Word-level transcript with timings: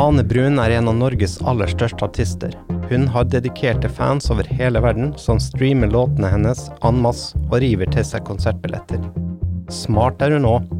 Ane 0.00 0.22
Brun 0.24 0.56
er 0.56 0.72
en 0.72 0.86
av 0.88 0.94
Norges 0.96 1.34
aller 1.50 1.68
største 1.68 2.06
artister. 2.06 2.54
Hun 2.88 3.02
har 3.12 3.26
dedikerte 3.28 3.88
fans 3.92 4.30
over 4.32 4.46
hele 4.48 4.80
verden 4.80 5.10
som 5.20 5.36
streamer 5.44 5.90
låtene 5.92 6.30
hennes 6.32 6.62
en 6.88 7.02
masse 7.04 7.36
og 7.50 7.58
river 7.60 7.90
til 7.92 8.06
seg 8.08 8.24
konsertbilletter. 8.24 9.02
Smart 9.68 10.22
er 10.24 10.32
hun 10.32 10.48
òg. 10.48 10.70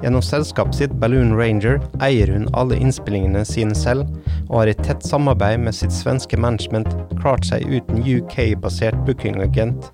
Gjennom 0.00 0.24
selskapet 0.24 0.78
sitt 0.78 0.94
Balloon 1.02 1.34
Ranger 1.36 1.76
eier 2.06 2.32
hun 2.32 2.48
alle 2.56 2.78
innspillingene 2.80 3.44
sine 3.44 3.76
selv, 3.76 4.08
og 4.48 4.62
har 4.62 4.72
i 4.72 4.76
tett 4.80 5.04
samarbeid 5.04 5.60
med 5.66 5.76
sitt 5.76 5.92
svenske 5.92 6.40
management 6.40 6.88
klart 7.18 7.44
seg 7.44 7.68
uten 7.68 8.00
UK-basert 8.00 8.96
bookingagent, 9.04 9.90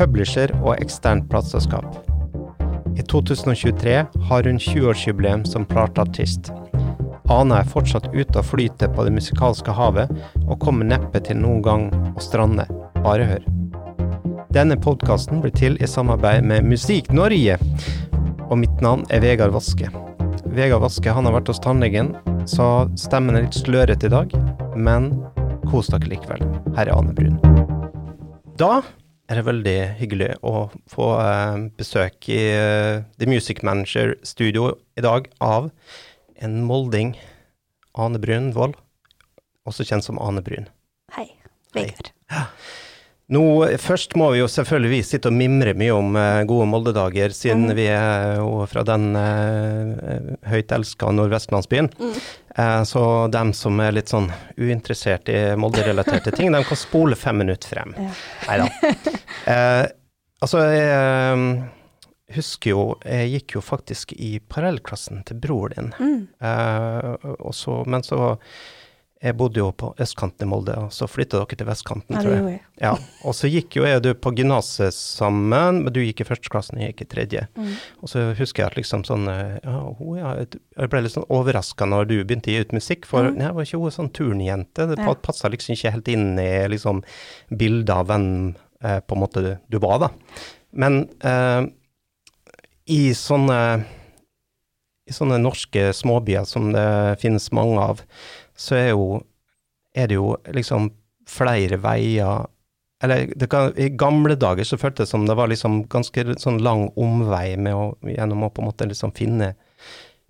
publisher 0.00 0.50
og 0.64 0.74
eksternt 0.80 1.30
plateselskap. 1.30 1.86
I 2.98 3.06
2023 3.06 4.00
har 4.32 4.50
hun 4.50 4.58
20-årsjubileum 4.58 5.46
som 5.46 5.68
plateartist. 5.70 6.50
Ane 7.28 7.58
er 7.60 7.68
fortsatt 7.68 8.06
ute 8.14 8.40
og 8.40 8.46
flyter 8.48 8.88
på 8.94 9.04
det 9.04 9.12
musikalske 9.12 9.72
havet, 9.76 10.08
og 10.46 10.60
kommer 10.62 10.88
neppe 10.88 11.20
til 11.20 11.36
noen 11.36 11.60
gang 11.64 11.82
å 12.16 12.22
strande. 12.24 12.64
Bare 13.04 13.26
hør. 13.28 13.48
Denne 14.56 14.78
podkasten 14.80 15.42
blir 15.44 15.52
til 15.52 15.76
i 15.76 15.88
samarbeid 15.88 16.46
med 16.48 16.64
Musikk 16.64 17.12
Norge, 17.12 17.58
og 18.48 18.56
mitt 18.62 18.80
navn 18.80 19.04
er 19.12 19.20
Vegard 19.20 19.52
Vaske. 19.52 19.90
Vegard 20.56 20.80
Vaske 20.86 21.12
han 21.12 21.28
har 21.28 21.36
vært 21.36 21.52
hos 21.52 21.60
tannlegen, 21.60 22.14
så 22.48 22.88
stemmen 22.96 23.36
er 23.36 23.44
litt 23.44 23.60
slørete 23.60 24.08
i 24.08 24.14
dag, 24.14 24.32
men 24.72 25.12
kos 25.68 25.92
dere 25.92 26.08
likevel. 26.08 26.48
Her 26.78 26.88
er 26.88 26.96
Ane 26.96 27.12
Brun. 27.12 27.36
Da 28.58 28.80
er 29.28 29.36
det 29.36 29.44
veldig 29.44 29.78
hyggelig 30.00 30.30
å 30.48 30.70
få 30.88 31.12
eh, 31.20 31.64
besøk 31.76 32.30
i 32.32 32.40
eh, 32.56 33.04
The 33.20 33.28
Music 33.28 33.60
Manager 33.60 34.16
Studio 34.24 34.72
i 34.96 35.04
dag 35.04 35.28
av 35.44 35.68
en 36.44 36.60
molding, 36.66 37.14
Ane 37.98 38.20
Brunvoll, 38.22 38.76
også 39.68 39.86
kjent 39.88 40.06
som 40.06 40.20
Ane 40.22 40.42
Brun. 40.44 40.68
Hei, 41.16 41.30
Vegard. 41.76 42.12
Nå, 43.28 43.42
først 43.76 44.14
må 44.16 44.30
vi 44.32 44.38
jo 44.38 44.46
selvfølgelig 44.48 45.02
sitte 45.04 45.28
og 45.28 45.36
mimre 45.36 45.74
mye 45.76 45.92
om 45.92 46.14
uh, 46.16 46.40
gode 46.48 46.64
Molde-dager, 46.70 47.34
siden 47.36 47.66
mm. 47.68 47.74
vi 47.76 47.84
er 47.92 48.38
jo 48.38 48.62
fra 48.70 48.86
den 48.88 49.10
uh, 49.12 50.30
høyt 50.48 50.72
elska 50.72 51.10
nordvestlandsbyen. 51.12 51.90
Mm. 51.98 52.14
Eh, 52.58 52.82
så 52.84 53.28
dem 53.30 53.52
som 53.54 53.78
er 53.80 53.92
litt 53.94 54.10
sånn 54.10 54.26
uinteressert 54.58 55.28
i 55.30 55.38
Molde-relaterte 55.60 56.32
ting, 56.34 56.50
de 56.50 56.62
kan 56.66 56.78
spole 56.78 57.14
fem 57.18 57.38
minutter 57.38 57.70
frem. 57.70 57.94
Ja. 57.94 58.14
Nei 58.48 58.60
da. 58.64 58.70
Eh, 59.48 59.84
altså, 60.44 60.58
jeg 60.68 61.36
husker 62.34 62.70
jo 62.74 62.82
Jeg 63.04 63.30
gikk 63.32 63.54
jo 63.56 63.60
faktisk 63.64 64.12
i 64.16 64.38
parallellklassen 64.52 65.24
til 65.28 65.38
bror 65.40 65.72
din. 65.76 65.92
Mm. 65.98 66.28
Eh, 66.40 67.14
så, 67.56 67.82
men 67.86 68.02
så 68.04 68.36
Jeg 69.20 69.34
bodde 69.34 69.58
jo 69.58 69.72
på 69.74 69.88
østkanten 69.98 70.46
i 70.46 70.48
Molde, 70.48 70.76
og 70.78 70.92
så 70.94 71.08
flytta 71.10 71.40
dere 71.40 71.56
til 71.58 71.66
vestkanten, 71.66 72.14
Ja, 72.14 72.20
tror 72.22 72.34
jeg. 72.36 72.42
jeg. 72.52 72.60
Ja, 72.84 72.92
og 73.26 73.34
så 73.34 73.48
gikk 73.50 73.74
jo 73.74 73.82
jeg 73.82 73.96
og 73.98 74.04
du 74.04 74.12
på 74.14 74.30
gymnaset 74.38 74.94
sammen, 74.94 75.80
men 75.82 75.90
du 75.92 75.98
gikk 76.04 76.20
i 76.22 76.26
første 76.28 76.46
klassen, 76.52 76.78
jeg 76.78 76.92
gikk 76.92 77.02
i 77.02 77.08
tredje. 77.16 77.42
Mm. 77.58 77.72
Og 77.98 78.12
så 78.12 78.22
husker 78.38 78.62
jeg 78.62 78.70
at 78.70 78.76
liksom 78.78 79.02
sånn 79.08 79.26
eh, 79.32 79.56
ja, 79.64 79.80
hun, 79.98 80.20
ja, 80.20 80.36
Jeg 80.78 80.92
ble 80.92 81.00
litt 81.02 81.16
sånn 81.16 81.26
overraska 81.34 81.88
når 81.90 82.06
du 82.12 82.14
begynte 82.22 82.52
å 82.52 82.54
gi 82.54 82.60
ut 82.62 82.76
musikk, 82.78 83.08
for 83.10 83.26
mm. 83.26 83.40
jeg 83.42 83.56
var 83.58 83.66
ikke 83.66 83.80
hun 83.82 83.96
sånn 83.98 84.12
turnjente. 84.14 84.86
Det 84.92 85.00
Ja. 85.02 85.14
passa 85.26 85.50
liksom 85.50 85.74
ikke 85.74 85.94
helt 85.96 86.12
inn 86.14 86.38
i 86.38 86.68
liksom 86.70 87.02
bildet 87.50 87.90
av 87.96 88.06
hvem 88.12 88.54
eh, 88.84 89.00
på 89.02 89.18
en 89.18 89.24
måte 89.24 89.42
du, 89.42 89.50
du 89.66 89.78
var, 89.82 89.98
da. 89.98 90.12
Men 90.78 91.08
eh, 91.26 91.66
i 92.88 93.14
sånne 93.16 93.60
i 95.08 95.14
sånne 95.14 95.38
norske 95.40 95.88
småbyer 95.96 96.44
som 96.48 96.70
det 96.74 97.16
finnes 97.22 97.48
mange 97.56 97.80
av, 97.80 98.02
så 98.58 98.76
er, 98.76 98.90
jo, 98.92 99.22
er 99.96 100.10
det 100.10 100.18
jo 100.18 100.34
liksom 100.52 100.90
flere 101.28 101.78
veier 101.80 102.46
Eller 103.04 103.30
kan, 103.46 103.70
i 103.78 103.92
gamle 103.94 104.34
dager 104.34 104.66
så 104.66 104.78
føltes 104.80 105.06
det 105.06 105.12
som 105.12 105.26
det 105.28 105.36
var 105.38 105.48
liksom 105.48 105.84
ganske 105.86 106.24
sånn 106.42 106.58
lang 106.66 106.88
omvei 106.98 107.56
med 107.56 107.76
å, 107.76 107.92
gjennom 108.02 108.42
å 108.42 108.50
på 108.50 108.62
en 108.62 108.66
måte 108.72 108.88
liksom 108.90 109.12
finne, 109.14 109.52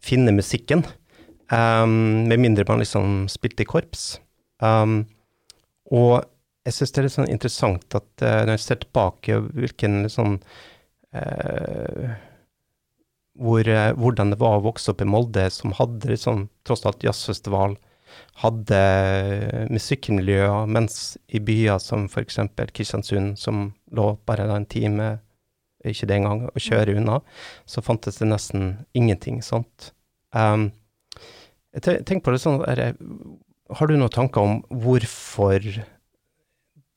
finne 0.05 0.35
musikken. 0.37 0.83
Um, 1.49 2.29
med 2.29 2.43
mindre 2.43 2.67
man 2.69 2.85
liksom 2.85 3.23
spilte 3.33 3.65
i 3.65 3.71
korps. 3.71 4.19
Um, 4.61 5.07
og 5.89 6.29
jeg 6.69 6.77
syns 6.77 6.93
det 6.93 7.01
er 7.01 7.09
litt 7.09 7.17
sånn 7.17 7.33
interessant 7.33 7.97
at 7.97 8.11
uh, 8.21 8.43
når 8.45 8.59
jeg 8.59 8.65
ser 8.67 8.83
tilbake 8.83 9.41
hvilken 9.47 10.03
sånn 10.13 10.37
eh, 11.17 12.19
hvor, 13.39 13.69
eh, 13.69 13.93
hvordan 13.95 14.33
det 14.33 14.41
var 14.41 14.59
å 14.59 14.65
vokse 14.67 14.93
opp 14.93 15.03
i 15.03 15.09
Molde, 15.09 15.47
som 15.55 15.75
hadde 15.79 16.11
liksom, 16.11 16.49
tross 16.67 16.85
alt 16.89 17.05
jazzfestival, 17.07 17.77
hadde 18.43 18.81
musikkmiljøer, 19.71 20.67
mens 20.71 21.17
i 21.29 21.41
byer 21.43 21.79
som 21.83 22.07
f.eks. 22.09 22.41
Kristiansund, 22.75 23.37
som 23.39 23.73
lå 23.95 24.13
bare 24.29 24.49
en 24.55 24.67
time, 24.67 25.11
ikke 25.87 26.09
det 26.11 26.19
engang, 26.19 26.47
å 26.51 26.63
kjøre 26.63 26.97
unna, 26.99 27.21
så 27.69 27.85
fantes 27.85 28.19
det 28.21 28.31
nesten 28.31 28.71
ingenting 28.99 29.43
sånt. 29.47 29.93
Um, 30.35 30.71
jeg 31.77 32.03
tenker 32.09 32.25
på 32.27 32.35
det 32.35 32.43
sånn, 32.43 32.63
er 32.67 32.99
har 33.69 33.89
du 33.89 33.99
noen 33.99 34.13
tanker 34.13 34.41
om 34.41 34.61
hvorfor 34.73 35.65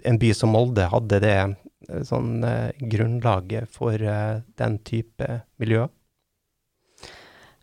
en 0.08 0.20
by 0.22 0.30
som 0.34 0.54
Molde 0.56 0.86
hadde 0.90 1.20
det 1.22 1.36
eh, 1.38 2.04
sånn 2.08 2.46
eh, 2.48 2.72
grunnlaget 2.80 3.68
for 3.76 4.00
den 4.00 4.78
type 4.88 5.28
miljøer? 5.62 5.92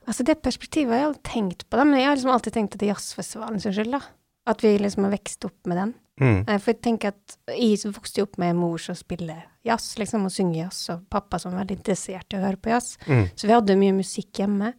Altså 0.08 0.24
Det 0.24 0.38
perspektivet 0.42 0.94
har 0.94 1.02
jeg 1.02 1.08
aldri 1.10 1.22
tenkt 1.28 1.66
på, 1.68 1.76
da, 1.76 1.84
men 1.84 2.00
jeg 2.00 2.08
har 2.08 2.16
liksom 2.16 2.32
alltid 2.32 2.54
tenkt 2.56 2.74
at 2.74 2.80
det 2.80 2.88
er 2.88 2.94
jazzfestivalen 2.94 3.60
sin 3.60 3.74
skyld. 3.76 3.92
da. 3.92 4.00
At 4.48 4.62
vi 4.64 4.70
liksom 4.80 5.04
har 5.04 5.12
vokst 5.12 5.44
opp 5.44 5.66
med 5.68 5.76
den. 5.76 5.94
Mm. 6.18 6.38
Eh, 6.48 6.58
For 6.58 6.72
jeg 6.72 6.80
tenker 6.82 7.12
at 7.12 7.36
jeg 7.52 7.92
vokste 7.92 8.22
opp 8.24 8.38
med 8.40 8.50
en 8.54 8.60
mor 8.62 8.78
som 8.80 8.96
spiller 8.96 9.44
jazz, 9.68 9.90
liksom, 10.00 10.24
og 10.24 10.32
synger 10.32 10.64
jazz, 10.64 10.80
og 10.94 11.04
pappa 11.12 11.38
som 11.38 11.52
var 11.52 11.60
veldig 11.66 11.76
interessert 11.82 12.32
i 12.32 12.38
å 12.40 12.44
høre 12.46 12.56
på 12.56 12.72
jazz. 12.72 12.94
Mm. 13.06 13.26
Så 13.36 13.46
vi 13.46 13.52
hadde 13.52 13.76
mye 13.78 13.92
musikk 13.98 14.40
hjemme. 14.40 14.72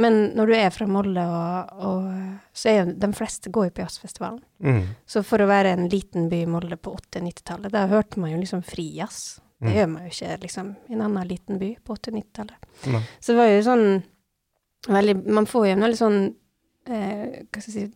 Men 0.00 0.30
når 0.38 0.46
du 0.46 0.54
er 0.56 0.70
fra 0.72 0.86
Molde, 0.88 1.20
og, 1.26 1.74
og, 1.84 2.06
så 2.56 2.70
er 2.70 2.78
jo 2.78 2.92
de 3.02 3.10
fleste 3.18 3.50
går 3.52 3.66
jo 3.68 3.74
på 3.76 3.82
jazzfestivalen. 3.84 4.40
Mm. 4.64 4.86
Så 5.06 5.24
for 5.26 5.42
å 5.42 5.48
være 5.50 5.74
en 5.74 5.88
liten 5.92 6.30
by 6.30 6.44
i 6.44 6.48
Molde 6.48 6.78
på 6.80 6.94
80-90-tallet, 6.96 7.74
da 7.74 7.84
hørte 7.90 8.22
man 8.22 8.30
jo 8.32 8.38
liksom 8.40 8.62
frijazz. 8.64 9.40
Det 9.60 9.68
Mm. 9.68 9.74
gjør 9.76 9.88
man 9.92 10.02
jo 10.06 10.08
ikke 10.14 10.36
liksom 10.40 10.68
i 10.88 10.92
en 10.94 11.02
annen 11.04 11.28
liten 11.28 11.58
by 11.60 11.74
på 11.84 11.92
80-90-tallet. 11.98 12.70
Så 13.20 13.34
det 13.34 13.36
var 13.36 13.50
jo 13.50 13.60
sånn 13.66 14.02
veldig 14.88 15.14
Man 15.28 15.46
får 15.46 15.66
jo 15.66 15.72
en 15.76 15.84
veldig 15.84 15.98
sånn 15.98 16.18
eh, 16.86 17.42
Hva 17.50 17.60
skal 17.60 17.72
jeg 17.72 17.74
si 17.76 17.88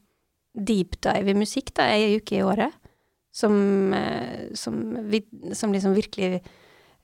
Deep 0.54 1.00
dive 1.02 1.32
i 1.32 1.34
musikk, 1.34 1.72
da, 1.74 1.88
ei 1.90 2.14
uke 2.20 2.36
i 2.38 2.42
året. 2.46 2.70
Som, 3.34 3.92
eh, 3.92 4.52
som, 4.54 4.76
vi, 5.10 5.18
som 5.52 5.72
liksom 5.74 5.96
virkelig 5.96 6.42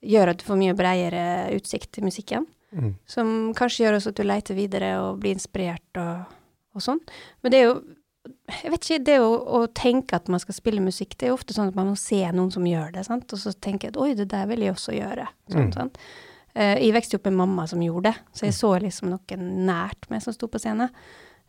gjør 0.07 0.31
at 0.31 0.39
du 0.39 0.45
får 0.47 0.61
mye 0.61 0.77
bredere 0.79 1.23
utsikt 1.57 1.91
til 1.97 2.07
musikken. 2.07 2.47
Mm. 2.71 2.93
Som 3.11 3.33
kanskje 3.59 3.83
gjør 3.89 3.97
også 3.99 4.13
at 4.15 4.21
du 4.21 4.23
leter 4.23 4.55
videre 4.55 4.93
og 5.03 5.19
blir 5.25 5.35
inspirert 5.35 5.99
og, 5.99 6.31
og 6.79 6.85
sånn. 6.87 7.03
Men 7.43 7.51
det 7.51 7.59
er 7.59 7.67
jo 7.73 7.81
jeg 8.63 8.71
vet 8.71 8.85
ikke, 8.87 9.03
det 9.09 9.19
å, 9.25 9.29
å 9.59 9.65
tenke 9.75 10.15
at 10.21 10.29
man 10.31 10.39
skal 10.43 10.55
spille 10.55 10.83
musikk, 10.85 11.17
det 11.19 11.27
er 11.27 11.33
jo 11.33 11.39
ofte 11.41 11.55
sånn 11.57 11.71
at 11.73 11.77
man 11.79 11.89
må 11.91 11.97
se 11.99 12.21
noen 12.37 12.51
som 12.55 12.67
gjør 12.69 12.93
det, 12.95 13.07
sant? 13.09 13.33
og 13.33 13.41
så 13.41 13.51
tenker 13.57 13.89
jeg 13.89 13.95
at 13.97 14.01
oi, 14.05 14.11
det 14.19 14.27
der 14.31 14.47
vil 14.51 14.63
jeg 14.67 14.75
også 14.77 14.95
gjøre. 14.95 15.27
Sånn, 15.51 15.71
Mm. 15.71 15.73
sant? 15.75 15.99
Eh, 16.55 16.77
jeg 16.87 16.95
vokste 16.97 17.21
opp 17.21 17.29
med 17.31 17.39
mamma 17.41 17.67
som 17.71 17.83
gjorde 17.83 18.11
det, 18.11 18.17
så 18.35 18.49
jeg 18.49 18.57
så 18.57 18.73
liksom 18.83 19.13
noen 19.13 19.51
nært 19.69 20.09
meg 20.11 20.25
som 20.25 20.35
sto 20.35 20.49
på 20.51 20.61
scenen. 20.63 20.91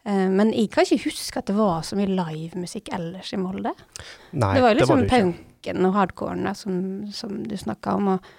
Eh, 0.05 0.27
men 0.29 0.53
jeg 0.53 0.69
kan 0.73 0.85
ikke 0.85 1.09
huske 1.09 1.41
at 1.41 1.49
det 1.49 1.57
var 1.57 1.81
så 1.85 1.97
mye 1.99 2.11
livemusikk 2.11 2.93
ellers 2.95 3.33
i 3.33 3.41
Molde. 3.41 3.73
Nei, 4.31 4.53
det 4.57 4.63
var 4.63 4.73
jo 4.73 4.79
liksom 4.81 5.07
punken 5.09 5.89
og 5.89 5.97
hardcoren 5.97 6.53
som, 6.57 6.77
som 7.13 7.41
du 7.47 7.57
snakka 7.57 7.97
om. 7.97 8.15
og 8.15 8.31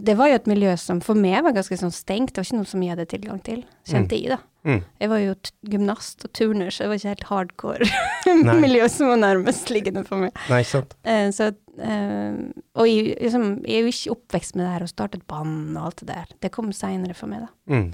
det 0.00 0.14
var 0.16 0.30
jo 0.30 0.38
et 0.38 0.48
miljø 0.48 0.72
som 0.80 1.00
for 1.04 1.18
meg 1.18 1.42
var 1.44 1.54
ganske 1.54 1.76
sånn 1.76 1.92
stengt, 1.92 2.32
det 2.32 2.40
var 2.40 2.48
ikke 2.48 2.56
noe 2.56 2.68
som 2.70 2.82
jeg 2.82 2.94
hadde 2.94 3.04
tilgang 3.10 3.40
til, 3.44 3.64
kjente 3.86 4.16
jeg 4.16 4.32
da. 4.32 4.38
Mm. 4.64 4.80
Jeg 5.02 5.10
var 5.12 5.20
jo 5.20 5.34
gymnast 5.74 6.24
og 6.24 6.32
turner, 6.32 6.72
så 6.72 6.84
det 6.84 6.88
var 6.88 7.00
ikke 7.00 7.12
helt 7.12 7.26
hardcore 7.28 7.88
miljø 8.64 8.88
som 8.88 9.12
var 9.12 9.20
nærmest 9.20 9.68
liggende 9.74 10.06
for 10.08 10.24
meg. 10.24 10.40
Nei, 10.48 10.62
sant. 10.64 10.96
Eh, 11.04 11.28
så, 11.36 11.50
og 11.74 12.86
jeg, 12.86 13.14
liksom, 13.18 13.46
jeg 13.66 13.76
er 13.76 13.86
jo 13.86 13.92
ikke 13.92 14.14
oppvekst 14.14 14.54
med 14.54 14.66
det 14.66 14.72
her 14.74 14.84
og 14.86 14.92
startet 14.92 15.24
band 15.30 15.72
og 15.74 15.88
alt 15.88 16.02
det 16.02 16.10
der. 16.12 16.34
Det 16.44 16.52
kom 16.54 16.70
seinere 16.76 17.16
for 17.18 17.30
meg, 17.30 17.46
da. 17.46 17.74
Mm. 17.74 17.88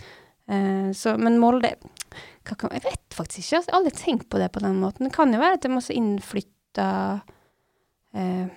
Eh, 0.51 0.93
så, 0.97 1.15
men 1.19 1.39
Molde 1.39 1.71
Jeg 1.71 2.83
vet 2.83 3.15
faktisk 3.15 3.39
ikke, 3.39 3.57
jeg 3.61 3.67
har 3.69 3.77
aldri 3.79 3.93
tenkt 3.95 4.31
på 4.33 4.41
det 4.41 4.51
på 4.53 4.63
den 4.65 4.81
måten. 4.83 5.07
Det 5.07 5.15
kan 5.15 5.33
jo 5.33 5.41
være 5.41 5.59
at 5.59 5.63
det 5.63 5.71
er 5.71 5.77
masse 5.77 5.95
innflytta 5.95 6.89
eh, 8.17 8.49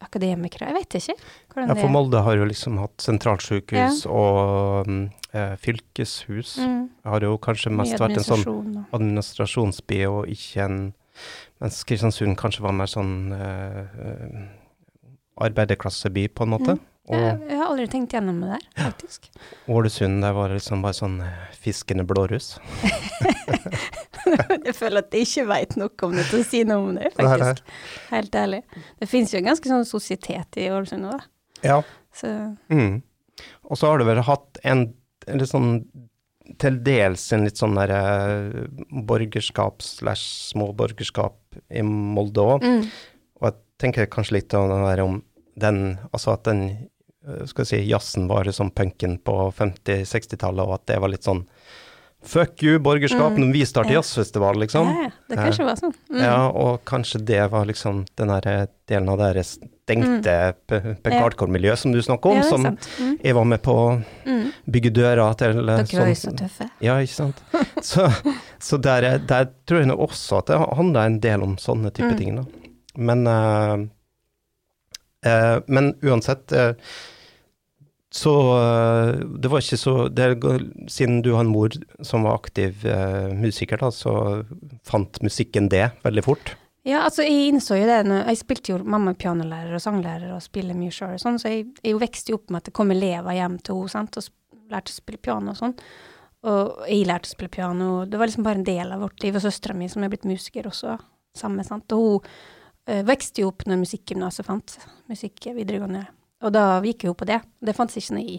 akademikere, 0.00 0.70
jeg 0.70 0.78
vet 0.78 0.96
ikke 0.96 1.16
Ja, 1.60 1.74
for. 1.74 1.90
Molde 1.92 2.22
har 2.24 2.38
jo 2.40 2.46
liksom 2.48 2.78
hatt 2.80 3.04
sentralsykehus 3.04 4.06
og 4.08 4.88
mm, 4.88 5.02
eh, 5.36 5.52
fylkeshus. 5.60 6.56
Mm, 6.64 6.86
Har 7.04 7.26
jo 7.26 7.34
kanskje 7.42 7.74
mest 7.74 8.00
vært 8.00 8.16
en 8.16 8.24
sånn 8.30 8.86
administrasjonsby 8.96 10.00
og 10.08 10.32
ikke 10.32 10.64
en 10.64 10.80
Mens 11.60 11.82
Kristiansund 11.84 12.38
kanskje 12.40 12.64
var 12.64 12.72
mer 12.76 12.88
sånn 12.88 13.34
eh, 13.36 13.80
eh, 14.04 14.38
arbeiderklasseby, 15.44 16.28
på 16.32 16.46
en 16.46 16.54
måte. 16.54 16.76
Mm. 16.76 16.86
Og 17.10 17.18
jeg, 17.18 17.36
jeg 17.50 17.58
har 17.58 17.66
aldri 17.66 17.86
tenkt 17.90 18.14
gjennom 18.14 18.38
det 18.44 18.52
der, 18.52 18.64
faktisk. 18.78 19.28
Ålesund, 19.72 20.20
der 20.22 20.34
var 20.36 20.52
det 20.52 20.60
liksom 20.60 20.84
bare 20.84 20.96
sånn 20.96 21.18
eh, 21.26 21.42
fiskende 21.60 22.04
blåruss. 22.08 22.52
jeg 24.68 24.74
føler 24.76 25.02
at 25.02 25.16
jeg 25.16 25.26
ikke 25.26 25.46
veit 25.50 25.76
nok 25.80 26.06
om 26.06 26.16
det 26.16 26.26
til 26.30 26.40
å 26.40 26.46
si 26.46 26.62
noe 26.68 26.84
om 26.84 26.96
det, 26.96 27.10
Nei, 27.10 27.26
Det 27.26 27.30
faktisk. 27.34 27.74
Helt 28.12 28.40
ærlig. 28.40 28.62
Det 29.02 29.10
fins 29.10 29.34
jo 29.34 29.40
en 29.40 29.50
ganske 29.50 29.72
sånn 29.72 29.88
sosietet 29.88 30.60
i 30.60 30.68
Ålesund 30.72 31.10
òg, 31.10 31.18
da. 31.18 31.64
Ja. 31.66 31.80
Så 32.16 32.32
Mm. 32.72 33.02
Og 33.70 33.78
så 33.78 33.88
har 33.88 34.00
du 34.00 34.04
vel 34.04 34.20
hatt 34.26 34.58
en, 34.68 34.88
en 35.26 35.40
litt 35.40 35.50
sånn 35.50 35.70
til 36.58 36.78
dels 36.84 37.24
en 37.34 37.46
litt 37.46 37.60
sånn 37.60 37.76
der 37.78 37.92
eh, 37.94 38.60
borgerskap 39.06 39.84
slash 39.84 40.50
småborgerskap 40.50 41.60
i 41.70 41.82
Molde 41.86 42.46
òg. 42.56 42.64
mm. 42.66 42.86
Og 43.40 43.48
jeg 43.48 43.56
tenker 43.80 44.10
kanskje 44.12 44.40
litt 44.40 44.54
om 44.58 44.68
den 44.68 44.84
der 44.84 45.00
om 45.04 45.20
den 45.60 45.78
Altså 46.12 46.34
at 46.34 46.44
den 46.48 46.64
eh, 46.70 47.44
skal 47.46 47.64
jeg 47.64 47.70
si, 47.70 47.80
jazzen 47.90 48.28
var 48.30 48.48
som 48.54 48.72
punken 48.72 49.18
på 49.24 49.36
50-60-tallet, 49.56 50.64
og 50.64 50.78
at 50.78 50.86
det 50.90 51.00
var 51.02 51.12
litt 51.12 51.26
sånn 51.26 51.44
Fuck 52.22 52.62
you, 52.62 52.78
borgerskap, 52.78 53.32
Mm, 53.32 53.40
når 53.46 53.52
vi 53.54 53.60
starter 53.64 53.94
ja. 53.94 53.98
jazzfestival, 54.02 54.58
liksom. 54.60 54.88
Ja, 54.92 55.10
det 55.30 55.36
kan 55.38 55.46
ikke 55.54 55.64
være 55.70 55.80
sånn. 55.80 55.94
Mm. 56.10 56.18
Ja, 56.20 56.34
og 56.50 56.82
kanskje 56.84 57.20
det 57.24 57.38
var 57.50 57.64
liksom 57.64 58.02
den 58.20 58.28
der 58.28 58.66
delen 58.90 59.08
av 59.08 59.18
det 59.22 59.44
stengte 59.48 60.34
mm. 60.68 60.98
hardcore-miljø 61.16 61.76
som 61.80 61.92
du 61.94 62.02
snakker 62.04 62.30
om, 62.34 62.36
ja, 62.36 62.42
som. 62.42 62.66
Mm. 63.00 63.14
jeg 63.24 63.34
var 63.34 63.44
med 63.44 63.62
på 63.64 63.72
å 63.72 63.86
Mm. 64.26 64.52
bygge 64.70 64.90
døra 64.92 65.30
til 65.40 65.58
eh, 65.68 65.80
Dere 65.80 66.00
var 66.02 66.08
jo 66.12 66.14
så 66.20 66.34
tøffe. 66.36 66.68
Ja, 66.84 66.98
ikke 67.00 67.14
sant. 67.16 67.40
Så, 67.82 68.04
så 68.60 68.76
der, 68.78 69.02
er- 69.02 69.18
der 69.26 69.48
tror 69.66 69.80
jeg 69.80 69.96
også 69.96 70.38
at 70.42 70.46
det 70.52 70.58
handler 70.76 71.06
en 71.06 71.20
del 71.20 71.42
om 71.42 71.56
sånne 71.56 71.90
type 71.90 72.12
Mm. 72.12 72.18
ting, 72.18 72.36
da. 72.36 72.44
Men, 72.96 73.26
uh, 73.26 73.78
uh, 75.26 75.60
men 75.66 75.94
uansett 76.02 76.52
eh, 76.52 76.74
så 78.10 78.34
eh, 78.58 79.20
det 79.38 79.50
var 79.52 79.62
ikke 79.62 79.78
så 79.78 79.94
det, 80.10 80.32
Siden 80.90 81.20
du 81.22 81.32
har 81.36 81.44
en 81.44 81.52
mor 81.52 81.74
som 82.02 82.26
var 82.26 82.40
aktiv 82.40 82.82
eh, 82.86 83.30
musiker, 83.38 83.78
da, 83.78 83.92
så 83.94 84.42
fant 84.86 85.22
musikken 85.22 85.70
det 85.70 85.86
veldig 86.02 86.24
fort. 86.26 86.56
Ja, 86.82 87.04
altså 87.04 87.22
jeg 87.26 87.50
innså 87.50 87.76
jo 87.76 87.84
det 87.86 87.98
Jeg 88.08 88.38
spilte 88.40 88.72
jo 88.72 88.78
mamma 88.82 89.12
er 89.12 89.20
pianolærer 89.20 89.76
og 89.76 89.82
sanglærer 89.84 90.32
og 90.34 90.42
spiller 90.42 90.74
mye 90.74 90.94
sjøl 90.94 91.14
og 91.14 91.22
sånn, 91.22 91.38
så 91.38 91.52
jeg, 91.52 91.68
jeg 91.84 91.98
vokste 92.00 92.32
jo 92.32 92.40
opp 92.40 92.50
med 92.50 92.62
at 92.62 92.70
det 92.70 92.76
kom 92.76 92.94
elever 92.94 93.36
hjem 93.36 93.58
til 93.62 93.84
henne 93.84 94.22
og 94.22 94.30
lærte 94.70 94.94
å 94.94 94.96
spille 94.96 95.22
piano 95.22 95.52
og 95.52 95.60
sånn. 95.60 95.76
Og 96.50 96.86
jeg 96.88 97.04
lærte 97.06 97.28
å 97.28 97.34
spille 97.34 97.52
piano, 97.52 97.90
og 98.00 98.10
det 98.10 98.18
var 98.18 98.30
liksom 98.30 98.46
bare 98.46 98.62
en 98.62 98.66
del 98.66 98.94
av 98.94 99.02
vårt 99.04 99.22
liv. 99.22 99.36
Og 99.36 99.44
søstera 99.44 99.76
mi, 99.76 99.90
som 99.92 100.02
er 100.02 100.12
blitt 100.12 100.24
musiker 100.28 100.70
også, 100.70 100.96
samme, 101.36 101.66
sant. 101.66 101.92
Og 101.92 102.24
hun 102.24 102.24
uh, 102.88 103.02
vokste 103.06 103.44
jo 103.44 103.50
opp 103.50 103.66
når 103.68 103.82
musikkgymnaset 103.82 104.48
fant 104.48 104.78
musikk 105.10 105.50
videregående. 105.52 106.06
Og 106.42 106.52
da 106.52 106.80
gikk 106.80 107.04
jeg 107.04 107.10
jo 107.10 107.14
på 107.14 107.26
det. 107.28 107.40
Det 107.60 107.74
fantes 107.76 107.96
ikke 108.00 108.16
noe 108.16 108.24
i. 108.24 108.38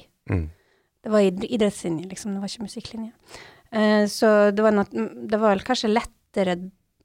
Det 1.03 1.09
var 1.11 1.19
id- 1.25 1.47
idrettslinje, 1.49 2.05
liksom, 2.09 2.33
det 2.33 2.41
var 2.41 2.47
ikke 2.51 2.65
musikklinje. 2.67 3.11
Eh, 3.71 4.05
så 4.11 4.51
det 4.53 4.61
var, 4.65 4.71
noe, 4.71 5.05
det 5.27 5.39
var 5.41 5.57
kanskje 5.65 5.89
lettere 5.93 6.55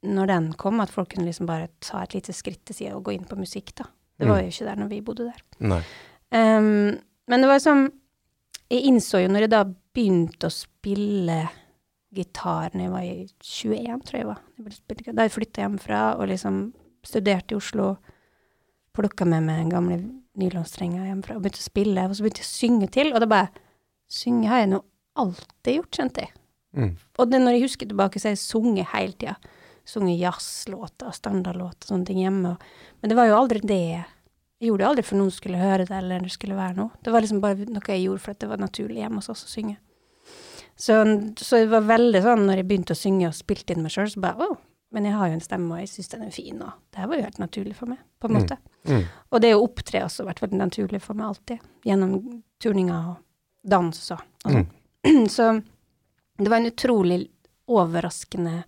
når 0.07 0.27
den 0.27 0.53
kom, 0.61 0.81
at 0.81 0.91
folk 0.93 1.09
kunne 1.15 1.25
liksom 1.27 1.47
bare 1.49 1.69
ta 1.81 2.03
et 2.05 2.15
lite 2.15 2.33
skritt 2.37 2.65
til 2.69 2.75
sida 2.77 2.95
og 2.97 3.05
gå 3.09 3.15
inn 3.17 3.25
på 3.29 3.37
musikk, 3.41 3.75
da. 3.75 3.85
Det 4.19 4.29
var 4.29 4.39
Mm. 4.41 4.45
jo 4.45 4.49
ikke 4.53 4.65
der 4.69 4.77
når 4.77 4.89
vi 4.89 5.01
bodde 5.01 5.33
der. 5.33 5.85
Ehm, 6.33 6.99
men 7.29 7.41
det 7.41 7.49
var 7.49 7.59
sånn 7.59 7.91
Jeg 8.71 8.83
innså 8.89 9.21
jo 9.23 9.29
når 9.29 9.41
jeg 9.47 9.51
da 9.51 9.65
begynte 9.95 10.49
å 10.49 10.51
spille 10.51 11.49
gitar 12.13 12.71
når 12.75 12.83
jeg 12.83 12.91
var 12.91 13.03
i 13.03 13.29
21, 13.41 14.01
tror 14.03 14.13
jeg 14.13 14.21
jeg 14.25 14.27
var. 14.27 14.41
Da 15.15 15.23
jeg 15.23 15.31
flytta 15.33 15.63
hjemmefra 15.63 16.01
og 16.19 16.27
liksom 16.29 16.73
studerte 17.05 17.53
i 17.53 17.57
Oslo, 17.57 17.97
plukka 18.93 19.25
med 19.25 19.45
meg 19.47 19.71
gamle 19.71 20.01
nylonstrenger 20.41 21.07
hjemmefra 21.09 21.37
og 21.37 21.45
begynte 21.45 21.63
å 21.63 21.67
spille, 21.67 22.07
og 22.07 22.17
så 22.17 22.25
begynte 22.25 22.43
jeg 22.43 22.49
å 22.49 22.55
synge 22.55 22.91
til, 22.95 23.13
og 23.15 23.23
da 23.23 23.31
bare 23.31 23.65
Synge 24.07 24.47
har 24.47 24.61
jeg 24.61 24.69
nå 24.71 24.79
alltid 25.19 25.81
gjort, 25.81 25.97
kjente 25.99 26.23
jeg. 26.23 26.35
Mm. 26.77 26.91
Og 27.19 27.31
det, 27.31 27.39
når 27.43 27.57
jeg 27.57 27.63
husker 27.65 27.89
tilbake, 27.91 28.21
så 28.23 28.29
har 28.29 28.37
jeg 28.37 28.43
sunget 28.45 28.93
hele 28.93 29.17
tida. 29.19 29.33
Sunget 29.87 30.21
jazzlåter, 30.21 31.11
standardlåter 31.15 31.91
sånne 31.91 32.07
ting 32.07 32.21
hjemme. 32.23 32.53
Men 33.01 33.11
det 33.11 33.17
var 33.19 33.27
jo 33.31 33.41
aldri 33.41 33.63
det 33.67 33.81
Jeg 34.57 34.71
gjorde 34.71 34.85
det 34.85 34.89
aldri 34.89 35.03
for 35.05 35.21
noen 35.21 35.33
skulle 35.35 35.59
høre 35.61 35.85
det, 35.85 35.97
eller 35.99 36.23
det 36.25 36.31
skulle 36.33 36.57
være 36.57 36.79
noe. 36.79 36.95
Det 37.05 37.13
var 37.13 37.25
liksom 37.25 37.43
bare 37.43 37.67
noe 37.69 37.91
jeg 37.93 38.07
gjorde 38.07 38.23
for 38.25 38.33
at 38.33 38.41
det 38.41 38.49
var 38.49 38.63
naturlig 38.63 39.03
hjemme 39.03 39.21
hos 39.21 39.29
oss 39.35 39.43
å 39.45 39.51
synge. 39.51 39.75
Så, 40.77 40.97
så 41.37 41.61
det 41.61 41.69
var 41.75 41.85
veldig 41.89 42.23
sånn 42.25 42.47
når 42.49 42.63
jeg 42.63 42.69
begynte 42.71 42.97
å 42.97 43.01
synge 43.01 43.29
og 43.29 43.37
spilte 43.37 43.75
inn 43.75 43.85
meg 43.85 43.93
sjøl, 43.93 44.09
så 44.13 44.23
bare 44.25 44.47
å, 44.47 44.57
men 44.97 45.05
jeg 45.11 45.17
har 45.19 45.29
jo 45.29 45.37
en 45.37 45.45
stemme, 45.45 45.75
og 45.77 45.83
jeg 45.83 45.91
syns 45.93 46.09
den 46.15 46.23
er 46.25 46.33
fin, 46.33 46.61
og 46.65 46.73
det 46.95 47.03
her 47.03 47.09
var 47.11 47.19
jo 47.21 47.27
helt 47.27 47.41
naturlig 47.43 47.75
for 47.77 47.91
meg, 47.93 47.99
på 48.23 48.29
en 48.31 48.33
Mm. 48.35 48.41
måte. 48.41 48.57
Mm. 48.89 49.03
Og 49.31 49.41
det 49.45 49.51
å 49.55 49.63
opptre 49.67 50.01
også 50.07 50.23
har 50.25 50.31
vært 50.33 50.41
veldig 50.47 50.61
naturlig 50.63 51.01
for 51.05 51.19
meg 51.19 51.27
alltid, 51.29 51.59
gjennom 51.85 52.15
turninger 52.65 53.11
og 53.13 53.17
dans 53.69 54.01
og 54.17 54.23
og 54.47 54.53
sånn. 54.57 54.67
Mm. 55.05 55.27
Så 55.37 55.49
det 56.39 56.49
var 56.49 56.57
en 56.63 56.71
utrolig 56.71 57.19
overraskende 57.69 58.65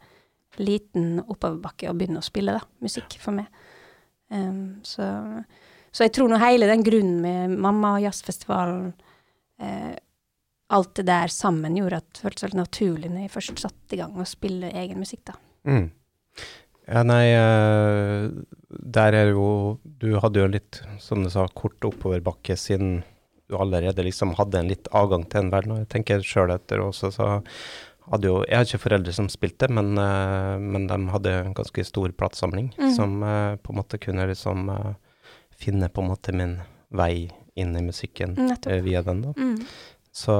liten 0.59 1.21
oppoverbakke 1.23 1.89
å 1.91 1.95
begynne 1.95 2.19
å 2.21 2.27
spille 2.27 2.53
da, 2.57 2.61
musikk 2.83 3.17
for 3.23 3.37
meg. 3.37 3.47
Um, 4.29 4.81
så, 4.83 5.05
så 5.95 6.05
jeg 6.05 6.13
tror 6.17 6.29
nå 6.29 6.37
hele 6.43 6.67
den 6.69 6.83
grunnen 6.85 7.21
med 7.23 7.55
mamma 7.63 7.95
og 7.97 8.03
jazzfestivalen, 8.05 8.91
eh, 9.63 9.95
alt 10.75 10.91
det 10.99 11.07
der 11.09 11.31
sammen 11.33 11.77
gjorde 11.79 12.03
at 12.03 12.09
det 12.13 12.25
føltes 12.25 12.45
veldig 12.45 12.59
naturlig 12.61 13.09
når 13.13 13.23
jeg 13.25 13.33
først 13.37 13.63
satte 13.63 13.97
i 13.97 14.01
gang 14.03 14.19
å 14.21 14.27
spille 14.29 14.73
egen 14.83 14.99
musikk, 15.01 15.23
da. 15.31 15.37
Mm. 15.65 15.87
Ja, 16.89 17.03
nei, 17.05 17.27
eh, 17.37 18.31
der 18.69 19.17
er 19.17 19.35
jo 19.35 19.79
Du 19.85 20.15
hadde 20.23 20.41
jo 20.41 20.49
litt, 20.49 20.81
som 21.03 21.23
du 21.25 21.31
sa, 21.33 21.47
kort 21.53 21.85
oppoverbakke 21.85 22.57
siden 22.57 23.03
du 23.49 23.57
allerede 23.57 24.05
liksom 24.05 24.35
hadde 24.37 24.59
en 24.61 24.69
litt 24.69 24.89
avgang 24.93 25.25
til 25.25 25.41
en 25.41 25.53
verden. 25.53 25.73
Og 25.73 25.79
jeg 25.81 25.89
tenker 25.95 26.25
sjøl 26.25 26.53
etter 26.53 26.83
også, 26.85 27.09
så 27.13 27.29
hadde 28.09 28.29
jo 28.29 28.43
Jeg 28.45 28.57
har 28.57 28.67
ikke 28.67 28.85
foreldre 28.85 29.13
som 29.17 29.29
spilte, 29.33 29.69
men, 29.73 29.97
eh, 30.01 30.57
men 30.61 30.87
de 30.89 30.99
hadde 31.13 31.35
en 31.43 31.57
ganske 31.57 31.85
stor 31.85 32.13
platesamling 32.13 32.73
mm. 32.77 32.95
som 32.97 33.23
eh, 33.23 33.57
på 33.57 33.73
en 33.73 33.81
måte 33.81 34.01
kunne 34.01 34.29
liksom 34.29 34.69
finne 35.59 35.89
på 35.89 36.05
en 36.05 36.13
måte 36.13 36.33
min 36.33 36.59
vei 36.95 37.29
inn 37.59 37.75
i 37.77 37.83
musikken 37.83 38.37
Nettopp. 38.39 38.85
via 38.85 39.03
den, 39.03 39.23
da. 39.27 39.33
Mm. 39.37 39.65
Så 40.15 40.35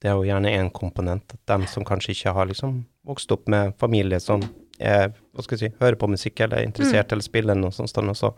det 0.00 0.08
er 0.08 0.16
jo 0.16 0.24
gjerne 0.24 0.54
én 0.56 0.70
komponent. 0.72 1.34
At 1.34 1.42
dem 1.50 1.66
som 1.68 1.84
kanskje 1.84 2.14
ikke 2.14 2.32
har 2.34 2.48
liksom 2.48 2.84
vokst 3.06 3.32
opp 3.34 3.48
med 3.52 3.74
familie 3.78 4.20
som 4.22 4.42
er, 4.80 5.12
hva 5.34 5.42
skal 5.44 5.58
jeg 5.58 5.70
si, 5.70 5.76
hører 5.80 5.96
på 6.00 6.08
musikk 6.10 6.40
eller 6.40 6.58
er 6.58 6.66
interessert 6.68 7.08
Mm. 7.08 7.12
eller 7.12 7.22
spiller 7.22 7.54
noe 7.58 7.70
sånt, 7.70 7.96
og 7.98 8.16
så 8.16 8.32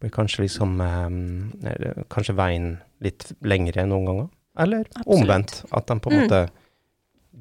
blir 0.00 0.10
kanskje 0.10 0.42
liksom 0.46 0.80
eh, 0.80 2.04
Kanskje 2.10 2.34
veien 2.34 2.78
litt 3.00 3.32
lengre 3.42 3.86
noen 3.86 4.06
ganger. 4.06 4.28
Eller 4.58 4.80
Absolutt. 4.96 5.06
omvendt. 5.20 5.64
At 5.72 5.86
de 5.86 5.98
på 6.00 6.10
en 6.10 6.18
Mm. 6.18 6.24
måte 6.28 6.50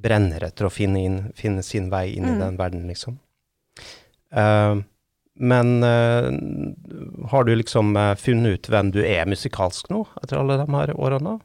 brenner 0.01 0.39
etter 0.45 0.65
å 0.65 0.71
finne, 0.71 0.99
inn, 1.03 1.31
finne 1.35 1.63
sin 1.63 1.89
vei 1.89 2.13
inn 2.15 2.25
i 2.25 2.31
Mm. 2.35 2.39
den 2.39 2.57
verden, 2.57 2.87
liksom. 2.87 3.17
Uh, 4.31 4.83
men 5.35 5.83
uh, 5.83 6.29
har 7.29 7.43
du 7.45 7.55
liksom 7.55 7.95
uh, 7.97 8.13
funnet 8.15 8.53
ut 8.59 8.67
hvem 8.69 8.91
du 8.91 8.99
er 9.03 9.25
musikalsk 9.25 9.89
nå, 9.89 10.05
etter 10.21 10.37
alle 10.37 10.57
de 10.57 10.71
her 10.71 10.93
årene? 10.93 11.39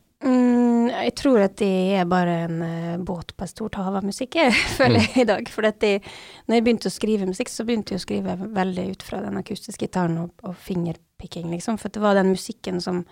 Mm, 1.05 1.11
jeg 1.11 1.15
tror 1.21 1.43
at 1.45 1.57
det 1.61 1.71
er 1.99 2.07
bare 2.09 2.35
en 2.47 2.63
uh, 2.65 3.05
båt 3.05 3.35
på 3.37 3.45
et 3.45 3.53
stort 3.53 3.77
hav 3.77 3.97
av 3.99 4.05
musikk, 4.07 4.37
jeg 4.41 4.55
føler 4.77 5.05
jeg 5.05 5.25
i 5.25 5.29
dag. 5.29 5.49
For 5.53 5.67
når 5.67 6.57
jeg 6.57 6.65
begynte 6.65 6.89
å 6.89 6.95
skrive 6.95 7.29
musikk, 7.29 7.53
så 7.53 7.65
begynte 7.65 7.95
jeg 7.95 8.01
å 8.01 8.05
skrive 8.05 8.37
veldig 8.41 8.89
ut 8.93 9.03
fra 9.05 9.21
den 9.25 9.37
akustiske 9.41 9.87
gitaren 9.87 10.19
og, 10.23 10.33
og 10.43 10.57
fingerpicking, 10.57 11.51
liksom. 11.53 11.79
For 11.79 11.93
det 11.93 12.03
var 12.03 12.17
den 12.17 12.33
musikken 12.33 12.81
som 12.81 13.05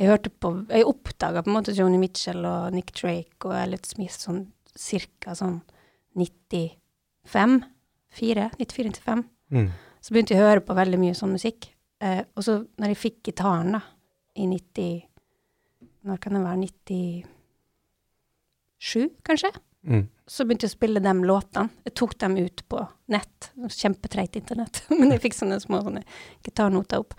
jeg 0.00 0.08
hørte 0.08 0.30
på 0.32 0.54
Jeg 0.70 0.86
oppdaga 0.88 1.42
på 1.44 1.50
en 1.50 1.56
måte 1.58 1.74
Joni 1.76 1.98
Mitchell 2.00 2.40
og 2.48 2.72
Nick 2.72 2.94
Drake 2.96 3.44
og 3.44 3.52
Elliot 3.52 3.84
Smith 3.84 4.16
sånn 4.16 4.46
cirka 4.72 5.34
sånn 5.36 5.58
95? 6.16 7.58
4? 8.16 8.46
94-95. 8.56 9.26
Mm. 9.52 9.68
Så 10.00 10.14
begynte 10.14 10.32
jeg 10.32 10.40
å 10.40 10.48
høre 10.48 10.64
på 10.64 10.76
veldig 10.78 10.98
mye 11.02 11.18
sånn 11.18 11.34
musikk. 11.36 11.68
Uh, 12.00 12.22
og 12.32 12.46
så 12.46 12.56
når 12.80 12.94
jeg 12.94 13.00
fikk 13.02 13.18
gitaren, 13.28 13.76
da, 13.76 13.82
i 14.40 14.46
90 14.48 15.09
Når 16.06 16.16
kan 16.22 16.36
det 16.36 16.44
være? 16.44 16.56
97, 18.80 19.10
kanskje? 19.26 19.50
Mm. 19.86 20.08
Så 20.30 20.44
begynte 20.44 20.64
jeg 20.66 20.72
å 20.72 20.78
spille 20.78 21.00
de 21.02 21.12
låtene. 21.26 21.68
Jeg 21.88 21.94
tok 21.98 22.12
dem 22.20 22.34
ut 22.38 22.58
på 22.70 22.78
nett. 23.12 23.38
Kjempetreit 23.74 24.34
internett. 24.38 24.74
Men 24.98 25.08
jeg 25.14 25.24
fikk 25.26 25.36
sånne 25.38 25.58
små 25.62 25.76
sånne 25.84 26.02
gitarnoter 26.46 26.98
opp. 27.02 27.12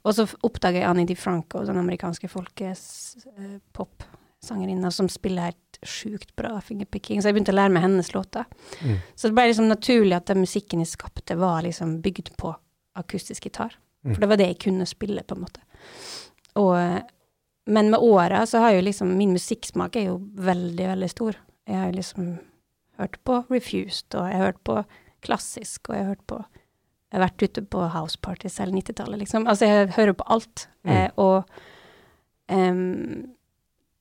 Og 0.00 0.10
så 0.16 0.22
oppdaga 0.46 0.78
jeg 0.80 0.88
Annie 0.88 1.08
DiFranco, 1.08 1.56
den 1.68 1.80
amerikanske 1.80 2.28
folkepop-sangerinna, 2.32 4.88
som 4.94 5.06
spiller 5.12 5.42
helt 5.50 5.74
sjukt 5.84 6.30
bra 6.40 6.52
fingerpicking. 6.64 7.18
Så 7.20 7.26
jeg 7.28 7.34
begynte 7.36 7.52
å 7.52 7.58
lære 7.58 7.74
meg 7.74 7.84
hennes 7.84 8.12
låter. 8.14 8.44
Mm. 8.80 8.96
Så 9.14 9.22
det 9.28 9.36
ble 9.36 9.44
liksom 9.50 9.68
naturlig 9.68 10.16
at 10.16 10.28
den 10.32 10.44
musikken 10.44 10.82
jeg 10.84 10.94
skapte, 10.94 11.40
var 11.40 11.58
liksom 11.66 11.88
bygd 12.04 12.26
på 12.40 12.48
akustisk 13.00 13.40
gitar. 13.48 13.72
Mm. 14.04 14.12
For 14.14 14.20
det 14.22 14.30
var 14.32 14.38
det 14.40 14.50
jeg 14.54 14.62
kunne 14.64 14.86
spille, 14.88 15.22
på 15.24 15.34
en 15.36 15.44
måte. 15.44 15.60
Og, 16.60 16.72
eh, 16.80 17.02
men 17.66 17.90
med 17.92 18.00
åra 18.00 18.46
så 18.46 18.58
har 18.58 18.72
jo 18.72 18.80
liksom 18.82 19.12
Min 19.18 19.32
musikksmak 19.36 19.96
er 19.96 20.08
jo 20.08 20.20
veldig, 20.34 20.86
veldig 20.88 21.10
stor. 21.10 21.36
Jeg 21.68 21.76
har 21.76 21.90
jo 21.90 21.98
liksom 21.98 22.30
hørt 22.98 23.18
på 23.24 23.42
Refused, 23.50 24.14
og 24.14 24.28
jeg 24.28 24.38
har 24.38 24.50
hørt 24.50 24.64
på 24.64 24.78
klassisk, 25.24 25.88
og 25.88 25.96
jeg 25.96 26.04
har 26.04 26.14
hørt 26.14 26.26
på 26.26 26.40
Jeg 27.10 27.18
har 27.18 27.26
vært 27.26 27.42
ute 27.42 27.62
på 27.66 27.82
houseparties 27.90 28.60
hele 28.62 28.76
90-tallet, 28.78 29.18
liksom. 29.18 29.46
Altså, 29.50 29.66
jeg 29.66 29.88
hører 29.96 30.12
på 30.14 30.26
alt. 30.30 30.68
Mm. 30.86 30.90
Eh, 30.94 31.10
og 31.18 31.42
um, 32.54 33.24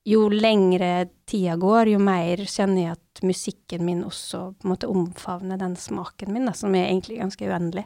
jo 0.06 0.28
lengre 0.30 1.08
tida 1.26 1.56
går, 1.58 1.90
jo 1.96 2.02
mer 2.02 2.44
kjenner 2.46 2.84
jeg 2.84 2.98
at 2.98 3.24
musikken 3.26 3.82
min 3.86 4.04
også 4.06 4.44
på 4.60 4.68
en 4.68 4.74
måte 4.76 4.90
omfavner 4.90 5.58
den 5.58 5.74
smaken 5.78 6.36
min, 6.36 6.46
da, 6.46 6.54
som 6.54 6.76
er 6.78 6.88
egentlig 6.88 7.18
ganske 7.20 7.50
uendelig. 7.50 7.86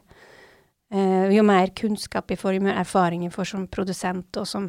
Eh, 0.93 1.31
jo 1.33 1.43
mer 1.47 1.73
kunnskap 1.75 2.29
jeg 2.29 2.39
får, 2.39 2.57
jo 2.57 2.65
mer 2.67 2.77
erfaring 2.83 3.25
jeg 3.25 3.33
får 3.33 3.49
som 3.49 3.65
produsent 3.71 4.39
og 4.39 4.47
som, 4.49 4.67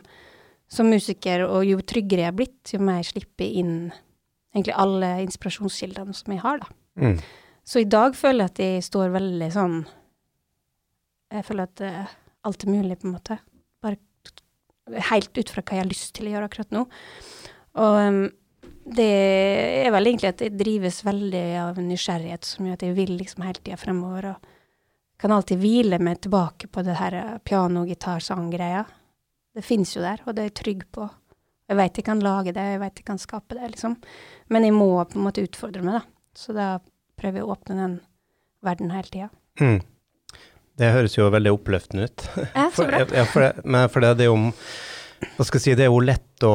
som 0.71 0.89
musiker, 0.91 1.45
og 1.47 1.65
jo 1.69 1.81
tryggere 1.85 2.27
jeg 2.27 2.33
er 2.33 2.37
blitt, 2.39 2.73
jo 2.73 2.81
mer 2.83 3.05
slipper 3.07 3.47
jeg 3.47 3.65
inn 3.65 3.77
egentlig 4.55 4.77
alle 4.79 5.11
inspirasjonskildene 5.25 6.15
som 6.17 6.35
jeg 6.35 6.43
har, 6.45 6.63
da. 6.63 6.71
Mm. 7.03 7.19
Så 7.65 7.81
i 7.81 7.89
dag 7.91 8.15
føler 8.17 8.45
jeg 8.45 8.53
at 8.53 8.63
jeg 8.63 8.85
står 8.87 9.09
veldig 9.17 9.47
sånn 9.51 9.73
Jeg 11.33 11.47
føler 11.49 11.67
at 11.67 11.81
eh, 11.83 12.11
alt 12.47 12.63
er 12.63 12.71
mulig, 12.71 12.99
på 13.01 13.09
en 13.09 13.15
måte. 13.17 13.39
Bare 13.83 15.01
helt 15.11 15.39
ut 15.39 15.51
fra 15.51 15.65
hva 15.65 15.79
jeg 15.79 15.83
har 15.83 15.91
lyst 15.91 16.13
til 16.15 16.29
å 16.29 16.35
gjøre 16.35 16.49
akkurat 16.51 16.75
nå. 16.77 16.83
Og 17.83 17.97
um, 18.05 18.21
det 18.85 19.09
er 19.81 19.91
vel 19.95 20.11
egentlig 20.11 20.31
at 20.31 20.45
jeg 20.45 20.55
drives 20.61 21.01
veldig 21.07 21.45
av 21.63 21.81
nysgjerrighet 21.81 22.47
som 22.47 22.69
gjør 22.69 22.77
at 22.77 22.85
jeg 22.85 22.97
vil 23.01 23.15
liksom 23.17 23.47
hele 23.49 23.63
tida 23.65 23.81
fremover. 23.81 24.29
Og 24.35 25.19
kan 25.25 25.35
alltid 25.35 25.63
hvile 25.63 25.99
meg 26.05 26.21
tilbake 26.23 26.69
på 26.69 26.85
det 26.87 26.99
her 27.01 27.17
eh, 27.19 27.33
piano, 27.43 27.87
gitar, 27.89 28.23
sang-greia. 28.23 28.85
Det 29.55 29.63
finnes 29.65 29.93
jo 29.97 30.03
der, 30.03 30.21
og 30.27 30.35
det 30.35 30.43
er 30.43 30.49
jeg 30.51 30.57
trygg 30.63 30.83
på. 30.95 31.09
Jeg 31.71 31.79
veit 31.79 31.97
jeg 32.01 32.05
kan 32.05 32.21
lage 32.21 32.53
det, 32.53 32.65
jeg 32.75 32.81
veit 32.83 32.99
jeg 33.01 33.07
kan 33.09 33.21
skape 33.23 33.55
det, 33.57 33.71
liksom. 33.77 33.95
Men 34.53 34.67
jeg 34.67 34.75
må 34.77 34.89
på 35.09 35.17
en 35.21 35.25
måte 35.29 35.45
utfordre 35.47 35.83
meg, 35.87 36.01
da. 36.01 36.05
Så 36.37 36.53
da 36.57 36.69
prøver 37.21 37.41
jeg 37.41 37.47
å 37.47 37.53
åpne 37.55 37.77
den 37.79 37.95
verden 38.67 38.91
hele 38.93 39.09
tida. 39.13 39.29
Mm. 39.63 39.79
Det 40.75 40.91
høres 40.91 41.15
jo 41.17 41.29
veldig 41.31 41.53
oppløftende 41.55 42.09
ut. 42.11 42.27
Ja, 42.57 42.67
så 42.75 42.83
For, 42.83 42.91
bra. 42.91 43.05
ja, 43.15 43.25
for, 43.31 43.45
det, 43.47 43.65
men 43.65 43.89
for 43.95 44.03
det, 44.03 44.11
det 44.19 44.27
er 44.27 44.33
jo 44.33 44.41
Hva 45.39 45.45
skal 45.47 45.61
jeg 45.61 45.65
si, 45.65 45.75
det 45.79 45.85
er 45.87 45.93
jo 45.93 46.01
lett 46.03 46.43
å 46.45 46.55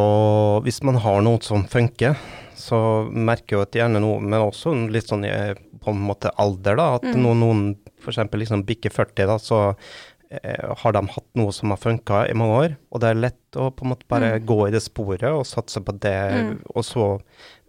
Hvis 0.65 0.81
man 0.85 0.99
har 1.01 1.21
noe 1.25 1.39
som 1.41 1.63
funker, 1.71 2.17
så 2.59 2.79
merker 3.09 3.55
jeg 3.55 3.57
jo 3.57 3.63
at 3.63 3.77
gjerne 3.79 4.01
noe 4.03 4.19
Men 4.19 4.43
også 4.43 4.73
litt 4.91 5.07
sånn 5.09 5.23
i, 5.25 5.31
på 5.79 5.93
en 5.95 6.03
måte 6.03 6.33
alder, 6.43 6.75
da. 6.75 6.89
At 6.99 7.07
Mm. 7.07 7.21
når 7.23 7.39
noen 7.39 7.63
f.eks. 8.03 8.19
liksom 8.43 8.65
bikker 8.67 8.91
40, 8.91 9.25
da, 9.31 9.39
så 9.39 9.61
eh, 9.71 10.18
har 10.29 10.93
de 10.93 11.01
hatt 11.09 11.25
noe 11.39 11.51
som 11.51 11.71
har 11.73 11.79
funka 11.81 12.19
i 12.29 12.35
mange 12.37 12.57
år. 12.61 12.73
Og 12.93 13.01
det 13.01 13.07
er 13.09 13.17
lett 13.17 13.57
å 13.57 13.71
på 13.73 13.81
en 13.85 13.89
måte 13.95 14.05
bare 14.07 14.35
Mm. 14.39 14.45
gå 14.45 14.67
i 14.67 14.71
det 14.71 14.81
sporet 14.83 15.23
og 15.33 15.45
satse 15.49 15.81
på 15.81 15.95
det, 15.99 16.13
Mm. 16.33 16.61
og 16.75 16.83
så 16.85 17.19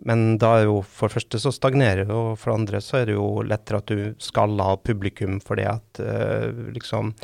Men 0.02 0.38
da 0.38 0.57
er 0.59 0.64
jo 0.64 0.81
for 0.83 1.09
det 1.09 1.14
første 1.17 1.38
så 1.38 1.52
stagnerer 1.52 2.07
det, 2.07 2.11
og 2.11 2.38
for 2.38 2.50
det 2.52 2.61
andre 2.61 2.79
så 2.81 3.00
er 3.02 3.05
det 3.07 3.14
jo 3.17 3.43
lettere 3.43 3.76
at 3.79 3.87
du 3.87 4.14
skal 4.19 4.49
la 4.57 4.76
publikum 4.76 5.40
fordi 5.43 5.67
at 5.69 6.00
uh, 6.00 6.52
liksom 6.73 7.14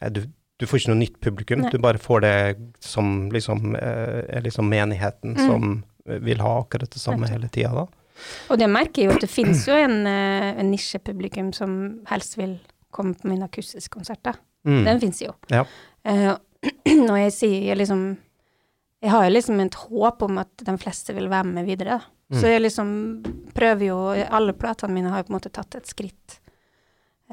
eh, 0.00 0.08
du, 0.08 0.22
du 0.58 0.64
får 0.66 0.78
ikke 0.80 0.88
noe 0.94 1.02
nytt 1.02 1.20
publikum, 1.20 1.60
Nei. 1.60 1.70
du 1.70 1.78
bare 1.78 1.98
får 1.98 2.20
det 2.22 2.56
som 2.80 3.30
liksom 3.30 3.74
uh, 3.76 4.40
liksom 4.40 4.68
menigheten 4.70 5.34
Mm. 5.36 5.46
som 5.46 5.84
vil 6.06 6.38
ha 6.40 6.60
akkurat 6.62 6.88
det 6.90 7.00
samme 7.00 7.28
hele 7.28 7.48
tida, 7.48 7.72
da. 7.74 7.86
Og 8.50 8.58
det 8.58 8.68
merker 8.70 9.02
jeg 9.02 9.10
jo 9.10 9.14
at 9.16 9.20
det 9.20 9.30
finnes 9.30 9.66
jo 9.66 9.74
en, 9.74 10.06
eh, 10.06 10.54
en 10.60 10.70
nisjepublikum 10.70 11.52
som 11.54 12.00
helst 12.06 12.36
vil 12.38 12.58
komme 12.92 13.14
på 13.14 13.28
mine 13.28 13.44
akustiske 13.44 13.90
konserter. 13.90 14.34
Mm. 14.64 14.84
Den 14.86 15.00
finnes 15.02 15.22
jo. 15.22 15.34
Ja. 15.52 15.64
Uh, 16.08 16.34
og 17.12 17.18
jeg 17.20 17.32
sier 17.36 17.66
jeg 17.70 17.76
liksom 17.80 18.04
Jeg 19.04 19.12
har 19.12 19.26
jo 19.26 19.32
liksom 19.34 19.58
et 19.60 19.74
håp 19.76 20.22
om 20.24 20.38
at 20.40 20.64
de 20.64 20.74
fleste 20.80 21.12
vil 21.12 21.28
være 21.28 21.50
med 21.50 21.66
videre. 21.68 21.98
Mm. 22.32 22.38
Så 22.40 22.48
jeg 22.48 22.62
liksom 22.62 22.88
prøver 23.52 23.90
jo 23.90 23.98
Alle 24.14 24.54
platene 24.56 24.96
mine 24.96 25.12
har 25.12 25.20
jo 25.20 25.28
på 25.28 25.34
en 25.34 25.36
måte 25.36 25.52
tatt 25.52 25.76
et 25.76 25.90
skritt 25.90 26.38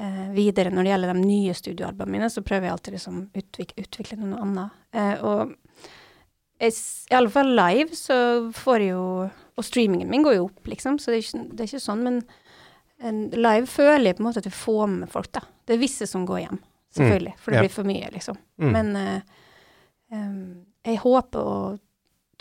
uh, 0.00 0.28
videre 0.36 0.72
når 0.72 0.84
det 0.84 0.92
gjelder 0.92 1.14
de 1.14 1.24
nye 1.24 1.56
studioalbumene 1.56 2.18
mine, 2.18 2.30
så 2.30 2.44
prøver 2.44 2.68
jeg 2.68 2.76
alltid 2.76 2.98
liksom 2.98 3.22
utvikle, 3.40 3.86
utvikle 3.86 4.20
noe 4.20 4.44
annet. 4.44 4.78
Uh, 4.92 5.16
og 5.24 5.88
jeg, 6.62 6.76
i 7.10 7.16
alle 7.18 7.32
fall 7.32 7.54
live 7.56 7.96
så 7.98 8.16
får 8.54 8.84
jeg 8.84 8.92
jo 8.92 9.06
Og 9.58 9.66
streamingen 9.66 10.10
min 10.10 10.22
går 10.24 10.38
jo 10.38 10.46
opp, 10.46 10.68
liksom, 10.68 10.98
så 11.00 11.12
det 11.12 11.18
er 11.18 11.24
ikke, 11.26 11.46
det 11.52 11.64
er 11.64 11.70
ikke 11.70 11.86
sånn, 11.86 12.04
men 12.06 12.20
en 13.02 13.24
live 13.34 13.66
føler 13.66 14.06
jeg 14.08 14.16
på 14.16 14.22
en 14.22 14.28
måte 14.28 14.40
at 14.40 14.46
jeg 14.46 14.54
får 14.54 14.86
med 14.88 15.10
folk, 15.10 15.28
da. 15.34 15.42
Det 15.66 15.74
er 15.74 15.82
visse 15.82 16.06
som 16.08 16.22
går 16.26 16.44
hjem, 16.44 16.60
selvfølgelig, 16.92 17.34
for 17.38 17.52
det 17.52 17.58
ja. 17.58 17.64
blir 17.64 17.74
for 17.74 17.88
mye, 17.88 18.10
liksom. 18.12 18.38
Mm. 18.62 18.72
Men 18.76 18.92
uh, 18.96 19.40
um, 20.12 20.44
jeg 20.84 21.00
håper 21.02 21.50
og 21.52 21.80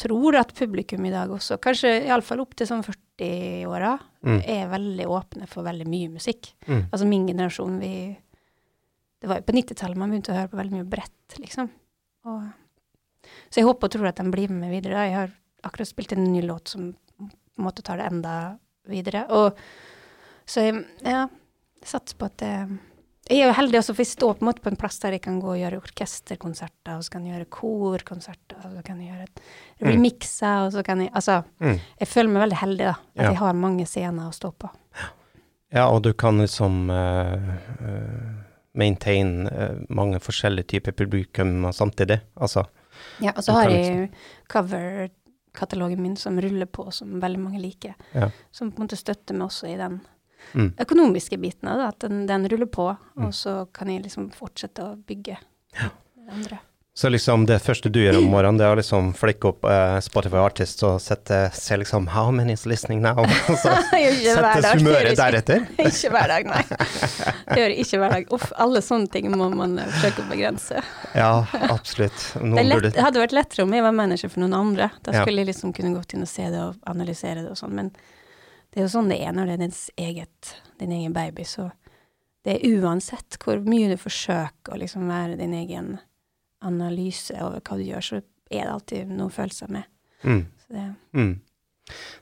tror 0.01 0.37
at 0.39 0.53
publikum 0.57 1.05
i 1.05 1.13
dag 1.13 1.31
også, 1.31 1.59
kanskje 1.61 1.93
iallfall 2.07 2.41
opp 2.43 2.55
til 2.57 2.69
sånn 2.69 2.85
40-åra, 2.85 3.97
Mm. 4.21 4.37
er 4.45 4.67
veldig 4.69 5.05
åpne 5.09 5.47
for 5.49 5.65
veldig 5.65 5.87
mye 5.89 6.09
musikk. 6.13 6.51
Mm. 6.67 6.83
Altså 6.91 7.07
min 7.09 7.27
generasjon, 7.27 7.79
vi 7.81 8.17
Det 9.21 9.29
var 9.29 9.37
jo 9.37 9.45
på 9.45 9.53
90-tallet 9.53 9.97
man 9.97 10.09
begynte 10.09 10.31
å 10.33 10.35
høre 10.35 10.49
på 10.49 10.57
veldig 10.57 10.73
mye 10.73 10.89
brett, 10.89 11.35
liksom. 11.37 11.67
Og, 12.25 12.47
så 13.53 13.59
jeg 13.59 13.67
håper 13.67 13.85
og 13.85 13.91
tror 13.93 14.07
at 14.09 14.17
de 14.17 14.31
blir 14.33 14.49
med 14.49 14.63
meg 14.63 14.71
videre. 14.71 14.95
da. 14.97 15.03
Jeg 15.05 15.13
har 15.13 15.35
akkurat 15.61 15.87
spilt 15.87 16.13
en 16.15 16.23
ny 16.33 16.41
låt 16.41 16.67
som 16.73 16.87
på 17.19 17.27
en 17.27 17.67
måte 17.67 17.83
tar 17.85 18.01
det 18.01 18.07
enda 18.09 18.57
videre. 18.89 19.27
Og 19.29 19.53
så 20.49 20.65
jeg, 20.65 20.81
ja, 21.05 21.27
satser 21.85 22.17
på 22.17 22.31
at 22.31 22.37
det 22.41 22.79
Jeg 23.31 23.45
er 23.45 23.47
jo 23.47 23.53
heldig 23.55 23.77
også, 23.79 23.93
for 23.95 24.03
jeg 24.03 24.11
står 24.11 24.33
på 24.37 24.43
en 24.43 24.47
måte 24.49 24.61
på 24.65 24.67
en 24.71 24.75
plass 24.79 24.97
der 24.99 25.13
jeg 25.15 25.21
kan 25.23 25.37
gå 25.39 25.53
og 25.53 25.59
gjøre 25.61 25.77
orkesterkonserter, 25.79 26.97
og 26.97 27.03
så 27.05 27.13
kan 27.13 27.25
jeg 27.25 27.37
gjøre 27.37 27.49
korkonserter, 27.55 28.57
og 28.59 28.73
så 28.75 28.83
kan 28.83 28.99
jeg 28.99 29.13
gjøre 29.13 29.27
blir 29.79 29.95
Mm. 29.95 30.65
og 30.65 30.71
så 30.73 30.83
kan 30.83 30.99
jeg 30.99 31.11
Altså, 31.15 31.43
Mm. 31.61 31.79
jeg 31.99 32.07
føler 32.07 32.29
meg 32.29 32.41
veldig 32.49 32.57
heldig, 32.57 32.77
da. 32.85 32.95
At 33.15 33.23
Ja. 33.23 33.29
jeg 33.31 33.37
har 33.37 33.53
mange 33.53 33.85
scener 33.87 34.27
å 34.29 34.33
stå 34.33 34.51
på. 34.53 34.69
Ja, 35.71 35.87
og 35.89 36.01
du 36.03 36.11
kan 36.13 36.37
liksom 36.37 36.89
uh, 36.89 38.43
maintain 38.75 39.47
uh, 39.47 39.79
mange 39.89 40.19
forskjellige 40.19 40.67
typer 40.67 40.91
publikum 40.91 41.63
samtidig. 41.71 42.21
Altså, 42.35 42.65
Ja, 43.21 43.31
og 43.35 43.43
så 43.43 43.53
har 43.53 43.69
jeg 43.69 44.11
cover-katalogen 44.49 45.99
min 46.01 46.15
som 46.15 46.37
ruller 46.41 46.65
på, 46.65 46.91
som 46.93 47.19
veldig 47.21 47.39
mange 47.39 47.61
liker. 47.61 47.95
Ja. 48.13 48.29
Som 48.51 48.71
på 48.71 48.81
en 48.81 48.87
måte 48.87 48.97
støtter 48.99 49.33
meg 49.33 49.47
også 49.47 49.69
i 49.73 49.77
den 49.77 50.01
mm. 50.53 50.73
økonomiske 50.85 51.37
biten 51.41 51.67
av 51.71 51.77
det, 51.79 51.87
at 51.93 51.99
den, 52.09 52.25
den 52.27 52.49
ruller 52.49 52.69
på, 52.71 52.89
Mm. 53.15 53.25
og 53.27 53.33
så 53.35 53.67
kan 53.73 53.89
jeg 53.91 54.03
liksom 54.05 54.31
fortsette 54.33 54.81
å 54.83 54.95
bygge 55.07 55.37
det 55.75 55.89
andre. 56.31 56.59
Så 56.93 57.07
liksom 57.09 57.45
det 57.47 57.61
første 57.63 57.87
du 57.89 58.01
gjør 58.01 58.17
om 58.19 58.25
morgenen, 58.33 58.57
det 58.59 58.65
er 58.67 58.73
å 58.73 58.77
liksom 58.77 59.13
flikke 59.15 59.47
opp 59.47 59.63
eh, 59.63 59.93
Spotify 60.03 60.41
Artist 60.43 60.81
og 60.83 60.97
sette, 60.99 61.37
se 61.55 61.77
liksom 61.79 62.09
How 62.11 62.31
many 62.35 62.51
is 62.53 62.65
listening 62.67 62.99
now? 63.01 63.15
Og 63.23 63.31
så 63.61 63.71
settes 63.87 64.67
humøret 64.75 65.15
deretter. 65.15 65.63
Ikke 65.79 66.11
hver 66.11 66.27
dag, 66.33 66.49
nei. 66.51 66.63
Det 67.47 67.59
gjør 67.61 67.75
ikke 67.85 68.01
hver 68.01 68.15
dag. 68.17 68.27
Uff, 68.35 68.51
alle 68.59 68.81
sånne 68.83 69.07
ting 69.13 69.31
må 69.31 69.47
man 69.55 69.77
eh, 69.79 69.87
forsøke 69.95 70.25
å 70.25 70.29
begrense. 70.33 70.83
Ja, 71.15 71.31
absolutt. 71.71 72.27
Det, 72.35 72.65
lett, 72.67 72.89
det 72.91 73.05
hadde 73.07 73.23
vært 73.23 73.37
lettere 73.39 73.63
om 73.63 73.71
jeg 73.79 73.87
var 73.87 73.95
manager 73.95 74.33
for 74.35 74.43
noen 74.43 74.57
andre. 74.59 74.91
Da 75.07 75.15
Ja. 75.15 75.23
skulle 75.23 75.45
jeg 75.45 75.53
liksom 75.53 75.71
kunne 75.77 75.95
gått 75.95 76.13
inn 76.17 76.27
og 76.27 76.31
se 76.31 76.49
det 76.51 76.59
og 76.59 76.75
analysere 76.91 77.39
det 77.45 77.53
og 77.55 77.59
sånn. 77.59 77.71
Men 77.79 77.93
det 78.71 78.79
er 78.79 78.85
jo 78.87 78.91
sånn 78.93 79.09
det 79.11 79.19
er 79.21 79.33
når 79.35 79.45
det 79.49 79.53
er 79.57 79.63
dins 79.65 79.81
eget, 79.99 80.55
din 80.79 80.91
egen 80.95 81.13
baby. 81.13 81.43
Så 81.43 81.69
det 82.45 82.55
er 82.57 82.77
uansett 82.81 83.37
hvor 83.43 83.59
mye 83.67 83.89
du 83.91 83.97
forsøker 83.99 84.73
å 84.73 84.79
liksom 84.79 85.07
være 85.11 85.35
din 85.37 85.53
egen 85.53 85.97
analyse 86.61 87.35
over 87.41 87.61
hva 87.65 87.77
du 87.77 87.83
gjør, 87.83 88.05
så 88.05 88.21
er 88.51 88.65
det 88.65 88.71
alltid 88.73 89.11
noen 89.11 89.33
følelser 89.33 89.71
med. 89.71 89.83
mm. 90.23 90.45
Så 90.65 90.73
det, 90.75 90.87
Mm. 91.13 91.39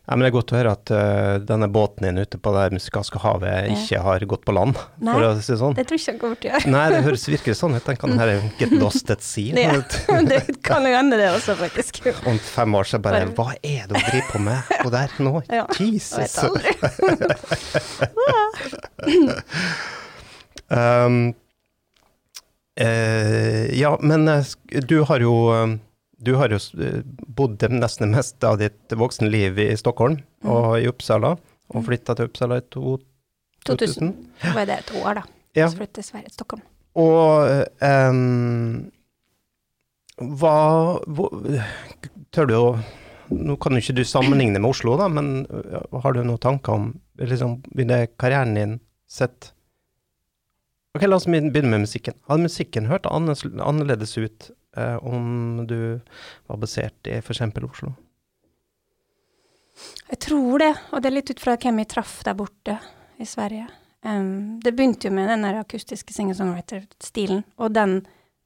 Ja, 0.10 0.16
men 0.16 0.22
det 0.24 0.28
er 0.32 0.34
godt 0.34 0.52
å 0.54 0.56
høre 0.58 0.72
at 0.74 0.90
uh, 0.90 1.38
denne 1.46 1.68
båten 1.70 2.02
din 2.08 2.18
ute 2.18 2.38
på 2.42 2.50
det 2.56 2.72
musikalske 2.74 3.20
havet 3.22 3.68
ikke 3.76 4.00
har 4.02 4.24
gått 4.32 4.42
på 4.48 4.54
land, 4.56 4.74
Nei. 4.98 5.14
for 5.14 5.22
å 5.28 5.34
si 5.38 5.52
det 5.52 5.58
sånn. 5.62 5.76
det 5.78 5.84
tror 5.90 5.98
jeg 6.00 6.02
ikke 6.02 6.12
han 6.16 6.20
kommer 6.24 6.38
til 6.40 6.50
å 6.50 6.52
gjøre. 6.56 6.72
Nei, 6.74 6.86
det 6.96 7.02
høres 7.06 7.26
virkelig 7.30 7.56
sånn 7.60 7.76
ut. 7.78 7.86
Den 7.86 7.98
kan 8.02 8.12
her 8.18 8.30
get 8.62 8.72
lost 8.74 9.12
at 9.14 9.22
sea. 9.26 9.54
Ja, 9.54 9.78
det 10.26 10.40
kan 10.66 10.82
jo 10.90 10.94
hende, 10.96 11.20
det 11.22 11.30
også, 11.36 11.54
faktisk. 11.60 12.02
Om 12.26 12.38
fem 12.42 12.74
år 12.80 12.86
så 12.90 12.98
bare 13.04 13.28
Hva 13.38 13.52
er 13.60 13.86
det 13.92 13.94
hun 13.94 14.02
driver 14.08 14.28
på 14.32 14.38
med 14.48 14.60
på 14.88 14.92
der 14.96 15.10
nå? 15.22 15.34
Ja, 15.52 15.66
Jeg 15.68 15.70
vet 15.70 15.94
Jesus! 15.94 16.34
aldri. 16.48 16.72
Um, 20.70 21.34
uh, 22.78 23.66
ja, 23.74 23.96
men 24.06 24.28
uh, 24.30 24.46
du 24.86 25.00
har 25.10 25.18
jo 25.26 25.34
du 26.20 26.34
har 26.36 26.52
jo 26.52 26.60
eh, 26.84 27.02
bodd 27.40 27.64
nesten 27.72 28.10
det 28.10 28.18
meste 28.18 28.48
av 28.50 28.58
ditt 28.60 28.96
voksne 29.00 29.30
liv 29.32 29.60
i 29.60 29.72
Stockholm 29.80 30.20
Mm. 30.40 30.52
og 30.56 30.68
i 30.80 30.86
Uppsala, 30.88 31.34
og 31.76 31.82
flytta 31.84 32.14
til 32.16 32.30
Uppsala 32.30 32.62
i 32.62 32.64
to, 32.72 32.94
2000. 33.68 34.14
Da 34.40 34.54
var 34.56 34.70
det 34.70 34.78
et 34.80 34.92
år, 34.96 35.18
da. 35.20 35.24
Ja. 35.58 35.66
Så 35.68 35.76
flyttet 35.82 35.98
til 36.00 36.06
Sverige, 36.08 36.30
til 36.30 36.38
Stockholm. 36.38 36.62
Og 36.96 37.66
um, 37.84 38.92
hva 40.38 40.54
Tør 42.32 42.48
du 42.50 42.56
å 42.58 42.64
Nå 43.30 43.58
kan 43.62 43.76
jo 43.76 43.82
ikke 43.84 43.94
du 44.00 44.02
sammenligne 44.10 44.58
med 44.58 44.72
Oslo, 44.72 44.96
da, 44.98 45.06
men 45.12 45.44
eh, 45.54 46.00
har 46.02 46.16
du 46.16 46.24
noen 46.24 46.42
tanker 46.42 46.74
om 46.80 46.88
liksom, 47.20 47.60
Ville 47.78 48.08
karrieren 48.18 48.56
din 48.58 48.80
sett 49.12 49.52
Ok, 50.96 51.04
la 51.06 51.20
oss 51.20 51.28
begynne 51.30 51.70
med 51.70 51.84
musikken. 51.84 52.16
Hadde 52.26 52.48
musikken 52.48 52.88
hørt 52.90 53.06
annerledes, 53.06 54.16
ut 54.18 54.48
om 54.78 55.64
du 55.68 56.00
var 56.48 56.60
basert 56.62 57.08
i 57.10 57.18
f.eks. 57.18 57.42
Oslo? 57.42 57.94
Jeg 60.10 60.20
tror 60.26 60.60
det, 60.62 60.74
og 60.92 61.02
det 61.02 61.10
er 61.10 61.16
litt 61.16 61.32
ut 61.32 61.42
fra 61.42 61.56
hvem 61.58 61.82
jeg 61.82 61.92
traff 61.96 62.20
der 62.28 62.38
borte 62.38 62.76
i 63.20 63.28
Sverige. 63.28 63.68
Um, 64.06 64.60
det 64.64 64.76
begynte 64.76 65.10
jo 65.10 65.16
med 65.16 65.28
den 65.28 65.44
der 65.44 65.60
akustiske 65.60 66.14
singer-songwriter-stilen, 66.16 67.44
og 67.60 67.74
den 67.76 68.00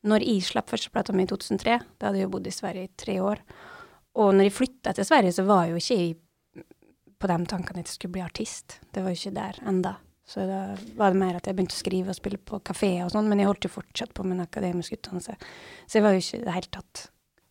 når 0.04 0.26
jeg 0.26 0.44
slapp 0.44 0.72
førsteplata 0.74 1.14
mi 1.16 1.24
i 1.24 1.30
2003, 1.30 1.78
da 2.00 2.10
hadde 2.10 2.20
jeg 2.20 2.28
jo 2.28 2.34
bodd 2.34 2.50
i 2.50 2.56
Sverige 2.56 2.90
i 2.90 2.96
tre 3.00 3.20
år, 3.24 3.44
og 4.20 4.34
når 4.36 4.50
jeg 4.50 4.56
flytta 4.58 4.94
til 4.94 5.08
Sverige, 5.08 5.36
så 5.36 5.46
var 5.48 5.66
jeg 5.66 5.74
jo 5.74 5.82
ikke 5.82 6.00
jeg 6.02 6.66
på 7.24 7.30
de 7.32 7.38
tankene 7.48 7.80
at 7.80 7.88
jeg 7.88 7.96
skulle 7.96 8.18
bli 8.18 8.26
artist. 8.26 8.80
Det 8.92 9.04
var 9.04 9.14
jo 9.14 9.20
ikke 9.22 9.38
der 9.38 9.60
enda. 9.70 9.94
Så 10.26 10.46
da 10.48 10.60
var 10.96 11.12
det 11.12 11.20
mer 11.20 11.36
at 11.36 11.48
jeg 11.48 11.56
begynte 11.58 11.76
å 11.76 11.82
skrive 11.82 12.14
og 12.14 12.18
spille 12.18 12.40
på 12.40 12.62
kafé 12.64 12.94
og 13.04 13.12
sånn, 13.12 13.28
men 13.28 13.42
jeg 13.42 13.50
holdt 13.50 13.68
jo 13.68 13.74
fortsatt 13.74 14.14
på 14.16 14.24
min 14.24 14.40
akademiske 14.40 14.64
akademisk 14.64 14.94
utdannelse. 14.94 15.36
Så 15.88 15.98
jeg 15.98 16.04
var 16.04 16.14
jo 16.14 16.24
ikke 16.24 16.40
i 16.40 16.46
det 16.46 16.56
hele 16.58 16.72
tatt 16.72 17.06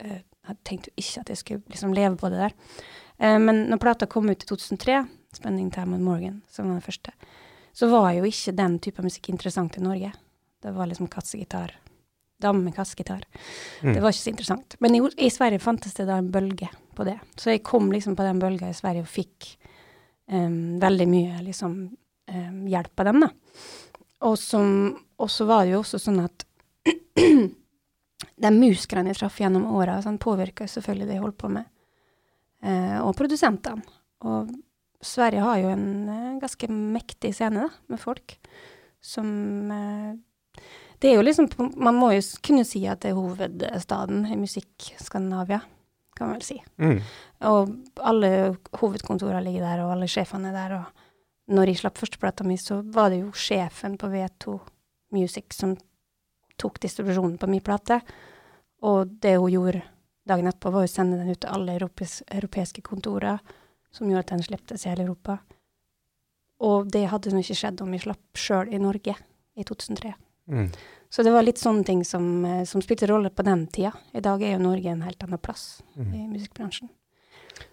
uh, 0.04 0.20
Jeg 0.42 0.56
tenkte 0.66 0.90
jo 0.90 1.02
ikke 1.04 1.20
at 1.20 1.28
jeg 1.30 1.38
skulle 1.38 1.62
liksom 1.70 1.92
leve 1.94 2.16
på 2.18 2.30
det 2.32 2.40
der. 2.40 2.56
Uh, 3.20 3.38
men 3.38 3.66
når 3.70 3.82
plata 3.82 4.06
kom 4.06 4.30
ut 4.30 4.42
i 4.42 4.48
2003, 4.48 5.06
'Spending 5.32 5.70
Time 5.72 5.96
with 5.96 6.04
Morgan', 6.04 6.42
som 6.48 6.66
var 6.66 6.74
den 6.74 6.82
første, 6.82 7.12
så 7.72 7.88
var 7.88 8.12
jo 8.12 8.24
ikke 8.24 8.52
den 8.56 8.78
type 8.78 9.02
musikk 9.02 9.28
interessant 9.28 9.76
i 9.78 9.80
Norge. 9.80 10.12
Det 10.62 10.72
var 10.74 10.86
liksom 10.86 11.08
kassegitar. 11.08 11.72
Dame 12.40 12.64
med 12.64 12.74
kassegitar. 12.74 13.24
Mm. 13.82 13.94
Det 13.94 14.02
var 14.02 14.10
ikke 14.10 14.24
så 14.24 14.30
interessant. 14.30 14.76
Men 14.80 14.94
i, 14.94 15.00
i, 15.16 15.30
Sverige 15.30 15.58
fantes 15.58 15.94
det 15.94 16.06
da 16.06 16.18
en 16.18 16.30
bølge 16.30 16.68
på 16.94 17.04
det. 17.04 17.18
Så 17.36 17.50
jeg 17.50 17.62
kom 17.62 17.92
liksom 17.92 18.16
på 18.16 18.26
den 18.26 18.38
bølga 18.42 18.68
i 18.68 18.76
Sverige 18.76 19.06
og 19.06 19.08
fikk 19.08 19.56
um, 20.28 20.80
veldig 20.82 21.08
mye 21.08 21.42
liksom 21.46 21.96
um, 22.30 22.62
hjelp 22.70 23.02
av 23.02 23.10
dem, 23.10 23.24
da. 23.24 23.30
Og, 24.22 24.38
så 24.38 25.48
var 25.48 25.64
det 25.64 25.74
jo 25.74 25.82
også 25.82 25.98
sånn 25.98 26.20
at 26.22 26.44
de 28.42 28.50
musikerne 28.54 29.12
jeg 29.12 29.18
traff 29.18 29.40
gjennom 29.42 29.66
åra, 29.74 29.98
sånn, 30.04 30.20
påvirka 30.22 30.68
selvfølgelig 30.70 31.08
det 31.08 31.16
jeg 31.16 31.24
holdt 31.24 31.40
på 31.42 31.50
med. 31.52 31.66
Eh, 32.62 32.98
og 33.02 33.16
produsentene. 33.18 33.82
Og 34.28 34.52
Sverige 35.02 35.42
har 35.42 35.58
jo 35.58 35.72
en 35.72 35.86
eh, 36.08 36.38
ganske 36.42 36.68
mektig 36.70 37.32
scene, 37.34 37.66
da, 37.66 37.82
med 37.90 38.00
folk 38.02 38.36
som 39.02 39.26
uh, 39.66 40.12
Det 41.02 41.08
er 41.10 41.16
jo 41.16 41.24
liksom 41.24 41.48
Man 41.82 41.96
må 41.98 42.12
jo 42.14 42.20
kunne 42.46 42.62
si 42.62 42.84
at 42.86 43.00
det 43.02 43.10
er 43.10 43.16
hovedstaden 43.18 44.28
i 44.30 44.36
musikk-Skandinavia, 44.38 45.58
kan 46.14 46.30
man 46.30 46.36
vel 46.38 46.44
si. 46.46 46.60
Mm. 46.78 47.00
Og 47.50 47.72
alle 47.98 48.30
hovedkontorene 48.78 49.42
ligger 49.42 49.66
der, 49.66 49.82
og 49.82 49.96
alle 49.96 50.06
sjefene 50.06 50.52
er 50.52 50.54
der. 50.60 50.76
Og 50.78 51.01
når 51.50 51.72
jeg 51.72 51.80
slapp 51.82 51.98
førsteplata 51.98 52.44
mi, 52.46 52.56
så 52.56 52.82
var 52.84 53.10
det 53.10 53.22
jo 53.22 53.32
sjefen 53.34 53.96
på 53.98 54.10
V2 54.12 54.58
Music 55.12 55.56
som 55.56 55.74
tok 56.60 56.78
distribusjonen 56.80 57.38
på 57.38 57.48
min 57.50 57.64
plate. 57.64 58.00
Og 58.82 59.10
det 59.22 59.36
hun 59.38 59.50
gjorde 59.50 59.82
dagen 60.28 60.46
etterpå, 60.46 60.70
var 60.70 60.86
å 60.86 60.90
sende 60.90 61.18
den 61.18 61.34
ut 61.34 61.40
til 61.42 61.50
alle 61.50 61.74
europes, 61.74 62.20
europeiske 62.30 62.82
kontorer, 62.86 63.42
som 63.90 64.08
gjorde 64.08 64.24
at 64.26 64.32
den 64.36 64.46
slipptes 64.46 64.86
i 64.86 64.92
hele 64.92 65.06
Europa. 65.08 65.40
Og 66.62 66.90
det 66.94 67.08
hadde 67.10 67.32
nå 67.34 67.42
ikke 67.42 67.58
skjedd 67.58 67.82
om 67.82 67.92
jeg 67.92 68.04
slapp 68.04 68.38
sjøl 68.38 68.70
i 68.70 68.80
Norge 68.80 69.16
i 69.58 69.64
2003. 69.66 70.14
Mm. 70.52 70.68
Så 71.12 71.24
det 71.26 71.32
var 71.34 71.44
litt 71.44 71.60
sånne 71.60 71.84
ting 71.84 72.04
som, 72.06 72.44
eh, 72.44 72.64
som 72.64 72.80
spilte 72.80 73.08
rolle 73.10 73.30
på 73.30 73.44
den 73.44 73.66
tida. 73.66 73.92
I 74.14 74.20
dag 74.20 74.42
er 74.42 74.54
jo 74.54 74.62
Norge 74.62 74.86
en 74.90 75.02
helt 75.02 75.22
annen 75.22 75.38
plass 75.42 75.82
Mm. 75.96 76.14
i 76.14 76.28
musikkbransjen. 76.38 76.88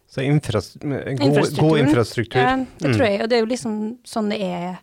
Så 0.09 0.23
infras 0.25 0.73
god, 0.81 1.57
god 1.59 1.79
infrastruktur. 1.79 2.41
Ja, 2.41 2.55
det 2.57 2.87
Mm. 2.87 2.95
tror 2.97 3.05
jeg, 3.05 3.21
og 3.21 3.29
det 3.29 3.35
er 3.37 3.43
jo 3.43 3.49
liksom 3.51 3.73
sånn 4.03 4.29
det 4.29 4.41
er, 4.41 4.79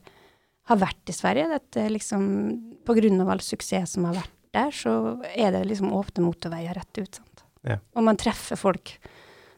har 0.70 0.76
vært 0.78 1.10
i 1.10 1.12
Sverige. 1.12 1.54
At 1.56 1.78
liksom, 1.90 2.76
på 2.86 2.94
grunn 2.94 3.20
av 3.20 3.28
all 3.34 3.40
suksess 3.42 3.90
som 3.96 4.04
har 4.04 4.14
vært 4.14 4.30
der, 4.54 4.70
så 4.70 5.20
er 5.34 5.50
det 5.52 5.64
liksom 5.66 5.90
åpne 5.92 6.22
motorveier 6.24 6.74
rett 6.78 6.98
ut. 7.02 7.14
Sant? 7.18 7.42
Ja. 7.66 7.78
Og 7.96 8.04
man 8.06 8.16
treffer 8.16 8.56
folk 8.56 8.98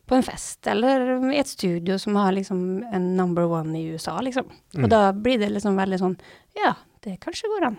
på 0.09 0.17
en 0.17 0.23
fest, 0.25 0.67
eller 0.67 1.19
i 1.35 1.39
et 1.39 1.47
studio 1.47 1.99
som 1.99 2.17
har 2.17 2.33
liksom 2.33 2.83
en 2.91 3.15
number 3.17 3.45
one 3.47 3.77
i 3.77 3.91
USA, 3.93 4.19
liksom. 4.25 4.47
Og 4.75 4.81
Mm. 4.87 4.89
da 4.89 5.13
blir 5.13 5.39
det 5.39 5.51
liksom 5.53 5.77
veldig 5.77 5.99
sånn, 6.01 6.19
ja, 6.57 6.73
det 7.03 7.21
kanskje 7.21 7.45
går 7.53 7.67
an. 7.67 7.77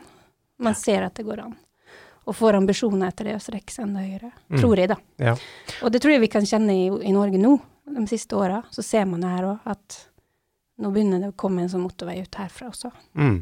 Man 0.59 0.75
ser 0.75 1.01
at 1.03 1.15
det 1.15 1.25
går 1.25 1.39
an. 1.43 1.55
Og 2.29 2.35
får 2.37 2.59
ambisjoner 2.59 3.09
etter 3.09 3.31
det 3.31 3.37
å 3.39 3.41
strekke 3.41 3.73
seg 3.73 3.87
enda 3.87 4.05
høyere. 4.05 4.31
Mm. 4.51 4.59
Tror 4.61 4.81
jeg, 4.81 4.91
da. 4.91 4.99
Ja. 5.17 5.35
Og 5.81 5.93
det 5.93 6.03
tror 6.03 6.13
jeg 6.13 6.23
vi 6.23 6.31
kan 6.31 6.45
kjenne 6.45 6.75
i, 6.77 6.85
i 7.09 7.13
Norge 7.15 7.41
nå, 7.41 7.55
de 7.89 8.05
siste 8.11 8.37
åra. 8.37 8.61
Så 8.75 8.85
ser 8.85 9.07
man 9.09 9.25
det 9.25 9.31
her 9.33 9.47
òg, 9.49 9.69
at 9.69 10.03
nå 10.79 10.91
begynner 10.93 11.23
det 11.23 11.31
å 11.33 11.39
komme 11.39 11.63
en 11.63 11.71
sånn 11.71 11.83
motorvei 11.83 12.19
ut 12.21 12.37
herfra 12.39 12.69
også. 12.69 12.91
Mm. 13.17 13.39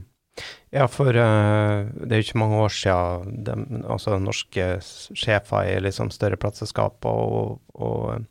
Ja, 0.74 0.86
for 0.92 1.10
uh, 1.10 1.88
det 1.90 2.12
er 2.12 2.22
jo 2.22 2.26
ikke 2.28 2.42
mange 2.42 2.60
år 2.62 2.74
siden 2.74 3.44
de, 3.48 3.56
altså 3.90 4.18
norske 4.22 4.68
sjefer 4.84 5.70
i 5.72 5.78
liksom 5.82 6.12
større 6.14 6.38
plateselskap 6.40 7.08
og, 7.10 7.58
og, 7.74 8.28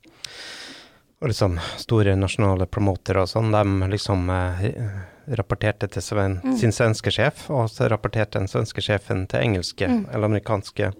og 1.22 1.28
liksom 1.30 1.58
store 1.80 2.16
nasjonale 2.16 2.66
promotere 2.68 3.22
og 3.24 3.28
sånn, 3.30 3.52
de 3.54 3.88
liksom 3.92 4.28
eh, 4.30 4.66
rapporterte 5.38 5.88
til 5.90 6.02
sven, 6.02 6.40
Mm. 6.44 6.56
sin 6.58 6.70
svenske 6.72 7.10
sjef, 7.10 7.48
og 7.50 7.68
så 7.72 7.88
rapporterte 7.90 8.38
den 8.38 8.46
svenske 8.48 8.82
sjefen 8.84 9.26
til 9.28 9.40
engelske 9.40 9.88
Mm. 9.88 10.06
eller 10.12 10.28
amerikanske. 10.28 10.92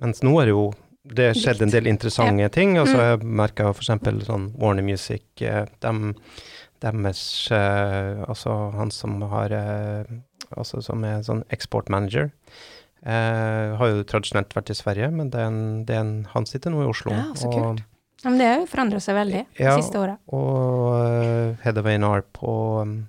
Mens 0.00 0.20
nå 0.22 0.40
er 0.40 0.44
det 0.46 0.54
jo 0.54 0.72
det 1.04 1.34
skjedde 1.36 1.62
en 1.62 1.70
del 1.70 1.86
interessante 1.86 2.48
ting. 2.52 2.76
altså. 2.78 2.96
Jeg 2.96 3.22
merka 3.24 3.68
f.eks. 3.70 3.86
sånn 4.26 4.54
Warner 4.56 4.82
Music, 4.82 5.22
eh, 5.42 5.66
dem, 5.80 6.14
deres 6.80 7.50
eh, 7.50 8.24
Altså 8.28 8.72
han 8.76 8.90
som 8.90 9.20
har 9.22 9.50
eh, 9.52 10.04
Altså 10.56 10.82
som 10.82 11.02
er 11.04 11.20
sånn 11.22 11.44
eksportmanager. 11.50 12.30
Eh, 13.06 13.76
har 13.76 13.86
jo 13.88 14.02
tradisjonelt 14.04 14.52
vært 14.54 14.70
i 14.70 14.74
Sverige, 14.74 15.10
men 15.12 15.30
det 15.30 15.38
er 15.40 15.46
en, 15.46 15.84
det 15.84 15.94
er 15.94 16.00
en, 16.00 16.24
han 16.34 16.44
sitter 16.46 16.70
nå 16.70 16.82
i 16.82 16.88
Oslo. 16.90 17.12
Ja, 17.12 17.32
så 17.34 17.50
kult. 17.52 17.82
Men 18.24 18.38
det 18.38 18.46
har 18.50 18.58
jo 18.60 18.66
forandra 18.68 19.00
seg 19.00 19.14
veldig 19.16 19.42
de 19.56 19.64
Ja. 19.64 19.76
siste 19.80 19.98
åra. 19.98 20.18
og 20.28 20.94
uh, 20.94 21.56
Head 21.64 21.78
of 21.78 21.86
på 22.36 22.54
um, 22.82 23.08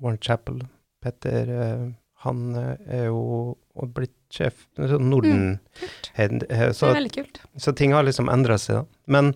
Warren 0.00 0.18
Chapel, 0.20 0.62
Petter, 1.02 1.48
eh, 1.48 1.84
han 2.24 2.54
eh, 2.56 2.76
er 2.88 3.04
jo 3.06 3.56
og 3.76 3.88
blitt 3.94 4.12
sjef 4.32 4.66
sånn 4.76 5.08
Norden 5.10 5.58
Kult. 5.78 6.10
head, 6.14 6.32
eh, 6.48 6.70
Det 6.70 6.82
er 6.82 6.94
veldig 6.94 7.12
kult. 7.12 7.40
så 7.58 7.74
ting 7.76 7.92
har 7.92 8.02
liksom 8.04 8.28
endra 8.28 8.56
seg, 8.58 8.76
da. 8.76 8.84
Men 9.06 9.34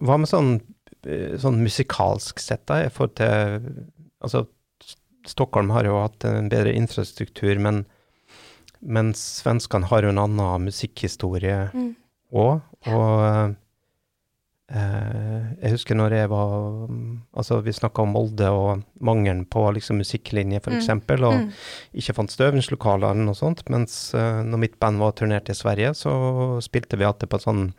hva 0.00 0.18
med 0.18 0.28
sånn, 0.28 0.60
sånn 1.40 1.62
musikalsk 1.62 2.38
sett, 2.40 2.66
da, 2.66 2.82
For 2.88 2.90
forhold 2.90 3.14
til 3.16 3.86
Altså, 4.24 4.46
Stockholm 5.26 5.70
har 5.70 5.84
jo 5.84 5.98
hatt 6.00 6.24
en 6.24 6.48
bedre 6.48 6.72
infrastruktur, 6.74 7.58
men 7.58 7.84
mens 8.80 9.20
svenskene 9.42 9.84
har 9.90 10.02
jo 10.02 10.08
en 10.12 10.18
annen 10.18 10.64
musikkhistorie 10.68 11.70
Mm. 11.74 11.94
Ja. 12.86 12.94
Og 12.96 13.24
eh, 13.24 13.54
jeg 14.72 15.70
husker 15.74 15.94
når 15.94 16.14
jeg 16.16 16.28
var 16.32 16.52
mm, 16.88 17.20
Altså, 17.36 17.58
vi 17.62 17.72
snakka 17.76 18.02
om 18.02 18.12
Molde 18.14 18.48
og 18.48 18.82
mangelen 19.04 19.44
på 19.44 19.60
liksom 19.76 19.98
musikklinje, 20.00 20.62
for 20.64 20.72
Mm. 20.72 20.80
og 21.28 21.34
Mm. 21.34 21.52
ikke 21.94 22.14
fant 22.14 22.30
støvingslokaler 22.30 23.10
eller 23.10 23.24
noe 23.26 23.34
sånt. 23.34 23.68
Mens 23.68 24.14
eh, 24.14 24.42
når 24.42 24.58
mitt 24.58 24.78
band 24.80 24.98
var 24.98 25.12
turnert 25.12 25.50
i 25.50 25.54
Sverige, 25.54 25.90
så 25.94 26.60
spilte 26.62 26.96
vi 26.96 27.04
alltid 27.04 27.28
på 27.28 27.36
et 27.36 27.42
sånn 27.44 27.74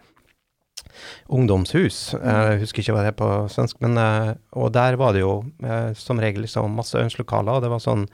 ungdomshus. 1.30 2.13
Mm. 2.13 2.24
Jeg 2.52 2.60
husker 2.62 2.84
ikke 2.84 2.93
hva 2.95 3.04
det 3.06 3.13
er 3.13 3.19
på 3.19 3.30
svensk, 3.52 3.80
men 3.82 3.98
eh, 3.98 4.34
Og 4.54 4.71
der 4.76 4.95
var 4.95 5.13
det 5.13 5.21
jo 5.21 5.43
eh, 5.63 5.93
som 5.93 6.19
regel 6.19 6.43
liksom 6.45 6.76
masse 6.76 6.93
øvingslokaler, 6.95 7.56
og 7.58 7.62
det 7.65 7.71
var 7.71 7.80
sånn 7.84 8.08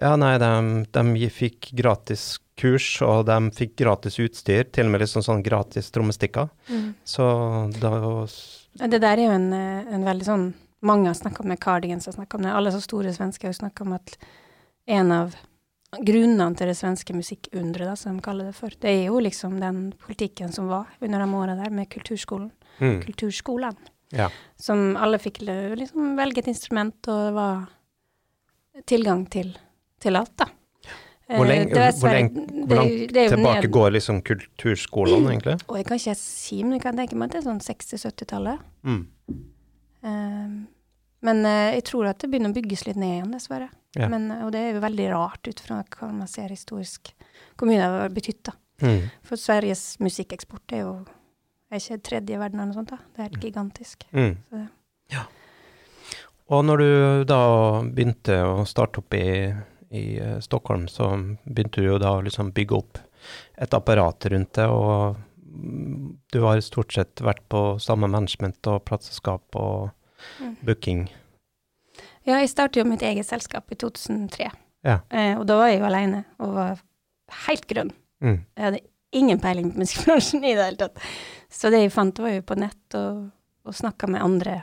Ja, 0.00 0.16
nei, 0.18 0.34
de, 0.42 0.50
de 0.90 1.30
fikk 1.30 1.70
gratis 1.76 2.34
kurs, 2.58 2.88
og 3.02 3.26
de 3.28 3.38
fikk 3.54 3.76
gratis 3.82 4.18
utstyr, 4.22 4.66
til 4.74 4.88
og 4.88 4.94
med 4.94 5.04
liksom 5.04 5.24
sånn 5.26 5.42
gratis 5.46 5.90
trommestikker. 5.94 6.50
Mm. 6.70 6.92
Så 7.06 7.24
da 7.80 7.94
var 7.94 8.34
Det 8.90 9.00
der 9.00 9.18
er 9.18 9.24
jo 9.24 9.32
en, 9.34 9.52
eh, 9.52 9.94
en 9.94 10.06
veldig 10.06 10.26
sånn 10.26 10.52
Mange 10.84 11.06
har 11.08 11.14
snakka 11.16 11.40
om 11.40 11.48
det, 11.48 11.62
Cardigans 11.64 12.04
har 12.04 12.12
snakka 12.12 12.36
om 12.36 12.42
det, 12.44 12.50
alle 12.52 12.68
så 12.68 12.80
store 12.84 13.08
svensker 13.08 13.48
har 13.48 13.54
snakka 13.56 13.86
om 13.86 13.94
at 13.96 14.18
en 14.84 15.12
av 15.12 15.36
grunnene 16.04 16.56
til 16.58 16.68
det 16.68 16.76
svenske 16.76 17.14
musikkunderet, 17.16 17.96
som 17.96 18.18
de 18.18 18.24
kaller 18.24 18.50
det 18.50 18.56
for, 18.58 18.74
det 18.82 18.90
er 18.90 19.06
jo 19.06 19.22
liksom 19.22 19.56
den 19.62 19.94
politikken 20.04 20.52
som 20.52 20.68
var 20.68 20.90
under 21.00 21.24
de 21.24 21.38
åra 21.38 21.54
der, 21.56 21.70
med 21.70 21.88
kulturskolen. 21.88 22.50
mm, 22.80 23.00
Kulturskolen. 23.06 23.76
Ja. 24.12 24.28
Som 24.60 24.96
alle 24.96 25.18
fikk 25.18 25.40
liksom 25.40 26.16
velge 26.18 26.42
et 26.42 26.52
instrument, 26.52 26.96
og 27.08 27.28
det 27.28 27.34
var 27.34 28.84
tilgang 28.84 29.24
til, 29.30 29.56
til 30.04 30.20
alt, 30.20 30.34
da. 30.40 30.46
Hvor 31.24 31.46
Eh, 31.46 31.48
lenge- 31.48 31.72
det 31.72 31.94
hvor 31.96 32.12
lenge- 32.12 32.44
hvor 32.68 32.76
langt 32.76 33.14
Tilbake 33.16 33.62
ned- 33.64 33.70
går 33.72 33.90
liksom 33.96 34.18
kulturskolene, 34.28 35.30
egentlig. 35.32 35.54
Og 35.70 35.76
jeg 35.80 35.86
kan 35.88 35.96
ikke 35.96 36.16
si, 36.20 36.58
men 36.62 36.72
jeg 36.76 36.82
kan 36.84 36.96
tenke 37.00 37.16
meg 37.16 37.30
at 37.30 37.38
det 37.38 37.40
er 37.40 37.48
sånn 37.48 37.62
60-70-tallet. 37.64 38.60
Mm. 38.84 39.06
Um, 40.04 40.66
men 41.24 41.40
eh, 41.48 41.74
jeg 41.78 41.84
tror 41.88 42.10
at 42.10 42.18
det 42.20 42.28
begynner 42.30 42.52
å 42.52 42.56
bygges 42.58 42.84
litt 42.86 42.98
ned 43.00 43.14
igjen, 43.22 43.32
dessverre. 43.32 43.70
Ja. 43.96 44.08
Men, 44.12 44.26
og 44.44 44.50
det 44.52 44.60
er 44.60 44.72
jo 44.74 44.82
veldig 44.84 45.06
rart 45.14 45.48
ut 45.48 45.60
fra 45.64 45.78
hva 45.96 46.10
man 46.12 46.28
ser 46.28 46.50
historisk 46.52 47.12
hvor 47.56 47.70
mye 47.70 47.78
det 47.80 47.86
har 47.88 48.12
betydd. 48.12 48.42
da. 48.50 48.52
Mm. 48.84 49.04
For 49.24 49.40
Sveriges 49.40 49.84
musikkeksport 50.02 50.74
er 50.76 50.82
jo 50.84 50.94
er 51.72 51.80
ikke 51.80 52.02
tredje 52.06 52.34
i 52.36 52.38
verden 52.42 52.60
eller 52.60 52.74
noe 52.74 52.78
sånt. 52.82 52.90
da. 52.92 52.98
Det 53.14 53.22
er 53.22 53.30
helt 53.30 53.46
gigantisk. 53.48 54.04
Mm. 54.12 54.36
Så 54.50 54.64
Ja. 55.14 55.24
Og 56.50 56.64
når 56.68 56.76
du 56.82 57.24
da 57.24 57.38
begynte 57.88 58.34
å 58.44 58.66
starte 58.68 58.98
opp 59.00 59.14
i, 59.16 59.54
i 59.94 60.18
eh, 60.18 60.38
Stockholm, 60.44 60.88
så 60.90 61.12
begynte 61.46 61.80
du 61.82 61.88
jo 61.92 61.98
da 62.02 62.16
å 62.18 62.22
liksom 62.26 62.50
bygge 62.56 62.76
opp 62.78 62.98
et 63.56 63.74
apparat 63.76 64.26
rundt 64.32 64.52
det, 64.58 64.66
og 64.68 65.16
mm, 65.40 66.08
du 66.34 66.40
har 66.44 66.60
stort 66.66 66.92
sett 66.92 67.22
vært 67.24 67.44
på 67.52 67.62
samme 67.80 68.10
management 68.10 68.66
og 68.74 68.82
plateselskap 68.88 69.60
og 69.60 69.92
Mm. 70.40 70.54
booking. 70.64 71.00
Ja, 72.24 72.38
jeg 72.40 72.48
startet 72.48 72.78
jo 72.80 72.84
mitt 72.88 73.02
eget 73.04 73.26
selskap 73.28 73.68
i 73.72 73.76
2003. 73.76 74.46
Ja. 74.86 74.94
Eh, 75.10 75.34
og 75.36 75.44
da 75.50 75.58
var 75.58 75.68
jeg 75.68 75.80
jo 75.82 75.88
alene 75.88 76.22
og 76.40 76.54
var 76.54 76.78
helt 77.46 77.66
grønn. 77.68 77.90
Mm. 78.24 78.38
Jeg 78.56 78.64
hadde 78.64 78.80
ingen 79.20 79.42
peiling 79.42 79.68
på 79.74 79.82
musikkbransjen 79.82 80.40
i 80.48 80.54
det 80.56 80.64
hele 80.64 80.80
tatt. 80.80 81.02
Så 81.52 81.68
det 81.74 81.82
jeg 81.82 81.92
fant, 81.92 82.22
var 82.24 82.32
jo 82.32 82.46
på 82.46 82.56
nett 82.56 82.96
og, 82.96 83.26
og 83.68 83.76
snakka 83.76 84.08
med 84.14 84.24
andre. 84.24 84.62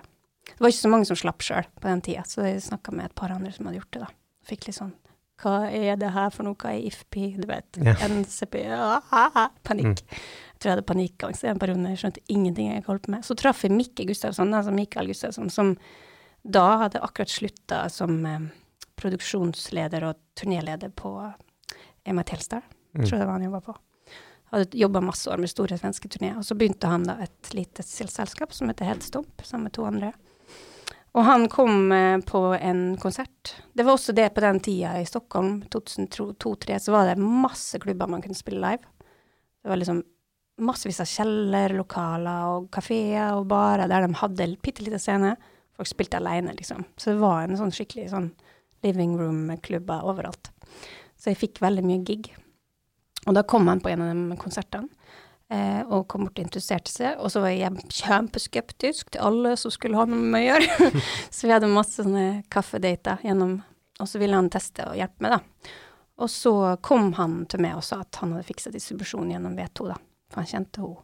Det 0.50 0.58
var 0.66 0.74
ikke 0.74 0.82
så 0.88 0.94
mange 0.96 1.10
som 1.12 1.20
slapp 1.22 1.46
sjøl 1.46 1.70
på 1.78 1.88
den 1.92 2.02
tida, 2.10 2.26
så 2.26 2.48
jeg 2.48 2.64
snakka 2.66 2.96
med 2.98 3.12
et 3.12 3.16
par 3.22 3.30
andre 3.36 3.54
som 3.54 3.70
hadde 3.70 3.84
gjort 3.84 3.94
det, 3.94 4.02
da. 4.08 4.12
Fikk 4.50 4.66
litt 4.66 4.80
sånn 4.82 4.96
Hva 5.42 5.56
er 5.74 5.98
det 6.00 6.12
her 6.14 6.30
for 6.34 6.46
noe? 6.46 6.56
Hva 6.60 6.74
er 6.76 6.86
IFPI? 6.90 7.26
Du 7.42 7.48
vet. 7.50 7.82
Ja. 7.82 7.96
NCP 8.08 8.56
ah, 8.78 9.50
Panikk. 9.66 10.04
Mm. 10.06 10.22
Jeg 10.52 10.62
tror 10.62 10.70
jeg 10.70 10.76
hadde 10.76 10.88
panikkangst 10.92 11.44
i 11.44 11.50
en 11.50 11.60
periode. 11.62 11.90
Jeg 11.90 12.02
skjønte 12.04 12.22
ingenting 12.30 12.68
jeg 12.70 12.84
holdt 12.86 13.08
på 13.08 13.16
med. 13.16 13.26
Så 13.26 13.34
traff 13.40 13.64
jeg 13.66 13.74
Mikke 13.74 14.06
Gustavsson, 14.06 14.54
altså 14.54 14.74
Mikael 14.76 15.10
Gustavsson, 15.10 15.50
som 15.50 15.74
da 16.46 16.66
hadde 16.84 17.02
akkurat 17.02 17.30
slutta 17.34 17.80
som 17.94 18.20
eh, 18.30 18.46
produksjonsleder 19.02 20.06
og 20.06 20.20
turnéleder 20.38 20.94
på 20.94 21.16
Emma 22.06 22.24
Telstar, 22.24 22.62
Mm. 22.92 23.06
tror 23.06 23.14
jeg 23.16 23.20
det 23.22 23.28
var 23.28 23.38
han 23.38 23.44
jobba 23.46 23.62
på. 23.62 23.74
Hadde 24.52 24.78
jobba 24.78 25.00
masse 25.02 25.30
år 25.32 25.40
med 25.40 25.48
store 25.50 25.78
svenske 25.80 26.10
turneer. 26.12 26.36
Og 26.38 26.44
så 26.44 26.58
begynte 26.60 26.90
han 26.92 27.06
da 27.08 27.14
et 27.24 27.54
lite 27.56 27.86
selskap 27.88 28.52
som 28.52 28.68
heter 28.68 28.90
Headstomp, 28.90 29.46
sammen 29.48 29.70
med 29.70 29.74
to 29.78 29.86
andre. 29.88 30.10
Og 31.12 31.26
han 31.28 31.50
kom 31.52 31.92
eh, 31.92 32.18
på 32.24 32.40
en 32.56 32.96
konsert. 33.00 33.56
Det 33.74 33.84
var 33.84 33.98
også 33.98 34.16
det 34.16 34.30
på 34.36 34.44
den 34.44 34.62
tida 34.64 34.94
i 35.00 35.08
Stockholm, 35.08 35.60
2002-2003, 35.74 36.80
så 36.80 36.96
var 36.96 37.10
det 37.10 37.20
masse 37.20 37.80
klubber 37.84 38.08
man 38.08 38.24
kunne 38.24 38.38
spille 38.38 38.64
live. 38.64 38.88
Det 39.62 39.70
var 39.70 39.80
liksom 39.82 40.00
massevis 40.62 41.02
av 41.04 41.10
kjellerlokaler 41.10 42.54
og 42.54 42.70
kafeer 42.74 43.36
og 43.36 43.50
barer 43.52 43.90
der 43.90 44.06
de 44.06 44.20
hadde 44.22 44.48
bitte 44.64 44.86
liten 44.86 45.02
scene. 45.02 45.36
Folk 45.76 45.90
spilte 45.90 46.20
alene, 46.22 46.54
liksom. 46.56 46.86
Så 46.96 47.12
det 47.12 47.22
var 47.22 47.44
en 47.44 47.60
sånn 47.60 47.74
skikkelig 47.76 48.12
sånn 48.14 48.32
living 48.86 49.18
room-klubber 49.20 50.06
overalt. 50.08 50.52
Så 51.20 51.32
jeg 51.32 51.42
fikk 51.42 51.62
veldig 51.64 51.84
mye 51.86 52.04
gig. 52.06 52.32
Og 53.28 53.36
da 53.38 53.44
kom 53.46 53.68
han 53.70 53.82
på 53.84 53.92
en 53.92 54.04
av 54.06 54.12
de 54.14 54.38
konsertene. 54.42 54.90
Eh, 55.52 55.82
og 55.92 56.06
kom 56.08 56.24
bort 56.24 56.40
og 56.40 56.46
interesserte 56.46 56.92
seg. 56.94 57.20
Og 57.20 57.32
så 57.34 57.42
var 57.44 57.52
jeg 57.52 57.84
kjempeskeptisk 57.92 59.12
til 59.12 59.24
alle 59.28 59.58
som 59.60 59.74
skulle 59.74 60.00
ha 60.00 60.06
noe 60.08 60.20
med 60.22 60.46
å 60.46 60.48
gjøre. 60.48 61.02
så 61.36 61.48
vi 61.48 61.52
hadde 61.52 61.72
masse 61.72 62.00
sånne 62.00 62.44
kaffedater 62.52 63.24
gjennom 63.26 63.60
Og 64.02 64.08
så 64.10 64.18
ville 64.18 64.34
han 64.34 64.48
teste 64.50 64.82
og 64.90 64.96
hjelpe 64.98 65.22
meg, 65.22 65.36
da. 65.36 65.74
Og 66.22 66.30
så 66.32 66.54
kom 66.82 67.12
han 67.20 67.44
til 67.52 67.62
meg 67.62 67.76
og 67.78 67.84
sa 67.86 68.00
at 68.02 68.18
han 68.22 68.32
hadde 68.34 68.48
fiksa 68.48 68.72
distribusjon 68.74 69.30
gjennom 69.30 69.58
V2, 69.58 69.92
da. 69.92 69.98
For 70.32 70.42
han 70.42 70.50
kjente 70.50 70.82
hun 70.82 70.96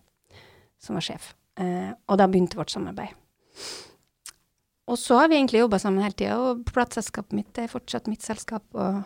som 0.81 0.97
var 0.97 1.05
sjef. 1.05 1.27
Eh, 1.59 1.91
og 1.93 2.17
da 2.17 2.25
begynte 2.29 2.57
vårt 2.57 2.73
samarbeid. 2.73 3.13
Og 4.87 4.97
så 4.97 5.19
har 5.19 5.29
vi 5.29 5.37
egentlig 5.37 5.61
jobba 5.61 5.81
sammen 5.83 6.05
hele 6.05 6.15
tida, 6.15 6.39
og 6.39 6.63
plateselskapet 6.71 7.35
mitt 7.35 7.59
er 7.59 7.69
fortsatt 7.69 8.07
mitt 8.09 8.23
selskap. 8.25 8.63
og 8.73 9.03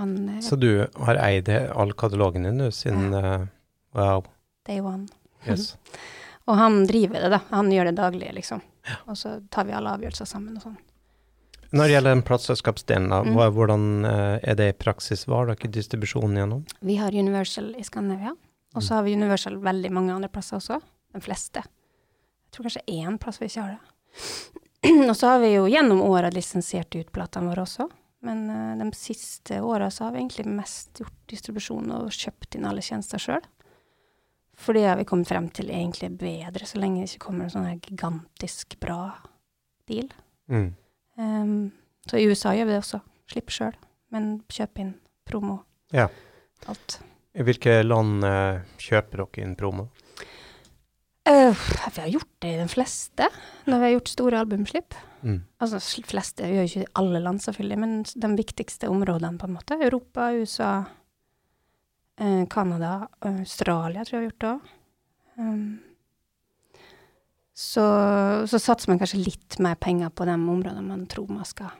han 0.00 0.40
Så 0.42 0.56
du 0.56 0.88
har 0.96 1.20
eid 1.28 1.50
all 1.52 1.92
katalogen 1.92 2.48
din 2.48 2.58
nå 2.62 2.72
siden 2.74 3.14
eh, 3.14 3.46
Wow. 3.96 4.26
Day 4.68 4.82
one. 4.84 5.08
Yes. 5.48 5.72
Og 6.48 6.56
han 6.60 6.82
driver 6.88 7.24
det, 7.24 7.32
da. 7.34 7.40
Han 7.52 7.70
gjør 7.72 7.90
det 7.90 7.96
daglig, 7.98 8.28
liksom. 8.36 8.60
Og 9.08 9.16
så 9.20 9.38
tar 9.52 9.66
vi 9.68 9.74
alle 9.76 9.92
avgjørelser 9.96 10.28
sammen 10.28 10.56
og 10.56 10.64
sånn. 10.64 10.78
Når 11.68 11.84
det 11.84 11.92
gjelder 11.92 12.14
den 12.14 12.22
plateselskapsdelen, 12.24 13.10
Mm. 13.12 13.34
hvordan 13.52 13.82
eh, 14.08 14.38
er 14.42 14.54
det 14.56 14.68
i 14.70 14.76
praksis? 14.76 15.26
Hva 15.28 15.42
har 15.42 15.50
dere 15.50 15.68
distribusjonen 15.70 16.38
gjennom? 16.40 16.62
Vi 16.80 16.96
har 16.96 17.12
Universal 17.12 17.74
i 17.76 17.84
Skandinavia, 17.84 18.32
og 18.74 18.82
så 18.82 18.94
har 18.94 19.02
vi 19.04 19.12
Universal 19.16 19.58
veldig 19.60 19.90
mange 19.92 20.14
andre 20.14 20.30
plasser 20.32 20.56
også. 20.56 20.80
De 21.12 21.20
fleste. 21.20 21.60
Jeg 21.60 22.52
tror 22.52 22.64
kanskje 22.68 22.84
én 22.88 23.18
plass 23.20 23.40
vi 23.40 23.48
ikke 23.50 23.66
har 23.66 23.76
det. 23.76 23.80
og 25.10 25.16
så 25.16 25.34
har 25.34 25.40
vi 25.40 25.52
jo 25.52 25.66
gjennom 25.68 26.00
åra 26.00 26.30
lisensiert 26.32 26.96
ut 26.96 27.12
platene 27.12 27.50
våre 27.52 27.66
også. 27.66 27.88
Men 28.24 28.48
uh, 28.50 28.76
de 28.80 28.88
siste 28.96 29.60
åra 29.60 29.90
så 29.90 30.04
har 30.08 30.12
vi 30.12 30.22
egentlig 30.24 30.46
mest 30.50 30.98
gjort 30.98 31.14
distribusjon 31.30 31.92
og 31.92 32.08
kjøpt 32.10 32.56
inn 32.56 32.66
alle 32.66 32.80
tjenester 32.82 33.20
sjøl. 33.20 33.44
For 34.58 34.74
det 34.74 34.86
har 34.88 34.98
vi 34.98 35.06
kommet 35.06 35.30
frem 35.30 35.46
til 35.54 35.70
egentlig 35.70 36.10
bedre, 36.18 36.66
så 36.66 36.80
lenge 36.82 37.04
det 37.04 37.12
ikke 37.12 37.28
kommer 37.28 37.46
en 37.46 37.52
sånn 37.52 37.82
gigantisk 37.84 38.74
bra 38.82 39.12
deal. 39.88 40.08
Mm. 40.50 40.72
Um, 41.18 41.70
så 42.10 42.18
i 42.18 42.26
USA 42.26 42.54
gjør 42.56 42.66
vi 42.66 42.74
det 42.74 42.80
også. 42.82 43.00
Slipper 43.30 43.54
sjøl, 43.54 43.78
men 44.14 44.32
kjøp 44.50 44.82
inn 44.82 44.96
promo. 45.28 45.60
Ja. 45.94 46.08
Alt. 46.66 46.98
I 47.38 47.46
hvilke 47.46 47.80
land 47.84 48.26
uh, 48.26 48.64
kjøper 48.82 49.22
dere 49.22 49.46
inn 49.46 49.54
promo? 49.58 49.90
Uh, 51.28 51.54
vi 51.94 52.00
har 52.00 52.08
gjort 52.08 52.34
det 52.42 52.54
i 52.54 52.60
de 52.62 52.68
fleste, 52.72 53.28
når 53.68 53.78
vi 53.78 53.86
har 53.86 53.94
gjort 53.98 54.14
store 54.14 54.42
albumslipp. 54.42 54.96
Mm. 55.22 55.42
Altså 55.62 55.80
fleste, 56.06 56.46
vi 56.46 56.56
gjør 56.56 56.70
ikke 56.70 56.92
alle 56.98 57.20
land 57.22 57.42
selvfølgelig, 57.44 57.78
men 57.78 57.98
de 58.08 58.30
viktigste 58.38 58.90
områdene 58.90 59.38
på 59.38 59.46
en 59.46 59.58
måte. 59.58 59.78
Europa, 59.78 60.30
USA, 60.34 60.72
Canada, 62.50 63.08
Australia 63.22 64.04
tror 64.04 64.16
jeg 64.18 64.22
har 64.22 64.30
gjort 64.30 64.40
det 64.44 64.48
òg. 64.54 64.72
Um, 65.38 65.78
så, 67.58 67.82
så 68.46 68.58
satser 68.62 68.90
man 68.92 68.98
kanskje 69.00 69.20
litt 69.24 69.56
mer 69.62 69.74
penger 69.82 70.10
på 70.14 70.26
de 70.28 70.34
områdene 70.38 70.82
man 70.86 71.06
tror 71.10 71.30
man 71.30 71.46
skal 71.46 71.72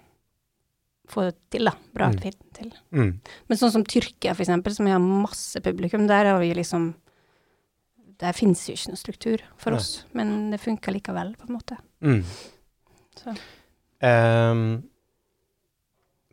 få 1.09 1.29
det 1.29 1.37
til, 1.55 1.65
da. 1.71 1.73
Bra 1.97 2.11
Mm. 2.13 2.19
til. 2.59 2.73
Mm. 2.93 3.13
Men 3.49 3.57
sånn 3.61 3.73
som 3.73 3.85
Tyrkia, 3.85 4.35
for 4.35 4.43
eksempel, 4.45 4.75
som 4.75 4.87
har 4.91 4.99
masse 5.01 5.61
publikum, 5.65 6.07
der 6.11 6.33
har 6.33 6.41
vi 6.43 6.51
liksom 6.55 6.95
Der 8.19 8.33
finnes 8.35 8.65
jo 8.67 8.75
ikke 8.75 8.91
noe 8.91 8.99
struktur 8.99 9.43
for 9.57 9.71
Nei. 9.71 9.79
oss, 9.79 10.05
men 10.13 10.51
det 10.51 10.59
funker 10.59 10.91
likevel, 10.91 11.37
på 11.39 11.47
en 11.47 11.55
måte. 11.55 11.77
Mm. 12.03 12.25
Så. 13.15 13.35
Um, 14.03 14.83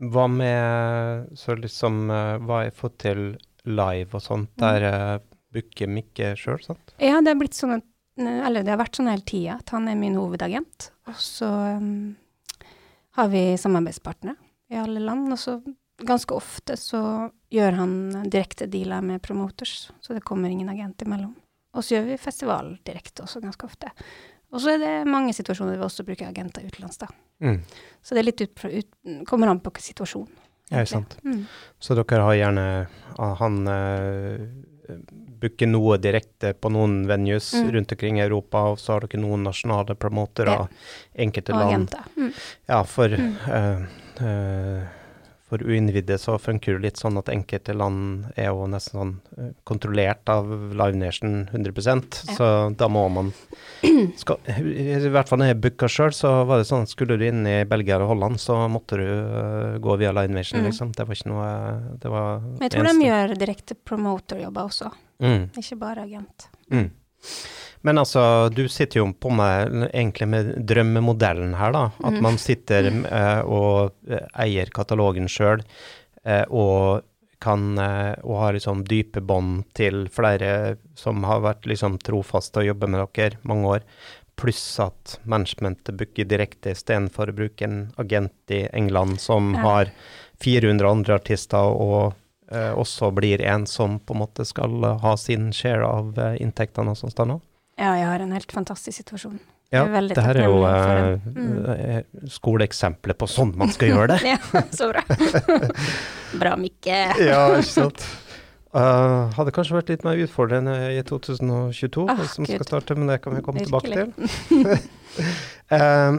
hva 0.01 0.25
med 0.27 1.29
så 1.37 1.53
liksom 1.61 2.09
eh, 2.09 2.39
Hva 2.41 2.57
har 2.57 2.63
jeg 2.65 2.73
fått 2.79 2.97
til 3.05 3.21
live 3.69 4.17
og 4.17 4.23
sånt? 4.23 4.51
Mm. 4.57 4.65
Der 4.65 4.87
uh, 4.89 5.37
booker 5.55 5.91
Mikke 5.91 6.33
sjøl, 6.39 6.61
sant? 6.63 6.95
Ja, 6.99 7.21
det 7.21 7.33
har 7.33 7.39
blitt 7.39 7.57
sånn 7.57 7.77
at 7.79 7.91
Eller 8.17 8.63
det 8.63 8.71
har 8.71 8.79
vært 8.79 8.95
sånn 8.95 9.11
hele 9.11 9.25
tida, 9.27 9.57
at 9.59 9.73
han 9.75 9.89
er 9.91 9.97
min 9.99 10.15
hovedagent. 10.15 10.89
Og 11.11 11.17
så 11.19 11.49
um, 11.75 12.13
har 13.19 13.31
vi 13.31 13.41
samarbeidspartnere 13.59 14.37
i 14.71 14.77
alle 14.79 15.01
land, 15.03 15.27
og 15.33 15.39
så 15.39 15.57
ganske 15.99 16.35
ofte 16.35 16.77
så 16.79 17.01
gjør 17.51 17.75
han 17.79 17.91
direkte 18.31 18.67
dealer 18.71 19.03
med 19.03 19.21
promoters, 19.23 19.91
så 20.01 20.15
det 20.15 20.23
kommer 20.27 20.49
ingen 20.49 20.69
agent 20.71 21.03
imellom. 21.05 21.35
Og 21.75 21.83
så 21.83 21.97
gjør 21.97 22.07
vi 22.09 22.21
festival 22.23 22.71
direkte 22.87 23.23
også 23.25 23.41
ganske 23.43 23.67
ofte. 23.67 23.91
Og 24.55 24.61
så 24.63 24.75
er 24.75 24.79
det 24.79 24.93
mange 25.11 25.33
situasjoner 25.35 25.75
vi 25.75 25.83
også 25.83 26.05
bruker 26.07 26.29
agenter 26.29 26.63
utenlands, 26.63 26.99
da. 27.01 27.09
Mm. 27.43 27.59
Så 27.99 28.15
det 28.15 28.21
er 28.21 28.27
litt 28.29 28.43
ut, 28.45 28.63
ut, 28.63 28.91
kommer 29.27 29.51
an 29.51 29.59
på 29.59 29.73
hvilken 29.73 29.89
situasjon. 29.89 30.29
Ja, 30.71 30.85
sant. 30.85 31.17
Mm. 31.23 31.45
Så 31.79 31.93
dere 31.95 32.21
har 32.25 32.33
gjerne 32.33 32.87
ah, 33.17 33.35
Han 33.39 33.67
uh, 33.67 34.39
booker 35.41 35.67
noe 35.69 35.97
direkte 36.01 36.53
på 36.57 36.71
noen 36.73 37.03
venues 37.09 37.51
Mm. 37.53 37.71
rundt 37.75 37.91
omkring 37.91 38.17
i 38.19 38.23
Europa, 38.23 38.63
og 38.71 38.79
så 38.79 38.93
har 38.95 39.05
dere 39.05 39.21
noen 39.21 39.43
nasjonale 39.45 39.95
promotere, 39.95 40.55
Ja. 40.55 40.67
enkelte 41.15 41.53
Og 41.53 41.59
land. 41.59 41.71
agenter. 41.93 42.03
Mm. 42.17 42.31
Ja, 42.67 42.83
for, 42.83 43.09
uh, 43.13 43.85
eh, 44.25 44.83
for 45.45 45.61
uinnvidde 45.61 46.15
så 46.17 46.39
funker 46.41 46.73
det 46.79 46.81
litt 46.87 46.97
sånn 46.97 47.19
at 47.21 47.27
enkelte 47.29 47.75
land 47.77 48.31
er 48.33 48.47
jo 48.49 48.63
nesten 48.71 48.95
sånn 48.97 49.11
eh, 49.37 49.51
kontrollert 49.69 50.25
av 50.33 50.47
Live 50.73 50.97
Nation 50.97 51.43
100 51.51 51.73
Ja. 52.25 52.33
så 52.37 52.47
da 52.75 52.87
må 52.89 53.03
man 53.13 53.29
skal, 54.21 54.39
I 54.49 54.97
hvert 55.13 55.29
fall 55.29 55.43
når 55.43 55.51
jeg 55.53 55.59
booka 55.67 55.89
sjøl, 55.91 56.15
så 56.17 56.31
var 56.49 56.57
det 56.63 56.65
sånn 56.71 56.87
at 56.87 56.93
skulle 56.95 57.17
du 57.21 57.27
inn 57.27 57.45
i 57.45 57.59
Belgia 57.69 57.99
eller 57.99 58.09
Holland, 58.09 58.41
så 58.41 58.57
måtte 58.73 58.97
du 58.97 59.05
uh, 59.05 59.77
gå 59.77 59.97
via 60.01 60.11
Live 60.17 60.33
Nation, 60.33 60.63
Mm. 60.63 60.69
liksom. 60.71 60.91
Det 60.97 61.05
var 61.05 61.15
ikke 61.19 61.29
noe 61.29 61.47
Det 62.01 62.09
var 62.09 62.39
Men 62.41 62.61
jeg 62.65 62.71
tror 62.71 62.89
de 62.89 63.05
gjør 63.05 63.35
direkte 63.45 63.75
promoterjobber 63.85 64.69
også, 64.71 64.89
mm. 65.21 65.43
ikke 65.61 65.77
bare 65.77 66.07
agent. 66.09 66.49
Mm. 66.73 66.89
Men 67.85 68.01
altså, 68.01 68.49
du 68.49 68.63
sitter 68.71 69.03
jo 69.03 69.09
på 69.13 69.29
med 69.35 69.89
egentlig 69.91 70.27
med 70.31 70.53
drømmemodellen 70.65 71.53
her, 71.59 71.75
da. 71.75 71.83
At 72.01 72.17
mm. 72.17 72.21
man 72.25 72.39
sitter 72.41 72.89
uh, 73.05 73.41
og 73.45 74.09
eh, 74.09 74.25
eier 74.41 74.71
katalogen 74.73 75.29
sjøl, 75.29 75.61
uh, 76.25 76.45
og 76.49 77.05
kan 77.45 77.75
uh, 77.77 78.15
og 78.23 78.39
har 78.41 78.57
liksom 78.57 78.81
dype 78.89 79.21
bånd 79.21 79.67
til 79.77 80.07
flere 80.09 80.77
som 80.97 81.21
har 81.29 81.43
vært 81.45 81.67
liksom 81.69 81.99
trofaste 82.01 82.63
og 82.63 82.71
jobber 82.71 82.89
med 82.89 83.05
dere 83.05 83.41
mange 83.45 83.77
år. 83.77 83.87
Pluss 84.35 84.63
at 84.81 85.19
managementet 85.23 85.95
booker 85.99 86.25
direkte 86.27 86.73
istedenfor 86.73 87.29
å 87.31 87.37
bruke 87.37 87.67
en 87.67 87.81
agent 88.01 88.55
i 88.55 88.65
England 88.73 89.21
som 89.21 89.53
Ja. 89.53 89.61
har 89.61 89.91
400 90.43 90.89
andre 90.89 91.15
artister, 91.15 91.69
og 91.69 92.15
eh, 92.51 92.73
også 92.73 93.11
blir 93.15 93.41
en 93.41 93.65
som 93.65 93.99
på 93.99 94.13
en 94.13 94.19
måte 94.25 94.45
skal 94.45 94.83
eh, 94.83 94.97
ha 95.01 95.15
sin 95.17 95.51
share 95.53 95.85
av 95.85 96.17
eh, 96.19 96.41
inntektene 96.41 96.91
og 96.91 96.97
sånt. 96.97 97.17
nå. 97.17 97.39
Ja, 97.75 97.91
jeg 97.99 98.07
har 98.07 98.23
en 98.23 98.31
helt 98.35 98.51
fantastisk 98.55 99.01
situasjon. 99.01 99.39
Ja, 99.73 99.83
det 99.89 100.21
her 100.21 100.37
er 100.37 100.45
jo 100.47 100.59
takknemlig 100.63 101.63
for 101.65 101.71
eh, 101.73 102.27
skoleeksempler 102.31 103.17
på 103.17 103.27
sånn 103.27 103.51
man 103.59 103.71
skal 103.73 103.91
gjøre 103.91 104.13
det. 104.13 104.19
ja, 104.35 104.61
så 104.71 104.91
bra. 104.93 105.01
bra, 106.41 106.53
Mikke. 106.61 106.99
ja, 107.29 107.41
ikke 107.57 107.71
sant. 107.71 108.05
Uh, 108.75 109.31
hadde 109.37 109.53
kanskje 109.55 109.77
vært 109.77 109.91
litt 109.93 110.05
mer 110.07 110.19
utfordrende 110.19 110.75
i 110.91 110.99
2022, 111.07 112.05
Ah, 112.11 112.23
som 112.27 112.47
skal 112.47 112.67
starte, 112.67 112.97
men 112.99 113.11
det 113.11 113.21
kan 113.23 113.35
vi 113.35 113.43
komme 113.43 113.63
tilbake 113.63 113.91
til. 113.91 114.11
Virkelig. 114.51 114.79
Eh, 115.71 116.17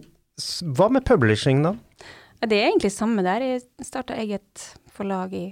hva 0.76 0.88
med 0.92 1.04
publishing, 1.08 1.64
da? 1.64 1.72
Det 2.44 2.58
er 2.58 2.68
egentlig 2.68 2.92
samme 2.92 3.24
der. 3.24 3.44
Jeg 3.54 3.88
starta 3.88 4.16
eget 4.20 4.66
forlag 4.92 5.32
i, 5.32 5.46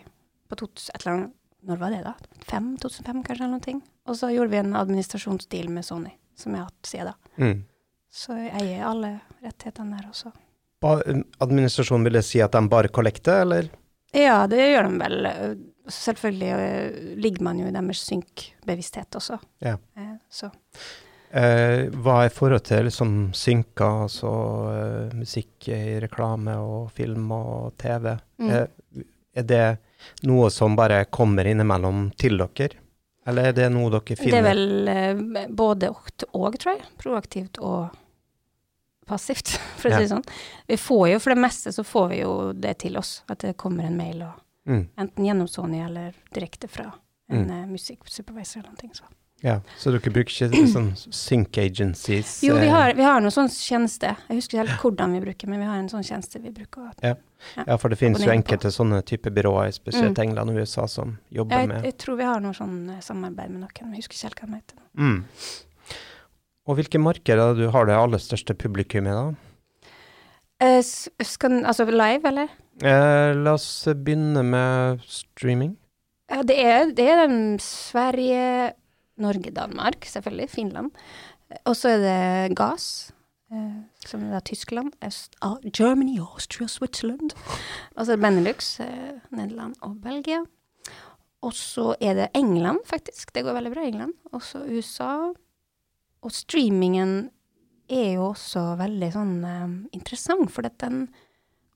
på 0.52 0.60
2000, 0.60 0.92
et 0.92 1.00
eller 1.00 1.14
annet 1.16 1.38
Når 1.62 1.78
var 1.78 1.94
det, 1.94 2.02
da? 2.04 2.14
5, 2.48 2.76
2005, 2.82 3.20
kanskje, 3.26 3.44
eller 3.46 3.58
noe. 3.58 3.82
Og 4.10 4.16
så 4.18 4.32
gjorde 4.32 4.50
vi 4.50 4.60
en 4.62 4.74
administrasjonsdeal 4.78 5.68
med 5.70 5.86
Sony, 5.86 6.10
som 6.38 6.54
jeg 6.54 6.64
har 6.64 6.70
hatt 6.70 6.88
siden 6.90 7.12
da. 7.12 7.14
Mm. 7.38 7.60
Så 8.12 8.36
jeg 8.36 8.50
eier 8.60 8.88
alle 8.88 9.12
rettighetene 9.44 10.00
der 10.00 10.08
også. 10.10 10.32
Ba 10.82 10.96
administrasjonen 11.44 12.08
vil 12.08 12.18
det 12.18 12.24
si 12.26 12.42
at 12.42 12.56
de 12.56 12.64
bare 12.68 12.90
kollekter, 12.92 13.44
eller? 13.44 13.70
Ja, 14.12 14.42
det 14.50 14.58
gjør 14.58 14.90
de 14.90 14.98
vel. 15.00 15.30
Selvfølgelig 15.92 16.50
øh, 16.56 16.98
ligger 17.22 17.46
man 17.46 17.62
jo 17.62 17.70
i 17.70 17.72
deres 17.74 18.02
synkbevissthet 18.10 19.16
også. 19.22 19.38
Ja. 19.64 19.78
Eh, 19.96 20.12
så. 20.30 20.50
Eh, 21.32 21.86
hva 22.04 22.18
er 22.26 22.34
forholdet 22.34 22.66
til 22.68 22.84
liksom 22.90 23.14
synker, 23.32 24.02
altså 24.04 24.32
eh, 24.74 25.14
musikk 25.16 25.70
i 25.72 25.96
reklame 26.02 26.58
og 26.60 26.90
film 26.92 27.30
og 27.38 27.72
TV? 27.80 28.10
Mm. 28.42 28.50
Eh, 28.50 29.06
er 29.32 29.46
det 29.48 29.64
noe 30.28 30.50
som 30.50 30.76
bare 30.76 31.04
kommer 31.10 31.44
innimellom 31.50 32.10
til 32.18 32.38
dere, 32.38 32.78
eller 33.26 33.50
er 33.50 33.52
det 33.52 33.68
noe 33.72 33.90
dere 33.90 34.16
finner 34.18 34.30
Det 34.30 34.38
er 34.38 34.46
vel 34.48 34.88
eh, 34.88 35.46
både 35.48 35.90
og, 35.94 36.56
tror 36.58 36.72
jeg. 36.76 36.84
Proaktivt 36.98 37.58
og 37.62 37.90
passivt, 39.06 39.48
for 39.80 39.90
å 39.90 39.96
si 39.96 40.04
det 40.06 40.10
sånn. 40.12 40.24
Vi 40.70 40.76
får 40.78 41.08
jo, 41.12 41.18
for 41.22 41.34
det 41.34 41.42
meste 41.42 41.72
så 41.74 41.84
får 41.86 42.08
vi 42.12 42.20
jo 42.22 42.32
det 42.54 42.76
til 42.84 42.96
oss, 43.00 43.22
at 43.30 43.42
det 43.44 43.56
kommer 43.60 43.84
en 43.90 43.96
mail, 43.98 44.22
og, 44.28 44.38
Mm. 44.64 44.84
enten 44.96 45.24
gjennom 45.26 45.48
Sony 45.50 45.80
eller 45.82 46.12
direkte 46.32 46.68
fra 46.70 46.84
en 47.28 47.48
Mm. 47.48 47.50
eh, 47.50 47.66
musikksupervisor 47.66 48.60
eller 48.60 48.70
noe. 48.70 48.94
Så. 48.94 49.02
Ja, 49.42 49.56
så 49.78 49.90
dere 49.90 50.12
bruker 50.14 50.30
ikke 50.48 50.66
sånn 50.76 50.92
sync 50.96 51.58
agencies? 51.58 52.36
Jo, 52.46 52.54
vi 52.60 52.68
eh, 52.68 52.72
har, 52.74 52.92
vi 52.94 53.02
har 53.02 53.20
noen 53.20 53.34
sånn 53.34 53.48
tjeneste. 53.50 54.12
Jeg 54.28 54.38
husker 54.38 54.56
ikke 54.60 54.66
helt 54.68 54.80
hvordan 54.84 55.16
vi 55.16 55.20
bruker, 55.24 55.50
men 55.50 55.58
vi 55.64 55.66
har 55.66 55.80
en 55.82 55.88
sånn 55.90 56.04
tjeneste 56.06 56.38
vi 56.44 56.52
bruker. 56.54 56.92
å- 56.92 57.16
Ja, 57.66 57.76
for 57.76 57.88
det 57.90 57.98
finnes 57.98 58.22
jo 58.22 58.30
enkelte 58.30 58.68
på. 58.70 58.76
sånne 58.76 59.00
type 59.04 59.30
byråer, 59.34 59.72
spesielt 59.74 60.14
Mm. 60.16 60.22
England 60.28 60.50
og 60.50 60.56
USA, 60.62 60.86
som 60.86 61.18
jobber 61.30 61.58
Jeg, 61.58 61.68
med 61.68 61.84
jeg 61.84 61.98
tror 61.98 62.16
vi 62.16 62.24
har 62.24 62.40
noe 62.40 62.52
sånn 62.54 62.90
eh, 62.96 63.00
samarbeid 63.00 63.50
med 63.50 63.60
noen, 63.64 63.82
men 63.82 63.94
jeg 63.94 64.04
husker 64.04 64.14
ikke 64.14 64.28
helt 64.30 64.40
hva 64.40 64.46
de 64.46 64.54
heter. 64.54 64.78
mm. 64.96 65.24
Og 66.68 66.76
hvilke 66.78 67.00
markeder 67.02 67.56
du 67.58 67.64
har 67.74 67.86
det 67.86 67.94
aller 67.98 68.18
største 68.22 68.54
publikummet, 68.54 69.10
da? 69.10 69.34
Eh, 70.62 70.80
skal, 71.26 71.64
altså 71.66 71.84
live, 71.90 72.22
eller? 72.28 72.48
Eh, 72.80 73.34
la 73.34 73.54
oss 73.58 73.84
begynne 73.98 74.44
med 74.46 75.00
streaming. 75.10 75.76
Ja, 76.30 76.42
det 76.46 76.56
er, 76.62 76.92
det 76.94 77.08
er 77.10 77.26
den 77.26 77.58
Sverige, 77.58 78.74
Norge, 79.18 79.50
Danmark, 79.50 80.04
selvfølgelig, 80.08 80.50
Finland. 80.50 80.90
Og 81.64 81.76
så 81.76 81.88
er 81.96 81.98
det 82.02 82.56
GAS, 82.56 83.12
eh, 83.52 83.82
som 84.06 84.24
er 84.32 84.40
Tyskland, 84.40 84.92
Øst, 85.04 85.36
ah, 85.42 85.56
Germany, 85.76 86.18
Austria, 86.20 86.68
Switzerland. 86.68 87.34
Og 87.96 88.06
så 88.06 88.12
er 88.12 88.16
det 88.16 88.22
Benelux, 88.24 88.80
eh, 88.80 89.20
Nederland 89.30 89.74
og 89.82 90.00
Belgia. 90.02 90.44
Og 91.42 91.52
så 91.52 91.94
er 92.00 92.14
det 92.14 92.30
England, 92.34 92.78
faktisk. 92.86 93.32
Det 93.34 93.42
går 93.44 93.52
veldig 93.58 93.72
bra 93.74 93.82
i 93.84 93.88
England. 93.92 94.12
Og 94.32 94.42
så 94.42 94.62
USA. 94.68 95.32
Og 96.22 96.30
streamingen 96.32 97.30
er 97.90 98.14
jo 98.14 98.28
også 98.30 98.76
veldig 98.78 99.08
sånn 99.12 99.44
eh, 99.44 99.72
interessant, 99.92 100.50
for 100.50 100.62
den 100.62 101.08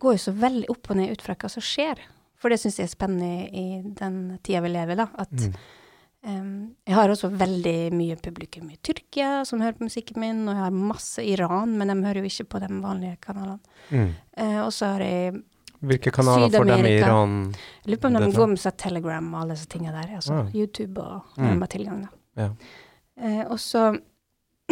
går 0.01 0.13
jo 0.17 0.19
så 0.29 0.33
veldig 0.33 0.69
opp 0.71 0.91
og 0.91 0.97
ned 1.01 1.11
ut 1.17 1.23
fra 1.25 1.35
hva 1.35 1.51
som 1.51 1.65
skjer. 1.65 1.99
For 2.37 2.53
det 2.53 2.61
syns 2.61 2.79
jeg 2.79 2.87
er 2.87 2.93
spennende 2.93 3.49
i, 3.49 3.65
den 3.97 4.39
tida 4.45 4.61
vi 4.65 4.69
lever 4.69 4.97
da. 5.03 5.09
At 5.19 5.33
Mm. 5.33 5.55
Jeg 6.27 6.95
har 6.97 7.09
også 7.13 7.29
veldig 7.39 7.93
mye 7.95 8.17
publikum 8.19 8.71
i 8.73 8.77
Tyrkia 8.83 9.45
som 9.47 9.61
hører 9.63 9.77
på 9.79 9.87
musikken 9.87 10.19
min, 10.19 10.41
og 10.49 10.55
jeg 10.57 10.63
har 10.65 10.71
masse 10.75 11.23
Iran, 11.23 11.77
men 11.79 11.89
de 11.93 11.95
hører 12.07 12.19
jo 12.25 12.31
ikke 12.31 12.49
på 12.51 12.61
de 12.65 12.71
vanlige 12.83 13.17
kanalene. 13.23 13.61
Mm. 13.93 14.09
Eh, 14.37 14.59
og 14.65 14.73
så 14.75 14.89
har 14.97 15.05
jeg 15.07 15.37
Hvilke 15.87 16.11
kanaler 16.11 16.49
får 16.51 16.65
dem 16.67 16.87
i 16.89 16.95
Iran? 16.99 17.35
jeg 17.85 17.91
lurer 17.93 18.01
på 18.03 18.09
om 18.09 18.15
de 18.19 18.31
går 18.33 18.49
med 18.49 18.59
seg 18.59 18.77
Telegram 18.81 19.27
og 19.35 19.41
alle 19.43 19.55
disse 19.55 19.69
tingene 19.71 19.93
der. 20.03 20.15
Altså 20.17 20.33
Ah. 20.41 20.49
YouTube 20.55 20.99
og 20.99 21.23
Mm. 21.37 21.45
de 21.53 21.59
har 21.61 21.67
tilgang. 21.77 22.09
Ja. 22.37 22.49
Eh, 23.23 23.45
og 23.47 23.59
så 23.61 24.01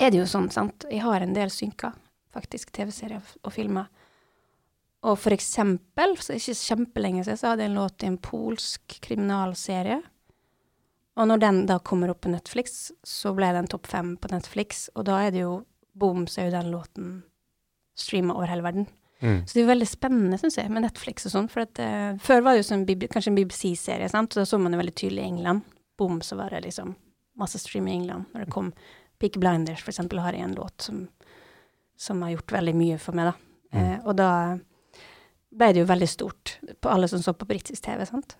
er 0.00 0.10
det 0.10 0.18
jo 0.18 0.24
sånn, 0.26 0.50
sant. 0.50 0.84
Jeg 0.90 1.02
har 1.04 1.20
en 1.22 1.34
del 1.36 1.50
synker, 1.52 1.92
faktisk, 2.34 2.72
TV-serier 2.72 3.22
og 3.44 3.52
filmer. 3.52 3.86
Og 5.04 5.18
for 5.20 5.30
eksempel, 5.36 6.16
så 6.16 6.32
ikke 6.34 6.56
kjempelenge 6.56 7.24
siden, 7.26 7.36
så 7.38 7.48
hadde 7.52 7.60
jeg 7.66 7.70
en 7.70 7.76
låt 7.78 8.02
i 8.02 8.06
en 8.08 8.18
polsk 8.18 8.98
kriminalserie. 9.04 10.00
Og 11.14 11.28
når 11.30 11.42
den 11.42 11.60
da 11.70 11.78
kommer 11.78 12.10
opp 12.10 12.24
på 12.26 12.32
Netflix, 12.32 12.90
så 13.06 13.34
ble 13.36 13.52
den 13.54 13.68
topp 13.70 13.86
fem 13.86 14.16
på 14.18 14.30
Netflix. 14.32 14.88
Og 14.98 15.06
da 15.06 15.20
er 15.22 15.34
det 15.34 15.44
jo 15.44 15.60
boom, 15.94 16.26
så 16.26 16.42
er 16.42 16.48
jo 16.48 16.56
den 16.56 16.72
låten 16.72 17.12
streama 17.94 18.34
over 18.34 18.50
hele 18.50 18.64
verden. 18.66 18.88
Mm. 19.20 19.46
Så 19.46 19.54
det 19.54 19.60
er 19.60 19.64
jo 19.64 19.70
veldig 19.70 19.88
spennende, 19.88 20.38
syns 20.40 20.58
jeg, 20.58 20.72
med 20.74 20.84
Netflix 20.84 21.28
og 21.28 21.34
sånn. 21.36 21.46
For 21.52 21.64
at 21.64 21.80
uh, 21.80 22.18
før 22.22 22.42
var 22.42 22.54
det 22.56 22.64
jo 22.64 22.68
sånn, 22.72 22.84
kanskje 23.06 23.30
en 23.30 23.38
BBC-serie, 23.38 24.10
sant. 24.10 24.34
Så 24.34 24.42
da 24.42 24.48
så 24.48 24.58
man 24.60 24.74
det 24.74 24.82
veldig 24.82 24.96
tydelig 24.98 25.22
i 25.22 25.30
England. 25.30 25.64
Boom, 25.98 26.18
så 26.26 26.38
var 26.40 26.50
det 26.50 26.64
liksom 26.66 26.96
masse 27.38 27.60
stream 27.62 27.86
i 27.88 27.94
England. 27.94 28.26
Når 28.34 28.44
det 28.44 28.54
kom 28.54 28.72
Peak 29.22 29.38
Blinders, 29.38 29.84
for 29.84 29.94
eksempel, 29.94 30.20
har 30.24 30.34
jeg 30.34 30.48
en 30.48 30.58
låt 30.58 30.88
som, 30.88 31.04
som 31.96 32.22
har 32.26 32.34
gjort 32.34 32.56
veldig 32.58 32.74
mye 32.78 32.98
for 33.02 33.16
meg, 33.16 33.30
da. 33.30 33.36
Mm. 33.74 33.84
Uh, 33.84 33.96
og 34.02 34.18
da 34.18 34.30
ble 35.54 35.70
det 35.70 35.84
jo 35.84 35.86
veldig 35.86 36.10
stort 36.10 36.56
på 36.82 36.90
alle 36.90 37.06
som 37.10 37.22
så 37.22 37.36
på 37.38 37.46
britisk 37.46 37.86
TV, 37.86 38.02
sant. 38.10 38.34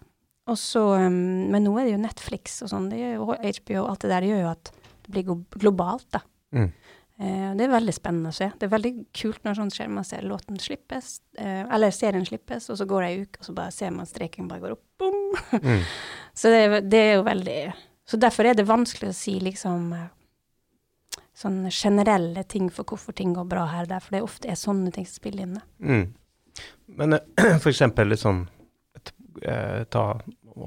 Og 0.51 0.59
så, 0.61 0.83
um, 1.07 1.15
men 1.53 1.65
nå 1.65 1.73
er 1.79 1.89
det 1.89 1.95
jo 1.95 2.03
Netflix 2.03 2.59
og 2.65 2.73
sånn, 2.73 2.91
jo 2.93 3.31
HBO 3.33 3.79
og 3.85 3.95
alt 3.95 4.05
det 4.05 4.11
der, 4.13 4.25
det 4.25 4.33
gjør 4.33 4.43
jo 4.43 4.51
at 4.51 4.75
det 5.05 5.13
blir 5.15 5.39
globalt, 5.61 6.07
da. 6.13 6.21
Mm. 6.55 6.69
Uh, 7.15 7.51
det 7.57 7.65
er 7.65 7.73
veldig 7.73 7.95
spennende 7.95 8.33
å 8.33 8.37
se. 8.37 8.51
Det 8.59 8.67
er 8.67 8.75
veldig 8.75 8.93
kult 9.17 9.45
når 9.47 9.59
sånt 9.61 9.77
skjer. 9.77 9.93
Man 9.93 10.07
ser 10.07 10.27
låten 10.27 10.59
slippes, 10.61 11.17
uh, 11.41 11.65
eller 11.73 11.95
serien 11.95 12.27
slippes, 12.29 12.69
og 12.73 12.81
så 12.81 12.89
går 12.91 13.05
det 13.05 13.11
ei 13.11 13.23
uke, 13.25 13.41
og 13.41 13.49
så 13.49 13.57
bare 13.57 13.75
ser 13.75 13.95
man 13.95 14.11
streken 14.11 14.51
bare 14.51 14.65
går 14.65 14.77
opp, 14.77 14.85
Bom! 15.01 15.23
Mm. 15.63 15.81
Så 16.35 16.51
det, 16.51 16.81
det 16.91 16.99
er 16.99 17.13
jo 17.15 17.23
veldig 17.27 17.59
Så 18.11 18.19
derfor 18.19 18.47
er 18.47 18.57
det 18.59 18.67
vanskelig 18.67 19.13
å 19.13 19.17
si 19.17 19.37
liksom 19.43 19.93
eh, 19.95 20.09
sånne 21.35 21.71
generelle 21.75 22.43
ting 22.51 22.67
for 22.75 22.87
hvorfor 22.87 23.15
ting 23.17 23.33
går 23.35 23.47
bra 23.51 23.65
her 23.71 23.87
og 23.87 23.93
der, 23.93 24.03
for 24.03 24.17
det 24.17 24.23
ofte 24.23 24.51
er 24.51 24.59
sånne 24.59 24.91
ting 24.95 25.07
som 25.07 25.21
spiller 25.23 25.47
inn. 25.47 25.57
Mm. 25.79 26.05
Men 27.01 27.17
uh, 27.19 27.23
for 27.63 27.71
eksempel 27.73 28.11
litt 28.11 28.23
et, 28.23 28.45
eh, 29.43 29.85
ta 29.91 30.21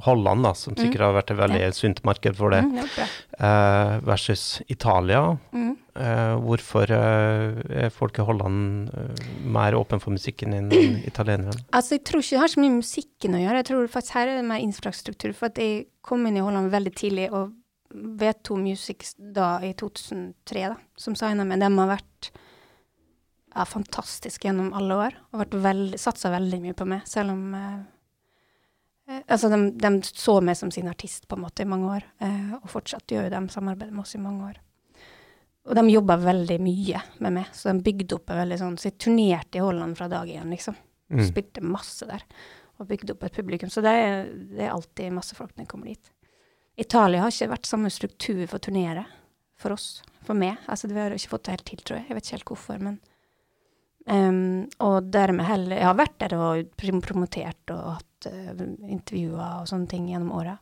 Holland, 0.03 0.43
da, 0.43 0.51
som 0.53 0.73
Mm. 0.75 0.81
sikkert 0.83 0.99
har 1.05 1.13
vært 1.15 1.31
et 1.31 1.37
veldig 1.37 1.59
Ja. 1.61 1.71
sunt 1.71 2.03
marked 2.03 2.35
for 2.35 2.49
det, 2.51 2.63
Mm, 2.63 2.73
det 2.75 3.07
eh, 3.39 3.99
versus 4.03 4.61
Italia. 4.67 5.37
Mm. 5.53 5.77
Eh, 5.95 6.35
hvorfor 6.43 6.91
eh, 6.91 7.85
er 7.85 7.89
folk 7.89 8.19
i 8.19 8.25
Holland 8.27 8.89
eh, 8.89 9.25
mer 9.45 9.71
åpne 9.73 10.01
for 10.01 10.11
musikken 10.11 10.53
enn 10.53 10.69
italienerne? 11.07 11.55
Altså, 11.71 11.95
jeg 11.95 12.03
tror 12.03 12.19
ikke 12.19 12.35
det 12.35 12.39
har 12.43 12.47
så 12.53 12.59
mye 12.59 12.69
med 12.75 12.83
musikken 12.83 13.33
å 13.37 13.39
gjøre. 13.45 13.55
Jeg 13.63 13.65
tror 13.71 13.87
faktisk 13.87 14.13
her 14.19 14.27
er 14.27 14.35
det 14.41 14.45
mer 14.45 14.59
infrastruktur. 14.59 15.33
For 15.33 15.45
at 15.47 15.55
jeg 15.55 15.87
kom 16.03 16.27
inn 16.27 16.35
i 16.37 16.43
Holland 16.43 16.69
veldig 16.71 16.93
tidlig, 16.95 17.31
og 17.31 17.53
V2 17.95 18.57
Music 18.59 19.13
da 19.17 19.59
i 19.63 19.71
2003, 19.73 20.67
da, 20.67 20.75
som 20.97 21.15
signa 21.15 21.45
med, 21.47 21.59
de 21.63 21.71
har 21.77 21.87
vært 21.95 22.29
ja, 23.55 23.63
fantastiske 23.63 24.43
gjennom 24.45 24.73
alle 24.75 24.93
år. 25.07 25.13
Og 25.31 25.39
vært 25.45 25.55
veldig, 25.63 25.97
satsa 25.97 26.29
veldig 26.29 26.59
mye 26.61 26.75
på 26.77 26.85
meg, 26.85 27.07
selv 27.07 27.31
om 27.31 27.53
eh, 27.55 27.77
Altså, 29.07 29.47
de, 29.47 29.59
de 29.79 29.91
så 30.03 30.37
meg 30.43 30.57
som 30.59 30.71
sin 30.73 30.89
artist 30.91 31.27
på 31.29 31.37
en 31.37 31.45
måte 31.45 31.63
i 31.63 31.69
mange 31.69 31.93
år, 31.95 32.07
eh, 32.19 32.55
og 32.57 32.67
fortsatt 32.71 33.13
gjør 33.13 33.29
jo 33.29 33.35
de 33.37 33.39
samarbeid 33.53 33.93
med 33.93 34.03
oss 34.03 34.17
i 34.17 34.23
mange 34.23 34.49
år. 34.49 34.57
Og 35.67 35.75
de 35.75 35.83
jobba 35.91 36.15
veldig 36.19 36.57
mye 36.63 37.01
med 37.23 37.35
meg, 37.39 37.47
så 37.55 37.71
de 37.71 37.83
bygde 37.83 38.15
opp 38.15 38.31
en 38.31 38.39
veldig 38.39 38.57
sånn 38.61 38.77
Så 38.79 38.87
jeg 38.87 38.99
turnerte 39.03 39.59
i 39.59 39.63
Holland 39.63 39.97
fra 39.99 40.07
dag 40.11 40.29
én, 40.31 40.51
liksom. 40.51 40.75
Mm. 41.11 41.23
Spilte 41.27 41.63
masse 41.63 42.07
der. 42.07 42.23
Og 42.77 42.87
bygde 42.87 43.15
opp 43.15 43.25
et 43.27 43.35
publikum. 43.35 43.71
Så 43.73 43.83
det 43.83 43.91
er, 43.95 44.29
det 44.53 44.63
er 44.63 44.75
alltid 44.75 45.15
masse 45.15 45.35
folk 45.35 45.55
når 45.55 45.65
jeg 45.65 45.71
kommer 45.71 45.91
dit. 45.91 46.11
Italia 46.77 47.23
har 47.23 47.33
ikke 47.33 47.51
vært 47.55 47.67
samme 47.67 47.91
struktur 47.91 48.43
for 48.45 48.59
å 48.59 48.65
turnere 48.67 49.07
for 49.57 49.73
oss, 49.73 50.03
for 50.23 50.37
meg. 50.37 50.59
Altså, 50.69 50.89
vi 50.91 50.99
har 51.01 51.15
ikke 51.15 51.33
fått 51.33 51.47
det 51.47 51.55
helt 51.55 51.67
til, 51.71 51.81
tror 51.81 51.99
jeg. 51.99 52.07
Jeg 52.07 52.17
vet 52.17 52.27
ikke 52.27 52.37
helt 52.37 52.51
hvorfor, 52.51 52.83
men 52.87 52.99
um, 54.05 54.67
Og 54.85 55.09
dermed 55.11 55.47
heller 55.49 55.81
Jeg 55.81 55.89
har 55.89 55.97
vært 55.97 56.19
der 56.21 56.37
og 56.37 56.77
promotert 56.77 57.73
og 57.73 57.97
hatt 57.97 58.06
uh, 58.25 58.63
intervjuer 58.89 59.61
og 59.61 59.67
sånne 59.67 59.87
ting 59.87 60.07
gjennom 60.09 60.31
åra. 60.31 60.57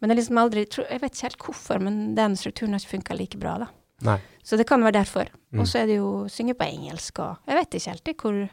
Men 0.00 0.10
er 0.10 0.16
liksom 0.16 0.38
aldri 0.38 0.66
Jeg 0.68 1.00
vet 1.00 1.12
ikke 1.14 1.22
helt 1.26 1.38
hvorfor, 1.46 1.80
men 1.80 2.14
den 2.14 2.36
strukturen 2.36 2.72
har 2.72 2.78
ikke 2.80 2.98
funka 2.98 3.14
like 3.16 3.38
bra, 3.38 3.58
da. 3.58 3.66
Nei. 4.04 4.18
Så 4.44 4.56
det 4.56 4.66
kan 4.68 4.82
være 4.84 4.92
derfor. 5.00 5.26
Mm. 5.52 5.60
Og 5.60 5.66
så 5.66 5.78
er 5.80 5.86
det 5.86 5.96
jo 5.96 6.28
synge 6.28 6.54
på 6.54 6.64
engelsk 6.68 7.18
og 7.18 7.38
Jeg 7.48 7.56
vet 7.56 7.70
ikke 7.74 7.90
helt 7.90 8.22
hvor 8.22 8.50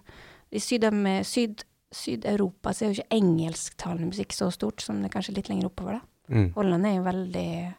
I 0.52 0.60
Syd- 0.60 1.24
Syd- 1.26 1.66
Syd-Europa 1.94 2.72
så 2.74 2.86
er 2.86 2.90
jo 2.94 3.02
ikke 3.02 3.18
engelsktalende 3.20 4.08
musikk 4.08 4.32
så 4.34 4.48
stort 4.52 4.82
som 4.82 5.02
det 5.02 5.12
er 5.12 5.20
kanskje 5.20 5.36
litt 5.36 5.50
lenger 5.50 5.68
oppover, 5.70 6.00
da. 6.00 6.34
Mm. 6.34 6.54
Holland 6.56 6.86
er 6.88 6.96
jo 6.96 7.04
veldig 7.04 7.74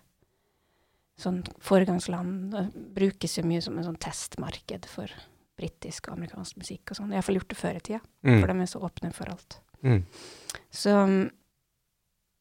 sånn 1.18 1.42
foregangsland. 1.62 2.54
Brukes 2.94 3.38
jo 3.38 3.44
mye 3.46 3.62
som 3.62 3.78
en 3.78 3.84
sånn 3.86 3.98
testmarked 4.02 4.86
for 4.90 5.10
britisk 5.58 6.08
og 6.10 6.16
amerikansk 6.18 6.58
musikk 6.58 6.90
og 6.90 6.98
sånn. 6.98 7.10
Jeg 7.12 7.16
har 7.16 7.22
iallfall 7.22 7.38
gjort 7.40 7.48
det 7.54 7.58
før 7.60 7.76
i 7.76 7.80
tida, 7.80 8.00
Mm. 8.24 8.40
for 8.40 8.46
de 8.52 8.60
er 8.60 8.66
så 8.66 8.80
åpne 8.82 9.12
for 9.14 9.30
alt. 9.30 9.60
Mm. 9.84 10.00
Så, 10.74 10.92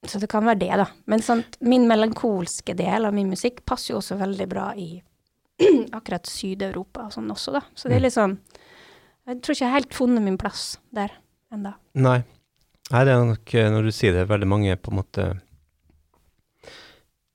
så 0.07 0.19
det 0.19 0.29
kan 0.31 0.45
være 0.47 0.59
det, 0.63 0.71
da. 0.81 0.85
Men 1.11 1.21
sant, 1.23 1.57
min 1.61 1.87
melankolske 1.89 2.75
del 2.79 3.05
av 3.07 3.13
min 3.15 3.29
musikk 3.31 3.61
passer 3.69 3.93
jo 3.93 3.99
også 4.01 4.17
veldig 4.19 4.47
bra 4.51 4.69
i 4.79 4.89
akkurat 5.97 6.25
Syd-Europa 6.27 7.07
og 7.07 7.13
sånn 7.15 7.29
også, 7.33 7.53
da. 7.59 7.61
Så 7.75 7.87
det 7.89 7.95
Mm. 7.95 7.99
er 7.99 8.05
litt 8.07 8.17
sånn 8.17 8.37
Jeg 9.27 9.37
tror 9.39 9.53
ikke 9.55 9.63
jeg 9.63 9.71
har 9.71 9.79
helt 9.79 9.93
funnet 9.95 10.23
min 10.25 10.37
plass 10.37 10.63
der 10.91 11.11
enda. 11.53 11.75
Nei. 11.95 12.17
Nei, 12.91 13.03
det 13.07 13.13
er 13.13 13.21
nok, 13.23 13.53
eh, 13.55 13.69
når 13.71 13.85
du 13.87 13.91
sier 13.95 14.11
det, 14.11 14.25
veldig 14.27 14.47
mange 14.51 14.73
på 14.75 14.91
en 14.91 14.97
måte 14.99 15.27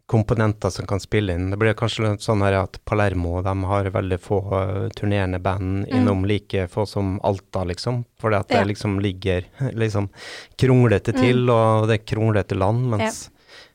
komponenter 0.09 0.71
som 0.73 0.87
kan 0.89 1.01
spille 1.01 1.35
inn. 1.37 1.51
Det 1.53 1.59
blir 1.61 1.75
kanskje 1.77 2.15
sånn 2.25 2.41
her 2.41 2.55
at 2.63 2.79
Palermo 2.89 3.43
de 3.45 3.53
har 3.69 3.91
veldig 3.93 4.19
få 4.25 4.39
uh, 4.53 4.89
turnerende 4.97 5.39
band 5.45 5.85
Mm. 5.89 5.97
innom 5.99 6.25
like 6.25 6.67
få 6.73 6.87
som 6.89 7.19
Alta, 7.23 7.65
liksom. 7.69 8.05
Fordi 8.21 8.37
at 8.41 8.49
det 8.49 8.63
liksom 8.71 8.99
ligger 9.05 9.45
liksom 9.85 10.09
kronglete 10.57 11.13
til, 11.13 11.45
Mm. 11.45 11.51
og 11.53 11.89
det 11.89 12.01
er 12.01 12.07
kronglete 12.15 12.57
land. 12.57 12.89
Mens, 12.91 13.29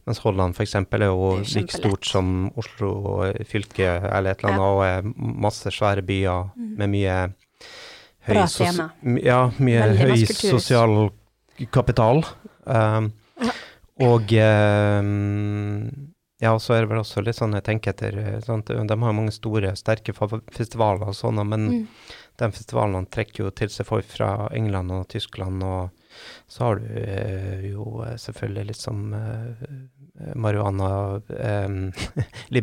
mens 0.08 0.20
Holland 0.26 0.56
f.eks. 0.58 0.74
er 0.76 1.06
jo 1.06 1.36
er 1.38 1.46
like 1.62 1.72
stort 1.78 2.06
som 2.06 2.50
Oslo 2.58 3.30
fylke 3.46 3.86
eller 4.02 4.32
et 4.32 4.42
eller 4.44 4.54
annet, 4.54 4.68
og 4.74 4.84
er 4.84 5.14
masse 5.16 5.70
svære 5.70 6.02
byer 6.02 6.50
Mm. 6.58 6.78
med 6.78 6.90
mye 6.90 7.34
høy, 8.26 8.34
Bra 8.34 8.46
scene. 8.48 8.90
Ja, 9.22 9.52
mye 9.60 9.86
Veldig 9.86 10.18
høy 10.18 10.26
sosial 10.34 11.12
kapital. 11.72 12.24
Um, 12.66 13.12
Ja. 13.44 13.52
Og 14.00 14.32
um, 14.34 16.13
ja, 16.44 16.52
og 16.54 16.60
så 16.62 16.76
er 16.76 16.84
det 16.84 16.90
vel 16.92 17.00
også 17.02 17.24
litt 17.24 17.38
sånn 17.40 17.56
jeg 17.56 17.64
tenker 17.70 17.94
etter 17.94 18.18
eh, 18.20 18.40
sant? 18.44 18.68
De 18.68 18.98
har 19.06 19.16
mange 19.16 19.32
store, 19.36 19.72
sterke 19.80 20.14
festivaler 20.52 21.08
og 21.10 21.16
sånne, 21.18 21.46
men 21.48 21.68
Mm. 21.72 21.88
de 22.42 22.50
festivalene 22.52 23.08
trekker 23.14 23.46
jo 23.46 23.50
til 23.56 23.70
seg 23.72 23.86
folk 23.88 24.06
fra 24.10 24.50
England 24.52 24.92
og 24.92 25.08
Tyskland, 25.14 25.64
og 25.64 25.90
så 26.52 26.68
har 26.68 26.82
du 26.82 26.88
eh, 27.00 27.68
jo 27.72 28.04
eh, 28.06 28.16
selvfølgelig 28.22 28.68
litt 28.70 28.82
som 28.82 29.14
eh, 29.18 30.34
marihuana, 30.36 31.22
eh, 31.30 31.70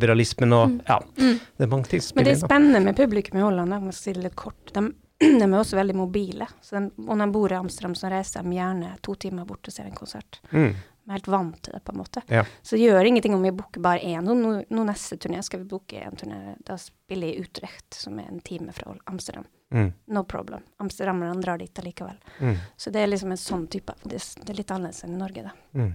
og 0.52 0.68
Mm. 0.70 0.80
Ja, 0.88 0.98
Mm. 1.16 1.38
det 1.56 1.64
er 1.64 1.70
mange 1.70 1.88
ting 1.88 2.00
som 2.00 2.16
Men 2.16 2.24
det 2.24 2.32
er 2.36 2.46
spennende 2.46 2.80
med 2.84 2.96
publikum 2.96 3.38
i 3.38 3.42
Holland, 3.42 3.72
jeg 3.72 3.82
må 3.82 3.92
si 3.94 4.12
det 4.12 4.22
litt 4.22 4.36
kort. 4.36 4.72
De, 4.74 4.92
de 5.20 5.42
er 5.42 5.58
også 5.58 5.76
veldig 5.76 5.94
mobile. 5.96 6.46
Så 6.62 6.78
de, 6.78 6.90
om 7.08 7.18
de 7.18 7.26
bor 7.32 7.52
i 7.52 7.56
Amsterdam, 7.58 7.94
så 7.94 8.10
reiser 8.10 8.42
de 8.42 8.50
gjerne 8.56 8.94
to 9.02 9.14
timer 9.14 9.44
bort 9.46 9.66
og 9.68 9.72
ser 9.74 9.84
en 9.88 9.96
konsert. 9.96 10.40
Mm. 10.52 10.74
Er 11.10 11.16
helt 11.18 11.30
vant 11.32 11.56
til 11.66 11.74
det, 11.74 11.80
på 11.82 11.90
en 11.90 11.98
måte. 11.98 12.20
Ja. 12.30 12.44
Så 12.62 12.76
det 12.76 12.84
gjør 12.84 13.08
ingenting 13.08 13.34
om 13.34 13.42
vi 13.42 13.50
booker 13.50 13.82
bare 13.82 13.98
én. 14.06 14.22
Nå, 14.22 14.52
nå, 14.62 14.84
neste 14.86 15.18
turné 15.18 15.40
skal 15.42 15.64
vi 15.64 15.70
booke 15.72 15.98
en 15.98 16.18
turné. 16.20 16.36
Da 16.62 16.76
spiller 16.78 17.32
jeg 17.32 17.36
i 17.40 17.48
Utrecht, 17.48 17.88
som 17.98 18.20
er 18.22 18.28
en 18.30 18.38
time 18.46 18.70
fra 18.76 18.94
Amsterdam. 19.10 19.48
Mm. 19.74 19.90
No 20.14 20.22
problem. 20.30 20.62
Amsterdamerne 20.78 21.42
drar 21.42 21.58
dit 21.58 21.82
allikevel. 21.82 22.22
Mm. 22.38 22.54
Så 22.76 22.94
det 22.94 23.02
er 23.02 23.10
liksom 23.10 23.34
en 23.34 23.38
sånn 23.38 23.66
type 23.70 23.94
Det, 24.02 24.22
det 24.42 24.54
er 24.54 24.62
litt 24.62 24.70
annerledes 24.70 25.04
enn 25.06 25.18
i 25.18 25.20
Norge, 25.20 25.50
da. 25.50 25.52
Mm. 25.78 25.92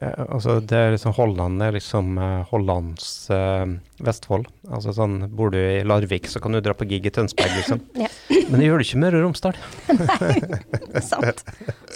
Eh, 0.00 0.24
altså, 0.32 0.56
det 0.64 0.78
er 0.78 0.94
liksom 0.94 1.12
Holland 1.18 1.60
er 1.62 1.74
liksom 1.76 2.16
eh, 2.16 2.46
Hollands 2.48 3.08
eh, 3.30 3.74
Vestfold. 4.02 4.48
Altså 4.72 4.94
sånn, 4.96 5.18
Bor 5.36 5.52
du 5.52 5.58
i 5.60 5.82
Larvik, 5.84 6.26
så 6.32 6.40
kan 6.42 6.56
du 6.56 6.62
dra 6.64 6.72
på 6.74 6.86
gig 6.88 7.04
i 7.06 7.12
Tønsberg, 7.12 7.52
liksom. 7.58 7.82
Ja. 8.02 8.08
Men 8.48 8.60
det 8.60 8.66
gjør 8.66 8.80
du 8.80 8.84
ikke 8.86 8.96
i 8.96 9.02
Møre 9.02 9.20
og 9.20 9.26
Romsdal. 9.26 9.58
Er 10.96 11.04
sant. 11.04 11.44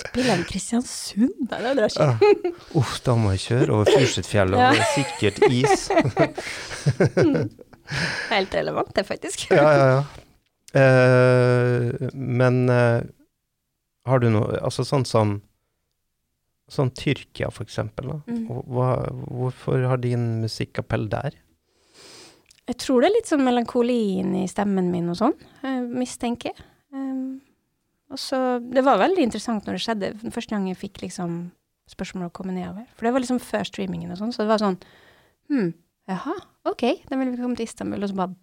Spiller 0.02 0.42
i 0.42 0.46
Kristiansund? 0.48 1.48
Nei, 1.50 1.58
det 1.64 1.72
drar 1.80 1.90
ikke. 1.90 2.06
Ah, 2.06 2.60
Uff, 2.80 2.94
da 3.04 3.16
må 3.18 3.32
jeg 3.34 3.42
kjøre 3.46 3.74
over 3.78 3.90
Fursethfjell, 3.90 4.54
og 4.56 4.60
det 4.60 4.84
er 4.84 4.92
sikkert 4.94 5.36
is. 5.50 5.88
Helt 8.34 8.56
relevant, 8.56 8.92
det, 8.96 9.04
faktisk. 9.08 9.48
ja, 9.52 9.66
ja, 9.66 9.90
ja. 9.96 10.00
Eh, 10.76 12.08
men 12.12 12.66
har 14.06 14.20
du 14.20 14.26
noe 14.28 14.58
Altså 14.58 14.84
sånn 14.84 15.06
som 15.08 15.38
Sånn 16.66 16.90
Tyrkia, 16.98 17.50
for 17.54 17.66
eksempel. 17.66 18.16
Mm. 18.26 18.46
Hva, 18.50 18.88
hvorfor 19.30 19.84
har 19.86 20.00
din 20.02 20.40
musikkappell 20.42 21.06
der? 21.12 21.36
Jeg 22.66 22.80
tror 22.82 23.02
det 23.02 23.10
er 23.10 23.14
litt 23.14 23.28
sånn 23.30 23.44
melankoli 23.46 24.00
i 24.18 24.46
stemmen 24.50 24.88
min 24.90 25.12
og 25.12 25.20
sånn, 25.20 25.36
eh, 25.62 25.84
mistenker 25.86 26.50
jeg. 26.50 26.64
Um, 26.90 27.38
og 28.10 28.18
så, 28.18 28.58
det 28.62 28.82
var 28.86 28.98
veldig 28.98 29.22
interessant 29.28 29.66
når 29.66 29.78
det 29.78 29.84
skjedde, 29.84 30.10
den 30.24 30.34
første 30.34 30.54
gang 30.54 30.66
jeg 30.70 30.80
fikk 30.80 31.04
liksom 31.04 31.38
spørsmål 31.90 32.28
å 32.28 32.34
komme 32.34 32.54
nedover. 32.56 32.88
For 32.96 33.06
det 33.06 33.14
var 33.14 33.22
liksom 33.22 33.38
før 33.42 33.66
streamingen 33.68 34.10
og 34.10 34.18
sånn, 34.18 34.34
så 34.34 34.42
det 34.42 34.50
var 34.50 34.62
sånn, 34.62 34.78
hm, 35.52 35.70
jaha, 36.10 36.34
ok, 36.66 36.84
da 37.06 37.18
vil 37.20 37.30
vi 37.30 37.38
komme 37.38 37.58
til 37.58 37.68
Istanbul, 37.68 38.02
og 38.02 38.10
så 38.10 38.18
bare 38.18 38.34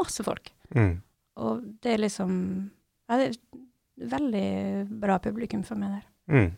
masse 0.00 0.24
folk. 0.24 0.52
Mm. 0.76 0.94
Og 1.44 1.66
det 1.84 1.94
er 1.94 2.04
liksom, 2.04 2.32
ja, 3.10 3.20
det 3.20 3.28
er 3.28 3.60
veldig 4.16 4.48
bra 5.02 5.18
publikum 5.20 5.64
for 5.68 5.80
meg 5.80 5.98
der. 5.98 6.08
Mm. 6.30 6.50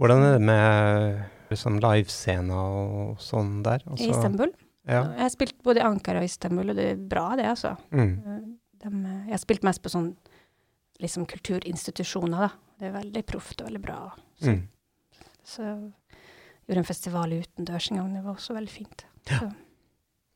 Hvordan 0.00 0.22
er 0.24 0.32
det 0.38 0.42
med 0.48 1.50
liksom, 1.50 1.76
livescena 1.82 2.56
og 2.56 3.20
sånn 3.20 3.58
der? 3.66 3.82
I 3.98 4.08
Istanbul. 4.08 4.52
Ja. 4.88 5.02
Jeg 5.12 5.20
har 5.26 5.32
spilt 5.34 5.58
både 5.66 5.82
i 5.82 5.84
Ankara 5.84 6.22
og 6.22 6.24
Istanbul, 6.30 6.70
og 6.72 6.76
det 6.78 6.86
er 6.94 7.00
bra 7.10 7.26
det, 7.36 7.44
altså. 7.50 7.74
Mm. 7.92 8.14
De, 8.80 8.90
jeg 9.28 9.34
har 9.34 9.42
spilt 9.42 9.66
mest 9.66 9.82
på 9.84 9.92
sånn 9.92 10.14
liksom 11.04 11.26
kulturinstitusjoner, 11.28 12.46
da. 12.48 12.50
Det 12.80 12.88
er 12.88 12.94
veldig 12.96 13.22
proft 13.28 13.60
og 13.60 13.68
veldig 13.68 13.82
bra. 13.84 13.98
Så, 14.40 14.54
Mm. 14.54 14.62
så 15.44 15.62
gjorde 16.66 16.78
en 16.80 16.88
festival 16.88 17.32
utendørs 17.36 17.90
en 17.90 17.98
gang, 18.00 18.14
det 18.14 18.22
var 18.24 18.34
også 18.38 18.54
veldig 18.56 18.70
fint. 18.72 19.04
Så 19.28 19.50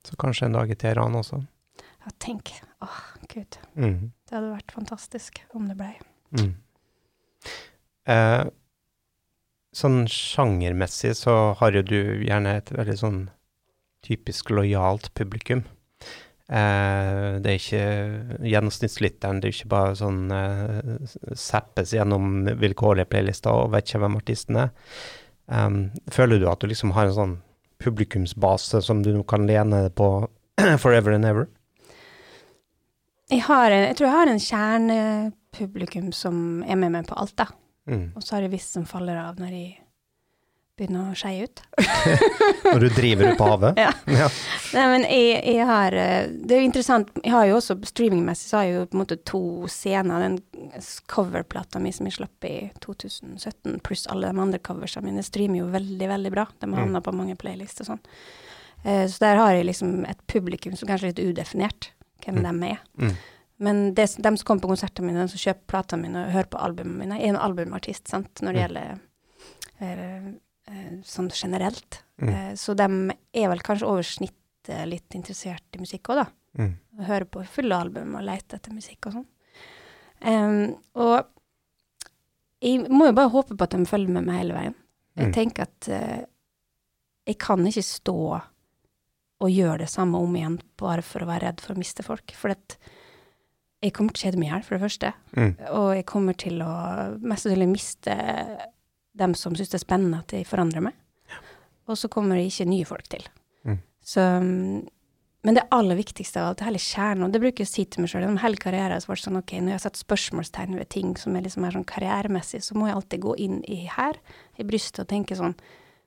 Så 0.04 0.16
kanskje 0.20 0.44
en 0.46 0.52
dag 0.52 0.70
i 0.70 0.74
Teheran 0.76 1.14
også? 1.16 1.38
ja, 2.04 2.10
tenk, 2.20 2.50
åh, 2.84 3.00
gud. 3.32 3.56
Mm. 3.76 4.12
Det 4.28 4.34
hadde 4.36 4.52
vært 4.58 4.72
fantastisk 4.76 5.40
om 5.54 5.68
det 5.68 5.76
ble. 5.78 5.94
Mm. 6.36 6.54
Eh, 8.06 8.44
sånn 9.76 10.04
sjangermessig 10.10 11.14
så 11.18 11.54
har 11.60 11.74
jo 11.78 11.82
du 11.86 11.98
gjerne 12.26 12.58
et 12.60 12.70
veldig 12.74 12.98
sånn 13.00 13.22
typisk 14.04 14.50
lojalt 14.52 15.10
publikum. 15.16 15.64
Eh, 16.44 17.40
det 17.40 17.48
er 17.50 17.56
ikke 17.56 17.84
gjennomsnittslytteren, 18.52 19.40
det 19.40 19.48
er 19.48 19.54
ikke 19.56 19.70
bare 19.72 19.94
sånn 19.96 20.22
eh, 20.34 21.14
zappes 21.40 21.94
gjennom 21.96 22.44
vilkårlige 22.60 23.08
playlister 23.14 23.54
og 23.64 23.72
vet 23.72 23.88
ikke 23.88 24.02
hvem 24.04 24.18
artisten 24.20 24.60
er. 24.66 24.74
Um, 25.44 25.90
føler 26.12 26.40
du 26.40 26.46
at 26.48 26.62
du 26.62 26.68
liksom 26.70 26.94
har 26.96 27.08
en 27.10 27.16
sånn 27.16 27.34
publikumsbase 27.84 28.80
som 28.84 29.02
du 29.04 29.10
kan 29.28 29.44
lene 29.48 29.82
deg 29.88 29.96
på 29.98 30.08
forever 30.84 31.16
and 31.16 31.28
ever? 31.28 31.48
Jeg, 33.32 33.40
en- 33.48 33.88
jeg 33.88 33.96
tror 33.96 34.06
jeg 34.08 34.16
har 34.18 34.30
en 34.30 34.44
kjernepublikum 34.46 36.12
som 36.12 36.62
er 36.68 36.76
med 36.80 36.92
meg 36.92 37.08
på 37.08 37.16
alt, 37.16 37.34
da. 37.40 37.48
Mm. 37.88 38.12
Og 38.16 38.22
så 38.24 38.36
har 38.36 38.42
jeg 38.46 38.54
visst 38.56 38.72
som 38.76 38.84
faller 38.88 39.16
av 39.20 39.36
når 39.40 39.50
jeg 39.52 39.72
begynner 40.74 41.12
å 41.12 41.14
skeie 41.14 41.44
ut. 41.46 41.60
Når 42.64 42.80
du 42.82 42.86
driver 42.96 43.28
ut 43.30 43.36
på 43.38 43.46
havet? 43.46 43.76
Ja. 43.78 43.92
ja. 44.10 44.26
Nei, 44.74 44.86
men 44.90 45.04
jeg, 45.06 45.36
jeg 45.54 45.66
har 45.68 45.94
eh, 45.94 46.24
Det 46.34 46.56
er 46.56 46.62
jo 46.64 46.66
interessant. 46.66 47.12
Jeg 47.22 47.30
har 47.30 47.44
jo 47.46 47.58
også 47.60 47.76
streamingmessig 47.86 48.48
så 48.50 48.56
har 48.58 48.64
jeg 48.66 48.74
jo 48.80 48.86
på 48.90 48.96
en 48.98 49.02
måte 49.04 49.18
to 49.30 49.42
scener. 49.70 50.24
Den 50.24 50.40
coverplata 51.06 51.78
mi 51.78 51.92
som 51.94 52.08
jeg 52.10 52.16
slapp 52.16 52.48
i 52.48 52.56
2017, 52.82 53.78
pluss 53.86 54.08
alle 54.10 54.32
de 54.32 54.42
andre 54.48 54.58
coversene 54.66 55.06
mine, 55.12 55.22
streamer 55.22 55.60
jo 55.62 55.68
veldig, 55.76 56.08
veldig 56.10 56.32
bra. 56.34 56.48
De 56.58 56.66
Mm. 56.72 56.98
på 57.06 57.14
mange 57.14 57.36
playlister 57.38 57.86
og 57.86 57.92
sånn. 57.92 58.02
Eh, 58.84 59.06
så 59.06 59.18
der 59.22 59.36
har 59.36 59.52
jeg 59.54 59.68
liksom 59.70 60.02
et 60.10 60.26
publikum 60.26 60.74
som 60.76 60.88
kanskje 60.90 61.12
er 61.12 61.14
litt 61.14 61.22
udefinert, 61.36 61.92
hvem 62.26 62.42
Mm. 62.42 62.60
de 62.60 62.72
er. 62.74 62.82
Mm. 62.98 63.14
Men 63.58 63.94
det, 63.94 64.08
de 64.18 64.36
som 64.36 64.44
kommer 64.46 64.62
på 64.62 64.68
konsertene 64.72 65.06
mine, 65.06 65.22
de 65.26 65.28
som 65.30 65.38
kjøper 65.38 65.66
platene 65.70 66.02
mine 66.02 66.24
og 66.26 66.32
hører 66.34 66.48
på 66.50 66.58
albumene 66.60 66.98
mine, 67.04 67.18
er 67.20 67.28
en 67.28 67.36
albumartist, 67.38 68.08
sant, 68.10 68.40
når 68.42 68.52
det 68.52 68.60
Mm. 68.60 68.64
gjelder 68.64 69.00
eh, 69.80 70.26
eh, 70.68 70.90
sånn 71.02 71.30
generelt. 71.30 72.02
Mm. 72.20 72.28
Eh, 72.28 72.54
så 72.54 72.74
de 72.74 72.88
er 73.34 73.48
vel 73.48 73.58
kanskje 73.62 73.86
over 73.86 74.02
snittet 74.02 74.88
litt 74.88 75.08
interessert 75.14 75.62
i 75.74 75.78
musikk 75.78 76.02
òg, 76.10 76.24
da. 76.24 76.26
Mm. 76.58 76.74
Hører 77.06 77.24
på 77.26 77.44
fulle 77.46 77.74
album 77.76 78.14
og 78.16 78.22
leter 78.24 78.56
etter 78.58 78.72
musikk 78.72 79.06
og 79.06 79.12
sånn. 79.12 79.26
Um, 80.24 80.76
og 80.94 81.26
jeg 82.62 82.86
må 82.88 83.06
jo 83.10 83.12
bare 83.18 83.30
håpe 83.34 83.56
på 83.58 83.66
at 83.66 83.70
de 83.74 83.84
følger 83.84 84.08
med 84.14 84.24
meg 84.24 84.38
hele 84.40 84.54
veien. 84.54 84.74
Jeg 85.16 85.26
Mm. 85.28 85.32
tenker 85.34 85.62
at 85.62 85.88
eh, 85.88 86.24
jeg 87.26 87.38
kan 87.38 87.58
ikke 87.66 87.82
stå 87.84 88.14
og 89.40 89.50
gjøre 89.50 89.78
det 89.78 89.88
samme 89.90 90.16
om 90.16 90.34
igjen 90.34 90.60
bare 90.78 91.02
for 91.02 91.20
å 91.20 91.26
være 91.26 91.42
redd 91.48 91.60
for 91.60 91.74
å 91.74 91.78
miste 91.78 92.02
folk. 92.02 92.32
For 92.32 92.50
at 92.50 92.78
jeg 93.84 93.94
kommer 93.96 94.14
til 94.14 94.24
å 94.24 94.28
kjede 94.28 94.40
meg 94.40 94.48
i 94.48 94.52
hjel, 94.52 94.64
for 94.64 94.76
det 94.76 94.84
første. 94.84 95.12
Mm. 95.36 95.52
Og 95.76 95.88
jeg 95.98 96.06
kommer 96.08 96.36
til 96.40 96.62
å 96.64 96.72
mest 97.20 97.46
sannsynlig 97.46 97.70
miste 97.70 98.16
dem 99.14 99.34
som 99.38 99.54
syns 99.54 99.70
det 99.70 99.78
er 99.78 99.84
spennende 99.84 100.22
at 100.24 100.32
de 100.34 100.42
forandrer 100.48 100.84
meg. 100.88 100.96
Og 101.90 101.98
så 102.00 102.08
kommer 102.12 102.38
det 102.38 102.48
ikke 102.48 102.66
nye 102.70 102.88
folk 102.88 103.08
til. 103.12 103.26
Mm. 103.68 103.78
Så, 104.00 104.24
mm, 104.42 104.86
men 105.44 105.58
det 105.58 105.66
aller 105.76 105.98
viktigste 105.98 106.40
av 106.40 106.50
alt, 106.50 106.64
hele 106.64 106.80
kjernen, 106.80 107.26
og 107.26 107.34
det 107.34 107.42
bruker 107.42 107.64
jeg 107.64 107.68
å 107.68 107.72
si 107.74 107.84
til 107.84 108.02
meg 108.02 108.10
sjøl 108.10 108.24
gjennom 108.24 108.40
hele 108.40 108.60
karrieren, 108.60 109.02
så 109.02 109.10
var 109.10 109.20
det 109.20 109.26
sånn 109.26 109.40
ok, 109.42 109.54
når 109.58 109.74
jeg 109.74 109.78
har 109.78 109.84
satt 109.84 110.00
spørsmålstegn 110.00 110.78
ved 110.80 110.90
ting 110.94 111.14
som 111.20 111.36
er 111.36 111.44
liksom 111.44 111.66
mer 111.66 111.76
sånn 111.76 111.88
karrieremessig, 111.88 112.62
så 112.64 112.76
må 112.78 112.88
jeg 112.88 112.96
alltid 112.96 113.24
gå 113.26 113.36
inn 113.44 113.58
i 113.68 113.82
her, 113.92 114.20
i 114.56 114.66
brystet, 114.66 115.04
og 115.04 115.12
tenke 115.12 115.38
sånn 115.38 115.56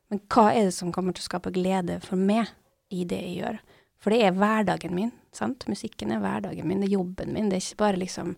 Men 0.08 0.22
hva 0.32 0.54
er 0.56 0.70
det 0.70 0.72
som 0.72 0.94
kommer 0.96 1.12
til 1.12 1.20
å 1.20 1.28
skape 1.28 1.52
glede 1.52 1.98
for 2.00 2.16
meg 2.16 2.48
i 2.96 3.04
det 3.04 3.18
jeg 3.20 3.34
gjør? 3.42 3.58
For 4.02 4.14
det 4.14 4.22
er 4.26 4.36
hverdagen 4.38 4.94
min, 4.96 5.14
sant? 5.36 5.66
Musikken 5.70 6.14
er 6.14 6.22
hverdagen 6.22 6.68
min, 6.68 6.84
det 6.84 6.92
er 6.92 6.98
jobben 7.00 7.34
min. 7.34 7.50
Det 7.50 7.58
er 7.58 7.66
ikke 7.66 7.84
bare 7.84 8.02
liksom 8.02 8.36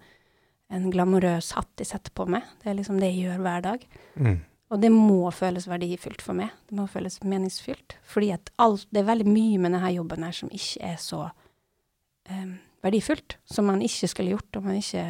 en 0.69 0.91
glamorøs 0.93 1.51
hatt 1.57 1.81
jeg 1.81 1.89
setter 1.89 2.13
på 2.15 2.27
meg. 2.29 2.45
Det 2.61 2.69
er 2.69 2.77
liksom 2.77 3.01
det 3.01 3.09
jeg 3.11 3.25
gjør 3.25 3.43
hver 3.45 3.65
dag. 3.65 3.85
Mm. 4.21 4.37
Og 4.69 4.81
det 4.83 4.91
må 4.93 5.31
føles 5.33 5.65
verdifullt 5.69 6.21
for 6.21 6.37
meg. 6.37 6.53
Det 6.69 6.77
må 6.77 6.85
føles 6.89 7.17
meningsfylt. 7.25 7.97
Fordi 8.05 8.29
at 8.35 8.51
alt, 8.61 8.85
det 8.93 9.01
er 9.01 9.09
veldig 9.09 9.27
mye 9.27 9.57
med 9.57 9.73
denne 9.73 9.93
jobben 9.95 10.25
her 10.27 10.35
som 10.37 10.51
ikke 10.53 10.91
er 10.91 10.99
så 11.01 11.23
um, 12.29 12.53
verdifullt. 12.85 13.39
Som 13.49 13.71
man 13.71 13.81
ikke 13.85 14.11
skulle 14.11 14.35
gjort 14.35 14.59
om 14.59 14.69
man 14.69 14.77
ikke 14.77 15.05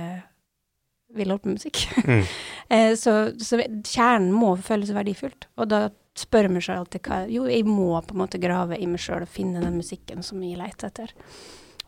ville 1.18 1.36
holdt 1.36 1.44
på 1.44 1.52
med 1.52 1.60
musikk. 1.60 1.86
Mm. 2.06 2.24
Eh, 2.70 2.92
så, 2.94 3.32
så 3.42 3.58
kjernen 3.58 4.28
må 4.30 4.52
føles 4.62 4.92
verdifullt. 4.94 5.48
Og 5.58 5.72
da 5.72 5.88
spør 6.20 6.50
meg 6.52 6.64
sjøl 6.66 6.82
alltid 6.84 7.02
hva 7.08 7.22
Jo, 7.32 7.46
jeg 7.50 7.66
må 7.68 7.88
på 8.06 8.16
en 8.16 8.22
måte 8.24 8.40
grave 8.42 8.78
i 8.80 8.86
meg 8.90 9.02
sjøl 9.02 9.24
og 9.26 9.32
finne 9.32 9.62
den 9.64 9.78
musikken 9.80 10.24
som 10.26 10.42
jeg 10.44 10.60
leter 10.60 10.92
etter. 10.92 11.14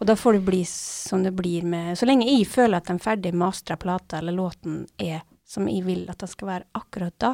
Og 0.02 0.08
da 0.10 0.16
får 0.18 0.40
det 0.40 0.46
bli 0.48 0.64
som 0.66 1.22
det 1.24 1.34
blir 1.38 1.64
med 1.68 1.98
Så 2.00 2.08
lenge 2.10 2.26
jeg 2.26 2.48
føler 2.50 2.80
at 2.80 2.88
den 2.90 3.00
ferdig 3.04 3.34
mastra 3.38 3.76
plata 3.78 4.18
eller 4.18 4.34
låten 4.34 4.86
er 4.98 5.22
som 5.46 5.68
jeg 5.68 5.84
vil 5.86 6.06
at 6.10 6.18
den 6.24 6.32
skal 6.32 6.48
være 6.48 6.70
akkurat 6.80 7.18
da, 7.20 7.34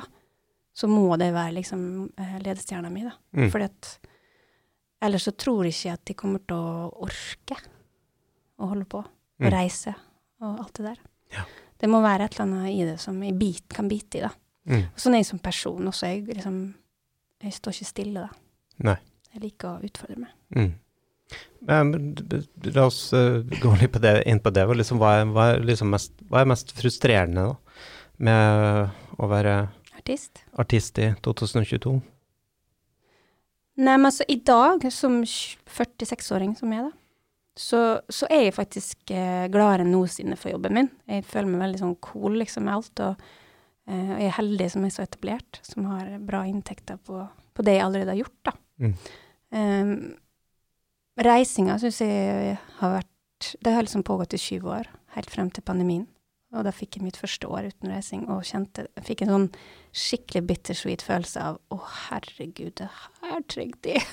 så 0.73 0.87
må 0.89 1.15
det 1.21 1.29
være 1.35 1.53
liksom 1.59 1.81
eh, 2.17 2.39
ledestjerna 2.41 2.89
mi, 2.89 3.03
da. 3.05 3.11
Mm. 3.37 3.51
Fordi 3.53 3.67
at 3.69 3.91
ellers 5.05 5.27
så 5.29 5.31
tror 5.37 5.67
jeg 5.67 5.75
ikke 5.75 5.93
at 5.93 6.05
de 6.09 6.15
kommer 6.17 6.41
til 6.49 6.57
å 6.57 6.89
orke 7.05 7.57
å 8.57 8.71
holde 8.73 8.85
på. 8.89 9.03
Og 9.03 9.13
Mm. 9.45 9.51
reise 9.53 9.91
og 10.41 10.59
alt 10.63 10.73
det 10.79 10.83
der. 10.87 10.99
Ja. 11.35 11.43
Det 11.77 11.87
må 11.93 11.99
være 12.01 12.25
et 12.25 12.33
eller 12.33 12.45
annet 12.47 12.73
i 12.73 12.85
det 12.89 12.95
som 12.99 13.21
jeg 13.21 13.35
bit, 13.37 13.67
kan 13.69 13.87
bite 13.87 14.17
i, 14.17 14.21
da. 14.25 14.31
Mm. 14.65 14.87
Og 14.89 14.97
sånn 14.97 15.13
er 15.13 15.21
jeg 15.21 15.27
som 15.29 15.39
person 15.45 15.85
også. 15.91 16.07
Jeg 16.09 16.23
liksom 16.39 16.55
Jeg 17.43 17.53
står 17.53 17.75
ikke 17.75 17.89
stille, 17.91 18.25
da. 18.25 18.43
Nei. 18.89 18.97
Jeg 19.33 19.43
liker 19.43 19.69
å 19.75 19.85
utfordre 19.85 20.19
meg. 20.23 20.33
Mm. 20.55 20.75
Men, 21.67 21.93
la 22.63 22.85
oss 22.87 23.01
eh, 23.13 23.41
gå 23.61 23.73
litt 23.81 23.93
på 23.93 24.01
det, 24.01 24.21
inn 24.29 24.41
på 24.41 24.53
det. 24.55 24.65
Liksom, 24.79 24.99
hva, 25.01 25.17
er, 25.19 25.31
hva, 25.33 25.47
er 25.53 25.65
liksom 25.67 25.91
mest, 25.93 26.13
hva 26.31 26.41
er 26.41 26.51
mest 26.53 26.71
frustrerende 26.77 27.49
da, 27.49 27.81
med 28.27 29.17
å 29.21 29.29
være 29.29 29.57
Artist. 29.97 30.43
artist 30.57 31.01
i 31.03 31.11
2022? 31.25 31.97
Nei, 33.77 33.97
men 33.97 34.07
altså, 34.09 34.25
i 34.31 34.39
dag, 34.41 34.85
som 34.93 35.19
46-åring 35.25 36.55
som 36.57 36.71
jeg, 36.73 36.87
da, 36.87 36.95
så, 37.57 37.81
så 38.09 38.29
er 38.33 38.47
jeg 38.47 38.55
faktisk 38.57 39.11
eh, 39.13 39.49
gladere 39.53 39.85
enn 39.85 39.93
noensinne 39.93 40.37
for 40.39 40.53
jobben 40.53 40.77
min. 40.77 40.89
Jeg 41.09 41.25
føler 41.27 41.51
meg 41.51 41.65
veldig 41.65 41.81
sånn 41.81 41.99
cool 42.05 42.37
liksom 42.41 42.67
med 42.69 42.77
alt, 42.77 43.03
og 43.03 43.29
eh, 43.89 44.13
jeg 44.17 44.29
er 44.29 44.37
heldig 44.37 44.69
som 44.73 44.85
er 44.85 44.93
så 44.93 45.05
etablert, 45.05 45.61
som 45.65 45.87
har 45.91 46.11
bra 46.27 46.43
inntekter 46.47 46.99
på, 47.07 47.23
på 47.27 47.65
det 47.65 47.77
jeg 47.77 47.85
allerede 47.85 48.13
har 48.13 48.21
gjort, 48.21 48.39
da. 48.47 48.55
Mm. 48.83 48.93
Um, 49.57 49.93
reisinga 51.23 51.77
syns 51.81 52.01
jeg 52.03 52.57
har 52.81 52.91
vært 52.97 53.53
Det 53.63 53.71
har 53.71 53.85
liksom 53.85 54.03
pågått 54.05 54.33
i 54.33 54.39
20 54.41 54.69
år, 54.73 54.87
helt 55.13 55.29
frem 55.29 55.49
til 55.53 55.65
pandemien. 55.65 56.07
Og 56.55 56.63
da 56.65 56.71
fikk 56.71 56.97
jeg 56.97 57.05
mitt 57.05 57.19
første 57.19 57.49
år 57.51 57.67
uten 57.69 57.91
reising, 57.91 58.23
og 58.31 58.45
kjente 58.47 58.87
Jeg 58.95 59.05
fikk 59.09 59.23
en 59.23 59.33
sånn 59.33 59.47
skikkelig 59.97 60.41
bittersweet 60.49 61.03
følelse 61.05 61.43
av 61.43 61.59
å, 61.73 61.77
herregud, 62.07 62.73
det 62.79 62.87
her 63.21 63.45
trengte 63.51 63.93
jeg. 63.97 64.07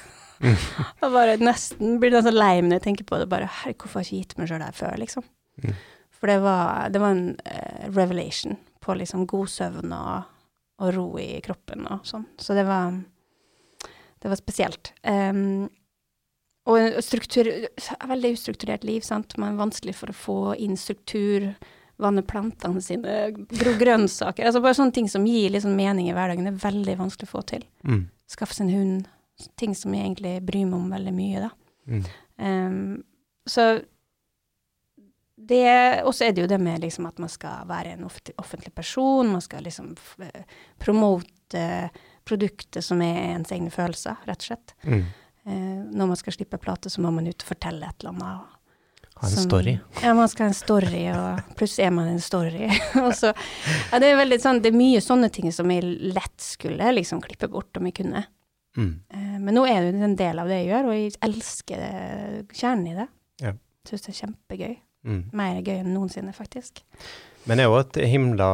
Og 1.04 1.14
bare 1.14 1.38
nesten 1.40 1.98
blir 2.02 2.12
nesten 2.12 2.36
lei 2.36 2.58
meg 2.58 2.68
når 2.68 2.80
jeg 2.80 2.86
tenker 2.88 3.08
på 3.08 3.20
det. 3.20 3.30
Bare 3.32 3.48
herregud, 3.62 3.84
hvorfor 3.84 4.00
har 4.00 4.06
jeg 4.06 4.10
ikke 4.10 4.22
gitt 4.24 4.38
meg 4.40 4.50
sjøl 4.50 4.60
det 4.60 4.70
her 4.70 4.78
før, 4.80 4.96
liksom? 5.00 5.28
Mm. 5.62 5.76
For 6.14 6.32
det 6.32 6.38
var, 6.44 6.90
det 6.92 7.02
var 7.04 7.14
en 7.14 7.26
uh, 7.38 7.84
revelation 7.94 8.58
på 8.85 8.95
liksom 9.01 9.24
god 9.30 9.51
søvn 9.51 9.97
og, 9.97 10.30
og 10.85 10.95
ro 10.95 11.09
i 11.22 11.41
kroppen 11.45 11.89
og 11.89 12.05
sånn. 12.09 12.28
Så 12.41 12.57
det 12.57 12.66
var 12.68 12.93
det 14.24 14.30
var 14.32 14.41
spesielt. 14.41 14.93
Um, 15.05 15.68
og 16.64 16.95
struktur, 17.05 17.45
veldig 18.09 18.30
ustrukturert 18.39 18.87
liv, 18.89 19.03
sant. 19.05 19.35
Man 19.37 19.53
er 19.53 19.59
vanskelig 19.61 19.93
for 19.99 20.09
å 20.09 20.16
få 20.16 20.37
inn 20.64 20.78
struktur, 20.80 21.51
vanne 22.01 22.24
plantene 22.24 22.80
sine, 22.80 23.18
gro 23.53 23.74
grønnsaker. 23.76 24.47
Altså 24.49 24.62
bare 24.64 24.78
sånne 24.78 24.97
ting 24.97 25.11
som 25.12 25.26
gir 25.28 25.53
liksom 25.53 25.76
mening 25.76 26.09
i 26.09 26.14
hverdagen, 26.16 26.49
det 26.49 26.55
er 26.55 26.62
veldig 26.62 26.95
vanskelig 27.03 27.28
å 27.28 27.35
få 27.35 27.45
til. 27.53 27.66
Mm. 27.85 28.07
Skaffe 28.32 28.57
seg 28.57 28.70
en 28.70 28.78
hund. 28.78 29.11
Ting 29.61 29.76
som 29.76 29.93
jeg 29.93 30.07
egentlig 30.07 30.39
bryr 30.49 30.64
meg 30.70 30.78
om 30.80 30.89
veldig 30.97 31.14
mye, 31.20 31.45
da. 31.45 31.53
Mm. 31.85 32.03
Um, 32.41 32.80
så 33.45 33.68
Og 36.07 36.12
så 36.14 36.28
er 36.28 36.32
det 36.32 36.45
jo 36.45 36.51
det 36.51 36.61
med 36.62 36.85
liksom 36.85 37.09
at 37.09 37.18
man 37.18 37.28
skal 37.32 37.66
være 37.68 37.97
en 37.97 38.05
offentlig, 38.07 38.74
person, 38.74 39.32
man 39.32 39.43
skal 39.43 39.64
liksom 39.66 39.95
eh, 40.22 40.45
promote 40.78 41.91
produktet 42.24 42.85
som 42.85 43.03
er 43.05 43.35
ens 43.35 43.53
egne 43.53 43.72
følelser, 43.74 44.20
rett 44.28 44.45
og 44.45 44.49
slett. 44.49 44.74
Mm. 44.87 45.03
Eh, 45.45 45.80
når 45.93 46.12
man 46.12 46.16
skal 46.16 46.32
slippe 46.37 46.59
plate, 46.59 46.91
så 46.91 47.03
må 47.05 47.11
man 47.12 47.26
ut 47.28 47.43
og 47.43 47.49
fortelle 47.51 47.89
et 47.89 48.05
eller 48.05 48.14
annet. 48.14 48.61
Ha 49.14 49.26
en 49.28 49.35
som- 49.35 49.49
story. 49.49 49.78
Ja, 50.03 50.14
man 50.14 50.28
skal 50.28 50.47
ha 50.47 50.49
en 50.49 50.55
story, 50.59 51.03
og 51.12 51.57
plutselig 51.59 51.87
er 51.87 51.91
man 51.91 52.09
en 52.09 52.20
story. 52.20 52.70
så, 53.20 53.35
ja, 53.93 54.01
det 54.03 54.11
er 54.14 54.39
sånn, 54.43 54.62
det 54.62 54.72
er 54.72 54.78
mye 54.78 55.03
sånne 55.05 55.30
ting 55.35 55.53
som 55.53 55.70
jeg 55.70 55.85
lett 56.14 56.41
skulle 56.43 56.95
liksom 56.97 57.20
klippe 57.22 57.51
bort 57.53 57.76
om 57.76 57.91
jeg 57.91 57.99
kunne. 58.01 58.24
Mm. 58.76 58.95
Eh, 59.11 59.37
men 59.39 59.55
nå 59.55 59.66
er 59.70 59.85
det 59.87 60.03
en 60.03 60.16
del 60.18 60.41
av 60.43 60.51
det 60.51 60.62
jeg 60.62 60.72
gjør, 60.72 60.89
og 60.89 60.97
jeg 60.99 61.14
elsker 61.28 61.85
det, 61.85 62.57
kjernen 62.57 62.91
i 62.91 62.97
det. 63.03 63.07
Ja. 63.45 63.55
Syns 63.87 64.07
det 64.07 64.14
er 64.14 64.20
kjempegøy. 64.24 64.74
Mm. 65.05 65.22
Mer 65.36 65.59
gøy 65.62 65.78
enn 65.82 65.92
noensinne, 65.94 66.32
faktisk. 66.32 66.80
Men 67.44 67.59
det 67.61 67.64
er 67.66 67.68
jo 67.68 67.80
et 67.82 67.98
himla 68.09 68.46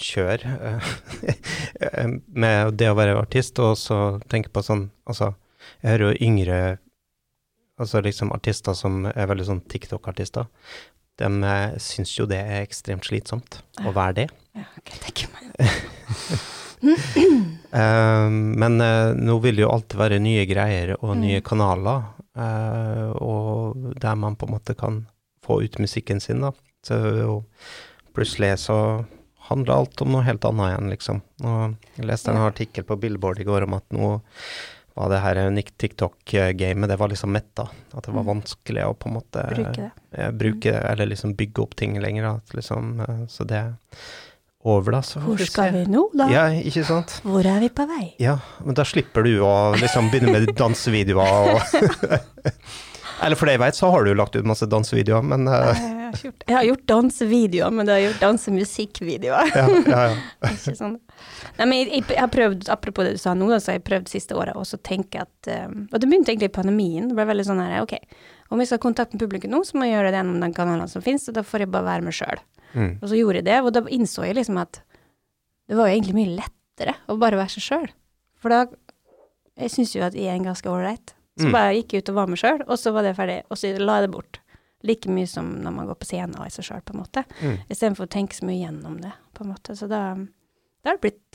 kjør 0.00 0.44
eh, 0.48 0.92
med 2.44 2.78
det 2.80 2.88
å 2.88 2.96
være 2.96 3.18
artist, 3.20 3.58
og 3.60 3.74
så 3.76 3.98
tenke 4.32 4.48
på 4.54 4.62
sånn 4.64 4.86
Altså, 5.10 5.34
jeg 5.82 5.90
hører 5.92 6.06
jo 6.14 6.22
yngre 6.30 6.60
altså 7.80 8.00
liksom 8.04 8.32
artister 8.32 8.76
som 8.76 9.04
er 9.10 9.26
veldig 9.28 9.44
sånn 9.48 9.60
TikTok-artister. 9.68 10.46
De 11.20 11.28
eh, 11.28 11.76
syns 11.82 12.12
jo 12.16 12.24
det 12.30 12.38
er 12.40 12.62
ekstremt 12.64 13.04
slitsomt 13.08 13.60
å 13.84 13.92
være 13.96 14.16
det. 14.22 14.26
Ja, 14.56 14.64
okay, 14.80 14.96
jeg 14.96 15.04
tenke 15.10 15.28
meg. 15.34 15.52
Eh, 17.70 18.28
men 18.32 18.80
eh, 18.80 19.10
nå 19.14 19.34
vil 19.44 19.58
det 19.58 19.62
jo 19.62 19.68
alltid 19.70 19.98
være 20.00 20.16
nye 20.18 20.46
greier 20.48 20.94
og 20.96 21.12
Mm. 21.14 21.20
nye 21.20 21.40
kanaler, 21.44 22.00
eh, 22.34 23.10
og 23.20 23.76
der 24.00 24.16
man 24.16 24.34
på 24.34 24.48
en 24.48 24.54
måte 24.56 24.74
kan 24.74 24.96
få 25.50 25.60
ut 25.66 25.78
musikken 25.82 26.20
sin, 26.22 26.40
da. 26.46 26.54
Så 26.86 26.96
er 26.96 27.42
plutselig 28.16 28.54
så 28.62 29.04
handler 29.50 29.80
alt 29.82 30.00
om 30.04 30.12
noe 30.14 30.22
helt 30.22 30.44
annet 30.46 30.70
igjen, 30.70 30.90
liksom. 30.94 31.20
Og 31.42 31.74
jeg 31.98 32.06
leste 32.06 32.30
en 32.30 32.38
artikkel 32.46 32.84
på 32.86 32.96
Billboard 33.02 33.40
i 33.42 33.46
går 33.48 33.66
om 33.66 33.74
at 33.74 33.84
nå 33.90 34.12
var 34.94 35.08
det 35.10 35.20
her 35.22 35.38
unikt 35.48 35.76
TikTok-gamet, 35.80 36.88
det 36.90 36.96
var 37.00 37.08
liksom 37.10 37.30
metta. 37.32 37.68
At 37.94 38.04
det 38.06 38.12
var 38.14 38.22
Mm. 38.26 38.30
vanskelig 38.42 38.82
å 38.84 38.94
på 38.98 39.08
en 39.08 39.14
måte 39.14 39.44
Bruke 39.54 39.72
det. 39.76 39.90
eh, 40.12 40.30
bruke, 40.30 40.72
eller 40.90 41.06
liksom 41.06 41.34
bygge 41.38 41.62
opp 41.62 41.74
ting 41.76 41.98
lenger, 42.02 42.22
da. 42.22 42.40
Liksom, 42.54 43.00
eh, 43.00 43.26
så 43.28 43.46
det 43.46 43.56
er 43.56 43.74
over, 44.64 44.92
da. 44.92 45.00
Så 45.00 45.20
Hvor 45.24 45.38
skal 45.46 45.72
vi 45.72 45.84
nå, 45.86 46.10
da? 46.14 46.28
Ja, 46.28 46.44
ikke 46.50 46.84
sant? 46.84 47.20
Hvor 47.24 47.46
er 47.46 47.60
vi 47.60 47.68
på 47.70 47.86
vei? 47.88 48.14
Ja, 48.20 48.38
men 48.64 48.74
da 48.74 48.82
slipper 48.84 49.24
du 49.24 49.38
å 49.40 49.74
liksom 49.80 50.10
begynne 50.10 50.32
med 50.36 50.54
dansevideoer 50.62 51.54
og 51.54 51.60
Eller 53.20 53.36
for 53.36 53.48
det 53.48 53.54
jeg 53.58 53.60
vet, 53.62 53.76
så 53.76 53.90
har 53.92 54.04
du 54.04 54.10
jo 54.10 54.16
lagt 54.16 54.36
ut 54.36 54.46
masse 54.48 54.66
dansevideoer, 54.70 55.24
men 55.32 55.44
Jeg 55.50 55.76
eh, 55.76 55.98
har 56.10 56.22
gjort, 56.24 56.44
jeg 56.48 56.56
har 56.56 56.64
gjort 56.66 56.84
dansevideoer, 56.88 57.74
men 57.76 57.86
det 57.88 57.94
har 57.96 58.02
gjort 58.06 58.22
dansemusikkvideoer. 58.24 59.50
ja, 59.54 59.64
ja, 59.68 60.02
ja. 60.10 60.50
Ikke 60.54 60.74
sånn. 60.78 60.96
Nei, 61.58 61.66
men 61.66 61.74
jeg, 61.82 62.04
jeg 62.08 62.18
har 62.20 62.30
prøvd, 62.32 62.68
apropos 62.72 63.06
det 63.06 63.14
du 63.18 63.20
sa 63.22 63.34
nå, 63.36 63.50
så 63.58 63.72
har 63.72 63.78
jeg 63.78 63.86
prøvd 63.90 64.08
siste 64.12 64.38
året 64.38 64.56
også 64.56 64.78
å 64.80 64.84
tenke 64.88 65.20
at 65.26 65.50
um, 65.68 65.82
Og 65.92 65.98
det 66.00 66.08
begynte 66.08 66.32
egentlig 66.32 66.48
i 66.50 66.54
pandemien. 66.56 67.10
Det 67.10 67.18
ble 67.18 67.28
veldig 67.28 67.46
sånn 67.50 67.60
her, 67.62 67.76
OK, 67.84 67.96
om 68.50 68.62
jeg 68.62 68.70
skal 68.70 68.80
ha 68.80 68.84
kontakt 68.88 69.14
med 69.14 69.22
publikum 69.22 69.52
nå, 69.52 69.60
så 69.68 69.76
må 69.78 69.86
jeg 69.86 69.98
gjøre 69.98 70.10
det 70.14 70.20
gjennom 70.22 70.40
den 70.42 70.56
kanalen 70.56 70.90
som 70.90 71.04
finnes, 71.04 71.28
og 71.30 71.36
da 71.36 71.44
får 71.46 71.66
jeg 71.66 71.72
bare 71.76 71.86
være 71.92 72.06
meg 72.08 72.16
sjøl. 72.16 72.40
Mm, 72.72 72.92
Og 73.02 73.06
så 73.10 73.18
gjorde 73.18 73.42
jeg 73.42 73.48
det, 73.50 73.60
og 73.66 73.72
da 73.76 73.84
innså 73.94 74.24
jeg 74.26 74.38
liksom 74.40 74.58
at 74.62 74.80
det 75.70 75.76
var 75.78 75.90
jo 75.90 75.94
egentlig 75.98 76.16
mye 76.16 76.34
lettere 76.40 76.96
å 77.10 77.18
bare 77.20 77.38
være 77.38 77.52
seg 77.58 77.66
sjøl. 77.68 77.90
For 78.40 78.50
da 78.54 78.64
Jeg 79.60 79.70
syns 79.74 79.90
jo 79.92 80.00
at 80.06 80.14
jeg 80.16 80.30
er 80.30 80.38
en 80.38 80.46
ganske 80.46 80.70
ålreit. 80.70 81.10
Så 81.38 81.46
Mm. 81.46 81.52
bare 81.52 81.74
gikk 81.74 81.92
jeg 81.92 82.02
ut 82.02 82.08
og 82.08 82.14
var 82.14 82.26
meg 82.26 82.38
sjøl, 82.38 82.62
og 82.66 82.76
så 82.78 82.92
var 82.92 83.02
det 83.02 83.16
ferdig. 83.16 83.42
Og 83.50 83.56
så 83.56 83.70
la 83.78 84.00
jeg 84.00 84.08
det 84.08 84.12
bort. 84.16 84.38
Like 84.82 85.08
mye 85.08 85.26
som 85.28 85.60
når 85.62 85.72
man 85.72 85.86
går 85.86 85.94
på 86.00 86.06
scenen 86.08 86.34
er 86.40 86.48
seg 86.50 86.64
sjøl, 86.64 86.82
på 86.82 86.94
en 86.94 87.00
måte. 87.04 87.24
mm, 87.42 87.58
Istedenfor 87.70 88.06
å 88.06 88.10
tenke 88.10 88.34
så 88.34 88.44
mye 88.48 88.64
gjennom 88.66 89.00
det, 89.00 89.12
på 89.34 89.44
en 89.44 89.52
måte. 89.52 89.76
Så 89.76 89.88
da, 89.88 90.14
da 90.82 90.90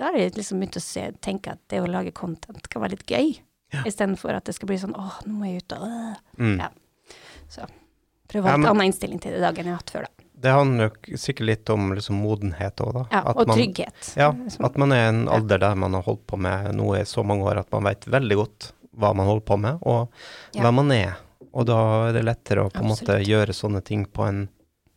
har 0.05 0.17
jeg 0.17 0.33
liksom 0.35 0.59
begynt 0.59 0.75
å 0.77 0.81
se, 0.81 1.11
tenke 1.21 1.51
at 1.51 1.59
det 1.69 1.79
å 1.81 1.87
lage 1.87 2.11
content 2.13 2.67
kan 2.69 2.81
være 2.81 2.91
litt 2.97 3.05
gøy. 3.07 3.39
Ja. 3.73 3.83
Istedenfor 3.83 4.35
at 4.35 4.45
det 4.45 4.55
skal 4.55 4.67
bli 4.67 4.77
sånn 4.77 4.95
åh, 4.95 5.21
nå 5.25 5.33
må 5.39 5.45
jeg 5.45 5.63
ut 5.63 5.73
og 5.73 5.87
øh. 5.87 6.15
mm. 6.37 6.59
Ja. 6.59 6.69
Prøve 8.27 8.45
å 8.47 8.49
ha 8.49 8.55
en 8.57 8.65
annen 8.65 8.87
innstilling 8.89 9.19
til 9.21 9.35
det 9.35 9.37
i 9.39 9.43
dag 9.45 9.57
enn 9.59 9.65
jeg 9.69 9.75
har 9.75 9.81
hatt 9.83 9.91
før, 9.93 10.05
da. 10.07 10.11
Det 10.45 10.51
handler 10.51 10.89
jo 11.07 11.17
sikkert 11.17 11.45
litt 11.47 11.69
om 11.71 11.93
liksom 11.95 12.17
modenhet 12.21 12.81
òg, 12.83 12.91
da. 12.97 13.03
Ja, 13.13 13.21
At 13.31 13.37
og 13.37 13.47
man- 13.47 13.57
trygghet. 13.57 14.15
Ja, 14.17 14.31
at 14.65 14.77
man 14.77 14.91
er 14.91 15.05
i 15.05 15.09
en 15.09 15.27
alder 15.29 15.57
der 15.59 15.75
man 15.75 15.93
har 15.93 16.01
holdt 16.03 16.25
på 16.27 16.37
med 16.37 16.73
noe 16.75 16.99
i 16.99 17.05
så 17.05 17.23
mange 17.25 17.45
år 17.45 17.59
at 17.59 17.71
man 17.71 17.83
vet 17.83 18.01
veldig 18.05 18.35
godt 18.41 18.71
hva 18.97 19.13
man 19.15 19.27
holder 19.27 19.45
på 19.45 19.59
med, 19.59 19.79
og 19.83 20.09
Ja. 20.53 20.61
hvem 20.63 20.73
man 20.81 20.91
er. 20.91 21.15
Og 21.53 21.65
da 21.67 22.09
er 22.09 22.13
det 22.13 22.25
lettere 22.25 22.65
å 22.65 22.71
på 22.71 22.81
en 22.83 22.89
måte 22.91 23.19
gjøre 23.23 23.53
sånne 23.55 23.83
ting 23.83 24.05
på 24.05 24.27
en 24.27 24.49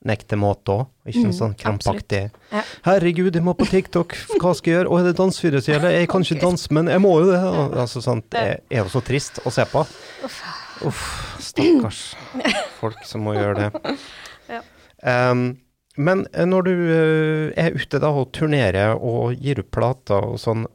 nekte 0.04 0.36
måte 0.38 0.70
òg, 0.70 0.86
ikke 1.06 1.26
Mm, 1.26 1.32
sånn 1.34 1.54
krampaktig 1.58 2.30
Ja. 2.52 2.62
'Herregud, 2.84 3.34
jeg 3.34 3.42
må 3.42 3.54
på 3.56 3.66
TikTok, 3.66 4.14
hva 4.40 4.54
skal 4.54 4.72
jeg 4.72 4.84
gjøre?' 4.84 4.88
'Å, 4.90 5.00
er 5.00 5.04
det 5.12 5.16
dansevideo?' 5.16 5.60
som 5.60 5.74
gjelder?' 5.74 5.90
'Jeg 5.90 6.08
kan 6.08 6.22
ikke 6.22 6.40
danse, 6.40 6.68
men 6.70 6.86
jeg 6.86 7.00
må 7.00 7.18
jo 7.20 7.32
det.' 7.32 7.42
Og, 7.44 7.72
altså 7.76 8.00
sånt, 8.02 8.30
det 8.30 8.62
er 8.70 8.84
jo 8.84 8.84
så 8.84 9.00
trist 9.04 9.40
å 9.44 9.50
se 9.50 9.64
på. 9.64 9.80
Uff. 10.86 11.36
Stakkars 11.40 12.14
folk 12.80 13.04
som 13.04 13.22
må 13.22 13.34
gjøre 13.34 13.70
det. 13.72 13.98
Ja. 14.48 15.22
Men 15.98 16.24
eh, 16.32 16.46
når 16.46 16.66
du 16.68 16.72
eh, 16.74 17.58
er 17.58 17.74
ute 17.74 17.98
da 18.02 18.10
og 18.14 18.30
turnerer 18.36 18.94
og 18.96 19.34
gir 19.42 19.58
ut 19.62 19.70
plater 19.74 20.22
og 20.32 20.38
sånn, 20.42 20.66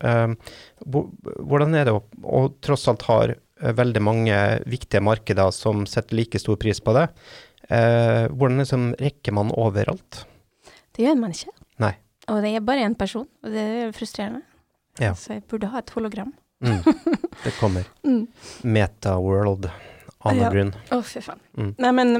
hvordan 0.83 1.77
er 1.79 1.87
det 1.87 1.95
å, 1.95 2.01
og 2.27 2.57
tross 2.63 2.85
alt 2.91 3.05
har 3.07 3.33
eh, 3.35 3.73
veldig 3.77 4.03
mange 4.03 4.37
viktige 4.69 5.03
markeder 5.03 5.53
som 5.55 5.85
setter 5.89 6.19
like 6.19 6.41
stor 6.41 6.59
pris 6.59 6.81
på 6.83 6.95
det, 6.97 7.07
eh, 7.69 8.27
hvordan 8.31 8.63
liksom 8.63 8.89
rekker 8.99 9.35
man 9.39 9.53
overalt? 9.55 10.25
Det 10.93 11.07
gjør 11.07 11.17
man 11.23 11.33
ikke. 11.33 11.55
Nei. 11.81 11.93
Og 12.31 12.43
det 12.43 12.53
er 12.55 12.63
bare 12.67 12.85
én 12.85 12.95
person, 12.99 13.25
og 13.43 13.51
det 13.55 13.63
er 13.63 13.95
frustrerende. 13.95 14.43
Ja. 15.01 15.15
Så 15.17 15.37
jeg 15.37 15.47
burde 15.49 15.71
ha 15.73 15.79
et 15.81 15.89
hologram. 15.95 16.33
Mm. 16.63 16.79
Det 17.43 17.55
kommer. 17.59 17.87
Mm. 18.03 18.27
Meta-world. 18.67 19.69
Anna 20.27 20.45
Ja. 20.45 20.49
Brun. 20.51 20.73
Å, 20.91 20.99
fy 21.07 21.21
faen. 21.23 21.39
Mm. 21.57 21.69
Nei, 21.81 21.91
men 21.95 22.11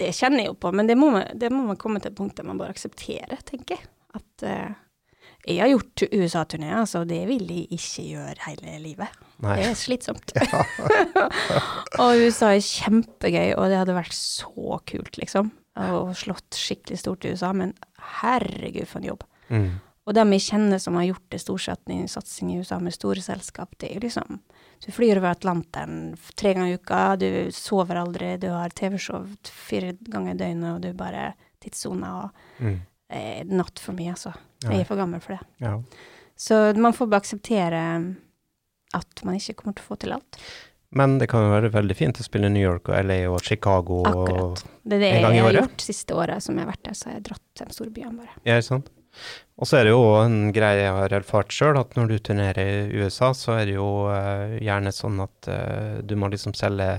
det 0.00 0.12
kjenner 0.16 0.44
jeg 0.44 0.52
jo 0.52 0.58
på, 0.60 0.72
men 0.76 0.88
det 0.88 0.96
må 0.98 1.12
man, 1.14 1.28
det 1.38 1.52
må 1.52 1.62
man 1.68 1.78
komme 1.80 2.02
til 2.02 2.12
et 2.12 2.18
punkt 2.18 2.36
der 2.38 2.48
man 2.48 2.58
bare 2.60 2.74
aksepterer, 2.74 3.38
tenker 3.48 3.78
jeg. 3.78 3.88
At 4.16 4.46
uh, 4.46 4.74
jeg 5.46 5.60
har 5.62 5.70
gjort 5.70 6.06
USA-turné, 6.10 6.72
altså, 6.74 7.04
det 7.06 7.20
vil 7.28 7.46
jeg 7.52 7.68
ikke 7.76 8.06
gjøre 8.10 8.48
hele 8.48 8.78
livet. 8.82 9.20
Nei. 9.44 9.58
Det 9.60 9.68
er 9.68 9.78
slitsomt. 9.78 10.34
og 12.02 12.22
USA 12.24 12.52
er 12.56 12.64
kjempegøy, 12.64 13.54
og 13.54 13.70
det 13.70 13.78
hadde 13.78 13.96
vært 13.96 14.16
så 14.16 14.80
kult, 14.90 15.20
liksom. 15.20 15.52
Og 15.76 16.14
slått 16.16 16.56
skikkelig 16.56 16.98
stort 17.02 17.26
i 17.26 17.34
USA, 17.36 17.52
men 17.54 17.76
herregud 18.20 18.88
for 18.88 19.02
en 19.02 19.10
jobb. 19.12 19.26
Mm. 19.52 19.68
Og 20.06 20.14
dem 20.14 20.34
jeg 20.36 20.46
kjenner 20.46 20.80
som 20.82 20.96
har 20.98 21.08
gjort 21.08 21.26
det 21.34 21.42
storsatsing 21.42 22.06
satsing 22.10 22.52
i 22.54 22.60
USA 22.62 22.78
med 22.82 22.94
store 22.94 23.22
selskap, 23.22 23.74
det 23.80 23.90
er 23.90 23.98
jo 23.98 24.06
liksom 24.06 24.40
Du 24.84 24.90
flyr 24.92 25.16
over 25.18 25.30
Atlanteren 25.32 26.16
tre 26.36 26.52
ganger 26.54 26.74
i 26.74 26.76
uka, 26.78 27.16
du 27.16 27.48
sover 27.52 27.96
aldri, 28.02 28.34
du 28.38 28.48
har 28.52 28.68
TV-show 28.76 29.24
fire 29.48 29.94
ganger 30.10 30.34
i 30.34 30.38
døgnet, 30.42 30.74
og 30.76 30.80
du 30.84 30.92
bare 30.98 31.32
tidssoner 31.64 32.24
og 32.24 32.30
Mm. 32.62 32.80
eh, 33.10 33.44
Not 33.44 33.78
for 33.78 33.92
me, 33.92 34.10
altså. 34.12 34.32
Jeg 34.62 34.80
er 34.80 34.84
for 34.84 34.96
gammel 34.96 35.20
for 35.20 35.36
det. 35.36 35.40
Ja. 35.60 35.78
Så 36.36 36.74
man 36.76 36.92
får 36.92 37.06
bare 37.10 37.20
akseptere 37.20 37.82
at 38.94 39.24
man 39.24 39.34
ikke 39.38 39.54
kommer 39.56 39.74
til 39.76 39.84
å 39.84 39.88
få 39.88 39.98
til 39.98 40.12
alt. 40.16 40.38
Men 40.96 41.18
det 41.18 41.28
kan 41.28 41.42
jo 41.42 41.50
være 41.50 41.72
veldig 41.74 41.96
fint 41.98 42.18
å 42.20 42.24
spille 42.24 42.48
New 42.48 42.62
York 42.62 42.88
og 42.88 42.94
LA 43.04 43.26
og 43.28 43.40
Chicago. 43.42 44.02
Akkurat. 44.06 44.62
Det 44.86 44.96
er 44.96 45.00
det 45.00 45.10
jeg 45.34 45.42
har 45.42 45.52
gjort 45.58 45.82
siste 45.82 46.14
året 46.14 46.42
som 46.42 46.56
jeg 46.56 46.64
har 46.64 46.72
vært 46.72 46.84
der, 46.86 46.94
så 46.94 47.08
har 47.10 47.16
jeg 47.18 47.24
dratt 47.24 47.42
til 47.54 47.66
de 47.66 47.74
store 47.74 47.90
byene 47.90 48.16
bare. 48.22 48.36
ja, 48.46 48.60
sant? 48.62 48.88
Og 49.56 49.68
så 49.68 49.78
er 49.78 49.86
det 49.86 49.92
jo 49.94 50.02
en 50.20 50.50
greie 50.52 50.82
jeg 50.82 50.92
har 50.92 51.14
erfart 51.16 51.54
sjøl, 51.54 51.78
at 51.80 51.94
når 51.96 52.10
du 52.10 52.16
turnerer 52.28 52.58
i 52.60 53.00
USA, 53.00 53.30
så 53.36 53.54
er 53.56 53.70
det 53.70 53.78
jo 53.78 53.86
uh, 54.04 54.52
gjerne 54.60 54.92
sånn 54.92 55.22
at 55.24 55.48
uh, 55.48 55.94
du 56.04 56.12
må 56.20 56.28
liksom 56.32 56.52
selge 56.56 56.90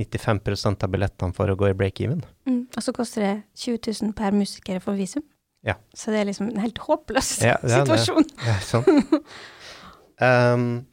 95 0.00 0.40
av 0.72 0.88
billettene 0.88 1.36
for 1.36 1.52
å 1.52 1.58
gå 1.60 1.68
i 1.68 1.76
break-even. 1.76 2.22
Mm. 2.48 2.62
Og 2.72 2.86
så 2.86 2.94
koster 2.96 3.26
det 3.26 3.34
20 3.66 3.92
000 4.06 4.16
per 4.16 4.32
musiker 4.36 4.80
for 4.80 4.96
visum. 4.96 5.26
Ja. 5.66 5.76
Så 5.92 6.14
det 6.14 6.22
er 6.22 6.30
liksom 6.30 6.48
en 6.54 6.62
helt 6.62 6.80
håpløs 6.80 7.34
Ja, 7.44 7.58
det 7.60 7.68
er 7.68 7.84
det. 7.84 7.98
situasjon. 8.00 8.30
Ja, 8.48 8.56
sånn. 8.64 8.88
sant? 8.88 10.86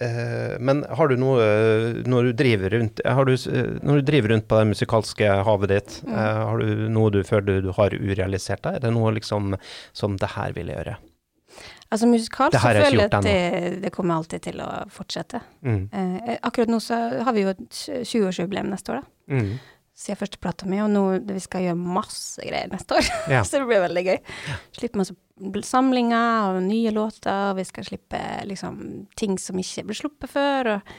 Eh, 0.00 0.54
men 0.62 0.84
har 0.94 1.08
du 1.10 1.16
noe 1.18 1.42
eh, 1.42 2.02
når 2.06 2.28
du 2.28 2.32
driver 2.38 2.70
rundt 2.76 3.00
har 3.04 3.24
du, 3.26 3.32
eh, 3.34 3.70
Når 3.82 3.98
du 3.98 4.02
driver 4.06 4.28
rundt 4.30 4.46
på 4.46 4.58
det 4.60 4.68
musikalske 4.70 5.30
havet 5.44 5.68
ditt, 5.72 5.96
Mm. 6.06 6.12
eh, 6.14 6.42
har 6.46 6.58
du 6.62 6.88
noe 6.88 7.10
du 7.10 7.22
føler 7.26 7.62
du, 7.62 7.72
har 7.72 7.90
urealisert 7.90 8.62
deg? 8.62 8.76
Er 8.76 8.80
det 8.86 8.92
noe 8.94 9.10
liksom 9.16 9.56
som 9.92 10.16
det 10.16 10.28
her 10.36 10.52
vil 10.52 10.68
jeg 10.70 10.76
gjøre? 10.78 10.96
Altså 11.90 12.06
musikalsk 12.06 12.52
så 12.60 12.68
er 12.68 12.82
føler 12.84 13.00
jeg 13.00 13.12
at 13.12 13.22
det, 13.24 13.82
det 13.82 13.90
kommer 13.92 14.14
alltid 14.20 14.42
til 14.42 14.60
å 14.60 14.68
fortsette. 14.92 15.40
Mm. 15.64 15.88
Eh, 15.90 16.36
akkurat 16.44 16.68
nå 16.68 16.78
så 16.84 16.98
har 17.24 17.32
vi 17.32 17.42
jo 17.46 17.48
et 17.54 17.68
20-årsjubileum 18.04 18.68
neste 18.70 18.92
år, 18.92 19.00
da. 19.02 19.34
Mm. 19.34 19.58
Siden 19.98 20.18
første 20.20 20.38
plata 20.38 20.66
mi, 20.70 20.78
og 20.78 20.92
nå 20.94 21.00
vi 21.26 21.40
skal 21.42 21.64
gjøre 21.64 21.78
masse 21.98 22.44
greier 22.46 22.70
neste 22.70 22.94
år. 23.00 23.08
Ja. 23.34 23.40
så 23.42 23.58
det 23.58 23.66
blir 23.66 23.82
veldig 23.82 24.04
gøy. 24.06 24.18
Slippe 24.76 25.00
masse 25.00 25.16
samlinger 25.66 26.52
og 26.52 26.60
nye 26.66 26.92
låter, 26.94 27.50
og 27.50 27.58
vi 27.58 27.64
skal 27.66 27.86
slippe 27.88 28.20
liksom 28.46 28.78
ting 29.18 29.34
som 29.42 29.58
ikke 29.58 29.88
ble 29.88 29.96
sluppet 29.98 30.30
før, 30.30 30.70
og 30.76 30.92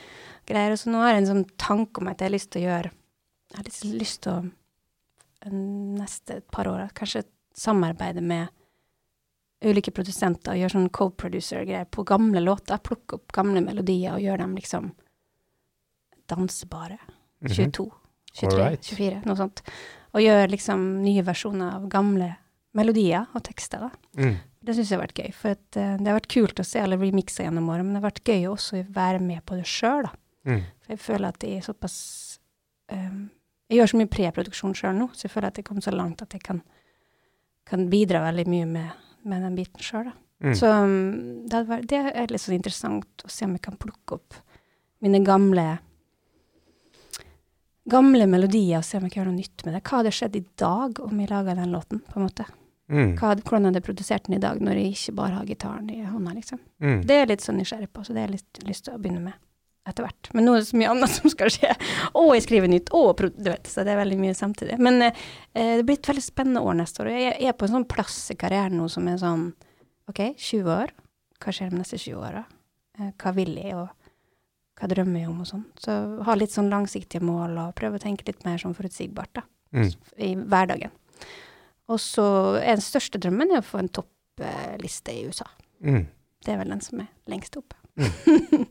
greier. 0.49 0.75
Og 0.75 0.81
så 0.81 0.91
nå 0.91 0.99
har 1.03 1.13
jeg 1.13 1.23
en 1.23 1.29
sånn 1.31 1.45
tanke 1.59 2.03
om 2.03 2.11
at 2.11 2.19
jeg 2.19 2.27
har 2.27 2.35
lyst 2.35 2.51
til 2.51 2.63
å 2.63 2.67
gjøre 2.67 2.91
Jeg 3.49 3.57
har 3.57 3.65
litt 3.69 3.83
lyst 4.03 4.21
til 4.27 4.35
å 4.35 5.49
neste 5.49 6.41
par 6.51 6.67
år 6.67 6.89
kanskje 6.93 7.23
samarbeide 7.55 8.19
med 8.21 8.49
ulike 9.63 9.91
produsenter 9.95 10.53
og 10.53 10.59
gjøre 10.59 10.73
sånn 10.75 10.91
co-producer-greier 10.95 11.87
på 11.91 12.03
gamle 12.07 12.43
låter. 12.43 12.79
Plukke 12.83 13.15
opp 13.17 13.31
gamle 13.35 13.63
melodier 13.63 14.17
og 14.17 14.23
gjøre 14.23 14.43
dem 14.43 14.53
liksom 14.59 14.91
dansebare. 16.29 16.99
Mhm. 17.41 17.55
22, 17.55 17.87
23, 18.33 18.51
Alright. 18.51 18.85
24, 18.85 19.23
noe 19.27 19.39
sånt. 19.39 19.63
Og 20.13 20.23
gjøre 20.23 20.51
liksom 20.51 20.85
nye 21.03 21.23
versjoner 21.25 21.75
av 21.77 21.89
gamle 21.91 22.33
melodier 22.77 23.27
og 23.33 23.43
tekster. 23.45 23.87
da. 23.87 24.21
Mm. 24.21 24.37
Det 24.59 24.75
syns 24.75 24.91
jeg 24.91 24.99
har 24.99 25.05
vært 25.05 25.21
gøy. 25.21 25.29
For 25.35 25.55
at, 25.55 25.65
uh, 25.77 25.95
det 25.97 26.09
har 26.09 26.17
vært 26.19 26.31
kult 26.33 26.61
å 26.61 26.67
se 26.67 26.81
alle 26.83 26.99
remixer 26.99 27.47
gjennom 27.47 27.69
året, 27.71 27.85
men 27.85 27.95
det 27.95 28.01
har 28.01 28.09
vært 28.09 28.27
gøy 28.27 28.47
også 28.51 28.81
å 28.81 28.87
være 28.95 29.21
med 29.23 29.43
på 29.47 29.57
det 29.59 29.67
sjøl, 29.69 30.05
da. 30.09 30.13
Mm. 30.49 30.63
For 30.83 30.95
jeg 30.95 31.03
føler 31.03 31.33
at 31.33 31.43
jeg 31.43 31.59
er 31.59 31.63
såpass 31.65 31.95
um, 32.95 33.25
Jeg 33.67 33.75
gjør 33.75 33.89
så 33.91 33.97
mye 33.99 34.09
preproduksjon 34.09 34.75
sjøl 34.77 34.95
nå, 34.95 35.09
så 35.13 35.27
jeg 35.27 35.33
føler 35.33 35.51
at 35.51 35.59
jeg 35.59 35.67
kom 35.67 35.81
så 35.83 35.91
langt 35.91 36.23
at 36.23 36.31
jeg 36.33 36.41
kan, 36.41 36.61
kan 37.67 37.83
bidra 37.91 38.23
veldig 38.23 38.45
mye 38.49 38.69
med, 38.69 39.03
med 39.29 39.43
den 39.45 39.57
biten 39.59 39.83
sjøl, 39.83 40.07
da. 40.09 40.15
Mm. 40.39 40.53
Så 40.55 40.71
um, 40.71 40.93
det, 41.51 41.65
vært, 41.67 41.89
det 41.91 41.99
er 42.15 42.31
litt 42.31 42.41
sånn 42.41 42.55
interessant 42.55 43.25
å 43.27 43.31
se 43.31 43.43
om 43.45 43.57
jeg 43.57 43.65
kan 43.65 43.75
plukke 43.79 44.15
opp 44.15 44.37
mine 45.03 45.19
gamle 45.27 45.65
gamle 47.91 48.27
melodier 48.29 48.79
og 48.79 48.87
se 48.87 48.97
om 48.99 49.05
jeg 49.07 49.13
kan 49.13 49.23
gjøre 49.23 49.31
noe 49.33 49.41
nytt 49.41 49.65
med 49.65 49.75
det. 49.75 49.83
Hva 49.83 49.99
hadde 49.99 50.15
skjedd 50.15 50.39
i 50.39 50.45
dag 50.61 51.01
om 51.05 51.19
jeg 51.21 51.29
laga 51.31 51.55
den 51.59 51.75
låten, 51.75 52.01
på 52.05 52.19
en 52.19 52.27
måte? 52.27 52.45
Mm. 52.89 53.11
Hadde- 53.19 53.43
hvordan 53.45 53.65
hadde 53.69 53.77
jeg 53.81 53.85
produsert 53.85 54.25
den 54.25 54.37
i 54.39 54.41
dag, 54.41 54.57
når 54.61 54.79
jeg 54.79 54.95
ikke 54.95 55.15
bare 55.19 55.35
har 55.37 55.45
gitaren 55.45 55.91
i 55.93 55.99
hånda, 56.03 56.33
liksom? 56.33 56.59
Mm. 56.81 57.03
Det 57.05 57.15
er 57.19 57.29
litt 57.29 57.45
sånn 57.45 57.59
nysgjerrig 57.61 57.91
på, 57.93 58.01
så 58.05 58.13
det 58.15 58.23
har 58.23 58.27
jeg 58.31 58.39
litt 58.39 58.63
lyst 58.65 58.85
til 58.87 58.95
å 58.95 59.01
begynne 59.01 59.21
med 59.27 59.33
etter 59.89 60.05
hvert. 60.05 60.29
Men 60.33 60.45
nå 60.45 60.53
er 60.55 60.61
det 60.63 60.69
så 60.69 60.77
mye 60.77 60.89
annet 60.93 61.13
som 61.17 61.29
skal 61.33 61.53
skje. 61.53 61.69
Og 62.17 62.31
jeg 62.35 62.45
skriver 62.47 62.71
nytt, 62.71 62.89
og 62.97 63.21
du 63.21 63.49
vet, 63.49 63.69
så 63.69 63.85
det 63.85 63.93
er 63.93 64.01
veldig 64.01 64.19
mye 64.21 64.37
samtidig. 64.37 64.79
Men 64.81 65.01
eh, 65.05 65.13
det 65.53 65.85
blir 65.85 65.97
et 65.99 66.09
veldig 66.11 66.25
spennende 66.25 66.61
år 66.65 66.79
neste 66.81 67.03
år. 67.03 67.11
og 67.13 67.19
Jeg 67.21 67.49
er 67.49 67.57
på 67.57 67.67
en 67.69 67.75
sånn 67.77 67.89
plass 67.89 68.17
i 68.33 68.37
karrieren 68.39 68.77
nå 68.77 68.89
som 68.89 69.07
er 69.09 69.21
sånn 69.21 69.51
OK, 70.09 70.23
20 70.37 70.73
år. 70.73 70.93
Hva 71.39 71.53
skjer 71.53 71.69
de 71.71 71.79
neste 71.81 71.97
20 72.01 72.17
åra? 72.25 72.43
Eh, 72.99 73.11
hva 73.21 73.33
vil 73.37 73.53
jeg, 73.61 73.77
og 73.77 73.89
hva 74.79 74.87
drømmer 74.91 75.19
jeg 75.23 75.29
om, 75.29 75.41
og 75.43 75.47
sånn. 75.49 75.65
Så 75.79 75.95
ha 76.25 76.35
litt 76.39 76.53
sånn 76.55 76.69
langsiktige 76.71 77.21
mål, 77.25 77.57
og 77.59 77.75
prøve 77.75 77.99
å 77.99 78.03
tenke 78.03 78.25
litt 78.27 78.45
mer 78.47 78.57
sånn 78.61 78.75
forutsigbart, 78.77 79.33
da 79.33 79.45
Mm. 79.71 79.91
i 80.17 80.33
hverdagen. 80.35 80.89
Og 81.89 81.99
så 82.01 82.23
er 82.57 82.75
den 82.79 82.81
største 82.81 83.19
drømmen 83.21 83.51
er 83.53 83.61
å 83.61 83.65
få 83.65 83.77
en 83.83 83.89
toppliste 83.89 85.13
i 85.13 85.27
USA. 85.27 85.45
Mm. 85.83 86.07
Det 86.45 86.53
er 86.53 86.57
vel 86.57 86.69
den 86.73 86.81
som 86.81 86.99
er 87.03 87.07
lengst 87.29 87.57
oppe. 87.59 87.75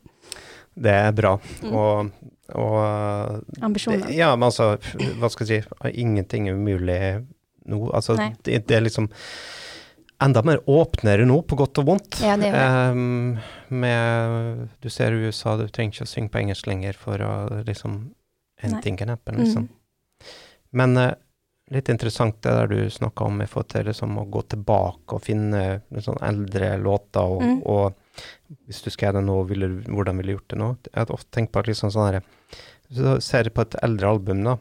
Det 0.78 0.90
er 0.94 1.12
bra. 1.12 1.32
Mm. 1.62 1.72
Og, 1.74 2.10
og 2.54 3.62
Ambisjoner. 3.66 4.10
Ja, 4.14 4.30
men 4.36 4.46
altså, 4.46 4.76
hva 5.18 5.30
skal 5.32 5.46
jeg 5.50 5.64
si, 5.64 5.90
ingenting 6.02 6.46
er 6.48 6.54
umulig 6.54 6.98
nå. 7.68 7.80
Altså, 7.90 8.14
det, 8.46 8.60
det 8.68 8.76
er 8.76 8.84
liksom 8.86 9.08
enda 10.22 10.42
mer 10.42 10.60
åpnere 10.66 11.26
nå, 11.28 11.42
på 11.46 11.56
godt 11.58 11.78
og 11.82 11.86
vondt. 11.92 12.18
Ja, 12.24 12.36
det 12.36 12.50
det. 12.54 12.62
Ehm, 12.64 13.38
med, 13.68 14.68
du 14.82 14.88
ser 14.90 15.14
i 15.14 15.28
USA, 15.28 15.56
du 15.56 15.68
trenger 15.68 15.94
ikke 15.94 16.08
å 16.08 16.10
synge 16.10 16.32
på 16.34 16.40
engelsk 16.42 16.66
lenger 16.70 16.98
for 16.98 17.22
å 17.22 17.32
liksom. 17.68 18.00
Anything 18.66 18.96
can 18.98 19.12
happen, 19.12 19.36
liksom. 19.38 19.68
Mm. 19.68 20.30
Men 20.80 20.96
uh, 20.98 21.12
litt 21.70 21.88
interessant 21.92 22.40
det 22.42 22.50
der 22.50 22.66
du 22.72 22.90
snakka 22.90 23.28
om 23.28 23.38
i 23.42 23.46
forhold 23.46 23.68
til 23.70 23.86
liksom, 23.86 24.16
å 24.18 24.24
gå 24.34 24.42
tilbake 24.50 25.14
og 25.14 25.22
finne 25.22 25.60
sånn 26.02 26.18
eldre 26.26 26.72
låter, 26.82 27.22
og, 27.22 27.44
Mm. 27.44 27.60
og 27.62 27.94
hvis 28.66 28.82
du 28.82 28.90
skrev 28.90 29.14
det 29.14 29.22
nå, 29.22 29.36
ville, 29.46 29.68
hvordan 29.86 30.18
ville 30.18 30.32
du 30.32 30.36
gjort 30.40 30.50
det 30.50 30.58
nå? 30.58 30.68
Jeg 30.88 30.98
har 30.98 31.12
ofte 31.14 31.30
tenkt 31.36 31.52
på 31.54 31.60
at 31.62 31.68
liksom 31.70 31.92
sånn 31.94 32.08
herre 32.08 32.22
Hvis 32.88 32.98
du 32.98 33.20
ser 33.22 33.50
på 33.54 33.62
et 33.62 33.76
eldre 33.84 34.10
album, 34.10 34.42
da, 34.42 34.56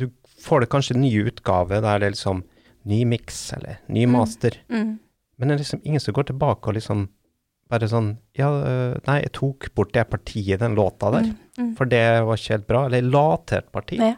du 0.00 0.08
får 0.42 0.64
det 0.64 0.70
kanskje 0.72 0.96
en 0.96 1.02
ny 1.04 1.12
utgave 1.28 1.78
der 1.84 2.02
det 2.02 2.14
liksom 2.16 2.42
ny 2.84 3.04
miks 3.04 3.52
eller 3.56 3.78
ny 3.88 4.06
Mm. 4.06 4.12
master, 4.12 4.50
Mm. 4.70 4.98
men 5.38 5.48
det 5.48 5.54
er 5.54 5.58
liksom 5.64 5.80
ingen 5.84 6.00
som 6.00 6.14
går 6.14 6.24
tilbake 6.32 6.66
og 6.68 6.74
liksom 6.74 7.08
bare 7.70 7.88
sånn 7.88 8.18
Ja, 8.34 8.48
øh, 8.50 8.98
nei, 9.06 9.20
jeg 9.22 9.32
tok 9.32 9.74
bort 9.74 9.92
det 9.92 10.08
partiet 10.10 10.54
i 10.54 10.56
den 10.56 10.74
låta 10.74 11.10
der, 11.12 11.22
Mm. 11.22 11.36
Mm. 11.58 11.76
for 11.76 11.84
det 11.86 12.24
var 12.24 12.36
ikke 12.36 12.48
helt 12.56 12.66
bra. 12.66 12.84
Eller 12.86 13.00
jeg 13.02 13.10
la 13.12 13.36
til 13.46 13.58
et 13.58 13.72
parti. 13.72 13.96
Ja. 13.98 14.14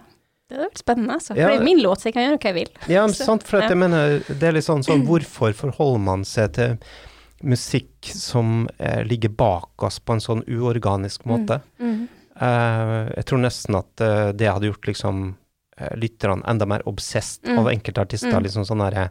Det 0.48 0.58
hadde 0.58 0.68
vært 0.70 0.78
spennende, 0.84 1.10
altså. 1.14 1.28
For 1.34 1.36
Ja. 1.40 1.48
det 1.48 1.60
er 1.60 1.64
min 1.64 1.78
låt, 1.82 1.98
så 1.98 2.04
jeg 2.04 2.14
kan 2.14 2.22
gjøre 2.30 2.38
hva 2.38 2.44
jeg 2.44 2.54
vil. 2.54 2.68
Ja, 2.94 3.06
men 3.06 3.14
Så, 3.14 3.24
sant, 3.24 3.42
for 3.42 3.60
ja. 3.60 3.68
jeg 3.68 3.76
mener, 3.78 4.18
det 4.28 4.42
er 4.42 4.52
litt 4.52 4.64
sånn, 4.64 4.84
sånn 4.84 5.06
Hvorfor 5.06 5.52
forholder 5.54 6.00
man 6.00 6.24
seg 6.24 6.52
til 6.52 6.78
musikk 7.42 8.04
som 8.04 8.68
eh, 8.78 9.02
ligger 9.04 9.28
bak 9.30 9.82
oss 9.82 9.98
på 9.98 10.12
en 10.14 10.20
sånn 10.20 10.44
uorganisk 10.46 11.24
måte? 11.26 11.60
Mm. 11.80 12.08
Eh, 12.40 13.12
jeg 13.16 13.24
tror 13.26 13.38
nesten 13.44 13.76
at 13.78 14.00
eh, 14.00 14.32
det 14.32 14.48
hadde 14.52 14.70
gjort 14.72 14.86
liksom 14.86 15.36
lytterne 15.96 16.42
enda 16.46 16.66
mer 16.66 16.82
obsessed 16.86 17.44
Mm. 17.48 17.58
av 17.58 17.66
enkelte 17.72 18.00
artister. 18.00 18.32
Mm. 18.32 18.42
liksom 18.42 18.64
sånn 18.64 18.78
derre 18.84 19.08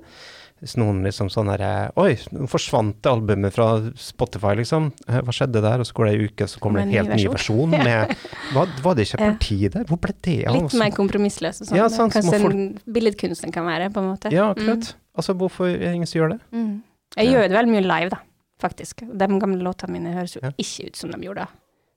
hvis 0.63 0.77
noen 0.77 1.01
liksom 1.03 1.27
sånn 1.29 1.49
her 1.51 1.91
Oi, 1.99 2.13
nå 2.31 2.47
forsvant 2.47 3.01
det 3.03 3.09
albumet 3.11 3.51
fra 3.51 3.65
Spotify, 3.99 4.53
liksom. 4.55 4.93
Eh, 5.09 5.19
Hva 5.19 5.33
skjedde 5.35 5.59
der? 5.61 5.79
Og 5.79 5.85
så 5.85 5.91
går 5.93 6.05
det 6.07 6.13
ei 6.15 6.25
uke, 6.29 6.47
så 6.47 6.59
kommer 6.59 6.79
det 6.79 6.87
en 6.87 6.93
helt 6.93 7.09
ny 7.09 7.23
ny 7.25 7.27
versjon 7.33 7.69
med 7.69 8.15
var, 8.53 8.67
var 8.81 8.95
det 8.95 9.07
ikke 9.09 9.17
parti 9.19 9.57
der? 9.73 9.83
Hvor 9.83 9.99
ble 9.99 10.13
det 10.21 10.37
av? 10.47 10.55
Litt 10.55 10.73
mer 10.79 10.91
kompromissløs 10.95 11.59
og 11.61 11.67
sånn. 11.67 11.75
Ja, 11.77 11.89
sant, 11.89 12.13
Kanskje 12.13 12.39
folk- 12.39 12.53
en 12.55 12.79
billedkunstner 12.87 13.51
kan 13.51 13.65
være, 13.67 13.91
på 13.91 13.99
en 13.99 14.07
måte. 14.15 14.31
Ja, 14.31 14.53
akkurat. 14.53 14.93
Altså, 15.17 15.35
hvorfor 15.35 15.67
er 15.67 15.77
det 15.83 15.95
ingen 15.95 16.07
som 16.07 16.21
gjør 16.21 16.29
det? 16.37 16.39
Mm. 16.53 16.63
Mm. 16.63 16.81
Jeg 17.17 17.25
Ja. 17.27 17.31
gjør 17.33 17.49
det 17.49 17.57
veldig 17.59 17.73
mye 17.75 17.87
live, 17.99 18.09
da, 18.09 18.17
faktisk. 18.61 19.03
De 19.17 19.27
gamle 19.39 19.61
låtene 19.61 19.89
mine 19.91 20.13
høres 20.15 20.35
jo 20.35 20.41
ikke 20.57 20.87
ut 20.87 20.95
som 20.95 21.11
de 21.11 21.17
gjorde 21.27 21.47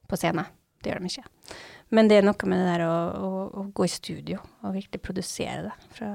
på 0.09 0.17
scenen. 0.19 0.45
Det 0.83 0.91
gjør 0.93 0.99
de 0.99 1.07
ikke. 1.07 1.25
Men 1.95 2.09
det 2.11 2.19
er 2.19 2.27
noe 2.27 2.49
med 2.51 2.59
det 2.59 2.73
der 2.73 2.87
å, 2.89 2.95
å, 2.95 3.29
å 3.63 3.67
gå 3.77 3.87
i 3.87 3.93
studio 3.93 4.41
og 4.63 4.75
virkelig 4.75 5.03
produsere 5.05 5.69
det 5.69 5.75
fra 5.95 6.11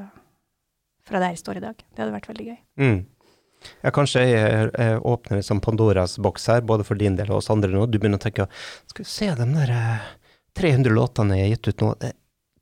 fra 1.07 1.21
der 1.21 1.33
jeg 1.35 1.41
står 1.41 1.59
i 1.59 1.65
dag. 1.65 1.81
Det 1.81 2.03
hadde 2.03 2.15
vært 2.15 2.29
veldig 2.31 2.47
gøy. 2.47 2.59
Mm. 2.81 3.01
Ja, 3.83 3.91
kanskje 3.93 4.23
jeg, 4.25 4.69
jeg 4.73 5.01
åpner 5.05 5.37
liksom 5.37 5.59
Pandoras 5.61 6.15
boks 6.21 6.47
her, 6.49 6.63
både 6.65 6.85
for 6.87 6.97
din 6.97 7.17
del 7.19 7.29
og 7.29 7.41
oss 7.41 7.51
andre 7.53 7.69
nå. 7.73 7.85
Du 7.89 7.99
begynner 7.99 8.21
å 8.21 8.23
tenke 8.23 8.47
Skal 8.89 9.05
vi 9.05 9.09
se 9.11 9.29
de 9.37 9.47
der 9.53 9.73
eh, 9.75 10.07
300 10.57 10.95
låtene 10.95 11.37
jeg 11.37 11.45
har 11.45 11.53
gitt 11.55 11.69
ut 11.69 11.83
nå. 11.85 11.91
eh, 12.07 12.15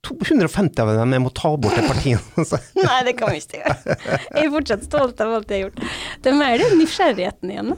250 0.07 0.80
av 0.80 0.91
dem, 0.95 1.14
jeg 1.16 1.24
må 1.24 1.32
ta 1.36 1.53
bort 1.60 1.80
et 1.80 1.88
parti. 1.88 2.16
Nei, 2.88 2.99
det 3.07 3.16
kan 3.20 3.32
vi 3.36 3.41
ikke 3.43 3.62
gjøre. 3.62 3.95
Jeg 3.99 4.43
er 4.43 4.51
fortsatt 4.55 4.86
stolt 4.88 5.24
av 5.24 5.38
alt 5.38 5.51
jeg 5.51 5.60
har 5.62 5.70
gjort. 5.70 5.95
Det 6.24 6.32
er 6.32 6.38
mer 6.39 6.64
den 6.64 6.78
nysgjerrigheten 6.80 7.55
igjen. 7.55 7.74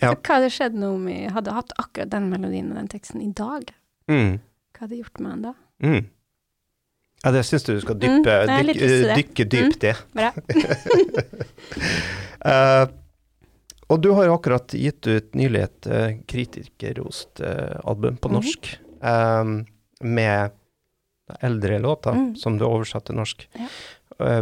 Ja. 0.00 0.12
Hva 0.12 0.38
hadde 0.38 0.52
skjedd 0.52 0.76
nå 0.76 0.92
om 0.98 1.08
jeg 1.08 1.32
hadde 1.32 1.56
hatt 1.56 1.72
akkurat 1.80 2.12
den 2.12 2.28
melodien 2.32 2.68
og 2.72 2.80
den 2.80 2.92
teksten 2.92 3.24
i 3.24 3.32
dag? 3.36 3.72
mm. 4.12 4.36
Hva 4.76 4.84
hadde 4.86 4.98
gjort 5.00 5.20
med 5.24 5.30
han 5.32 5.42
da? 5.46 5.52
Mm. 5.82 6.04
Ja, 7.24 7.30
det 7.32 7.42
syns 7.48 7.64
du 7.64 7.72
du 7.74 7.80
skal 7.80 7.96
dyppe, 7.98 8.34
Mm, 8.44 8.50
nei, 8.50 8.74
dyk, 8.76 9.16
dykke, 9.16 9.44
det. 9.44 9.50
dypt 9.56 9.84
i. 9.88 9.92
Bra. 10.14 10.28
uh, 12.44 12.84
og 13.90 14.00
du 14.02 14.10
har 14.18 14.26
jo 14.28 14.34
akkurat 14.36 14.74
gitt 14.76 15.06
ut 15.08 15.34
nylig 15.38 15.62
et 15.64 15.88
uh, 15.90 16.10
kritikerrost 16.28 17.40
uh, 17.40 17.78
album 17.88 18.16
på 18.20 18.32
norsk 18.34 18.66
norsk, 18.66 18.78
eh, 19.02 19.44
med 20.06 20.50
eldre 21.42 21.78
låter 21.82 22.12
Mm. 22.14 22.36
som 22.36 22.58
du 22.58 22.64
oversatte 22.64 23.06
til 23.10 23.16
norsk. 23.18 23.48
Ja. 23.58 23.66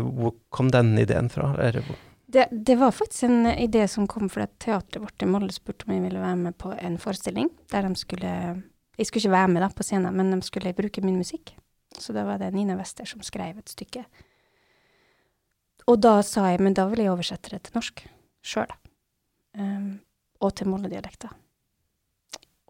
Hvor 0.00 0.34
kom 0.50 0.68
den 0.70 0.98
ideen 0.98 1.28
fra? 1.30 1.54
Eller, 1.58 1.82
Det, 2.30 2.48
det 2.50 2.76
var 2.78 2.90
faktisk 2.92 3.22
en 3.22 3.46
idé 3.46 3.86
som 3.88 4.06
kom 4.06 4.28
fordi 4.28 4.46
teatret 4.58 5.00
vårt 5.02 5.22
i 5.22 5.26
Molde 5.26 5.52
spurte 5.52 5.86
om 5.86 5.94
jeg 5.94 6.02
ville 6.02 6.20
være 6.20 6.36
med 6.36 6.56
på 6.58 6.72
en 6.78 6.98
forestilling 6.98 7.48
der 7.70 7.82
de 7.88 7.94
skulle 7.96 8.62
Jeg 8.98 9.08
skulle 9.08 9.24
ikke 9.24 9.34
være 9.34 9.52
med 9.54 9.64
da 9.64 9.70
på 9.74 9.86
scenen, 9.86 10.14
men 10.16 10.30
de 10.30 10.40
skulle 10.46 10.74
bruke 10.76 11.02
min 11.04 11.18
musikk. 11.18 11.54
Så 11.98 12.14
da 12.14 12.24
var 12.26 12.38
det 12.38 12.52
Nina 12.54 12.76
Wester 12.78 13.06
som 13.06 13.22
skrev 13.22 13.58
et 13.58 13.70
stykke. 13.70 14.04
Og 15.90 16.00
da 16.00 16.18
sa 16.24 16.48
jeg 16.50 16.62
men 16.64 16.74
da 16.76 16.86
vil 16.90 17.04
jeg 17.04 17.12
oversette 17.12 17.52
det 17.52 17.66
til 17.66 17.78
norsk 17.78 18.04
sjøl. 18.44 18.70
Um, 19.54 20.00
og 20.42 20.54
til 20.58 20.68
Molde-dialekter. 20.70 21.30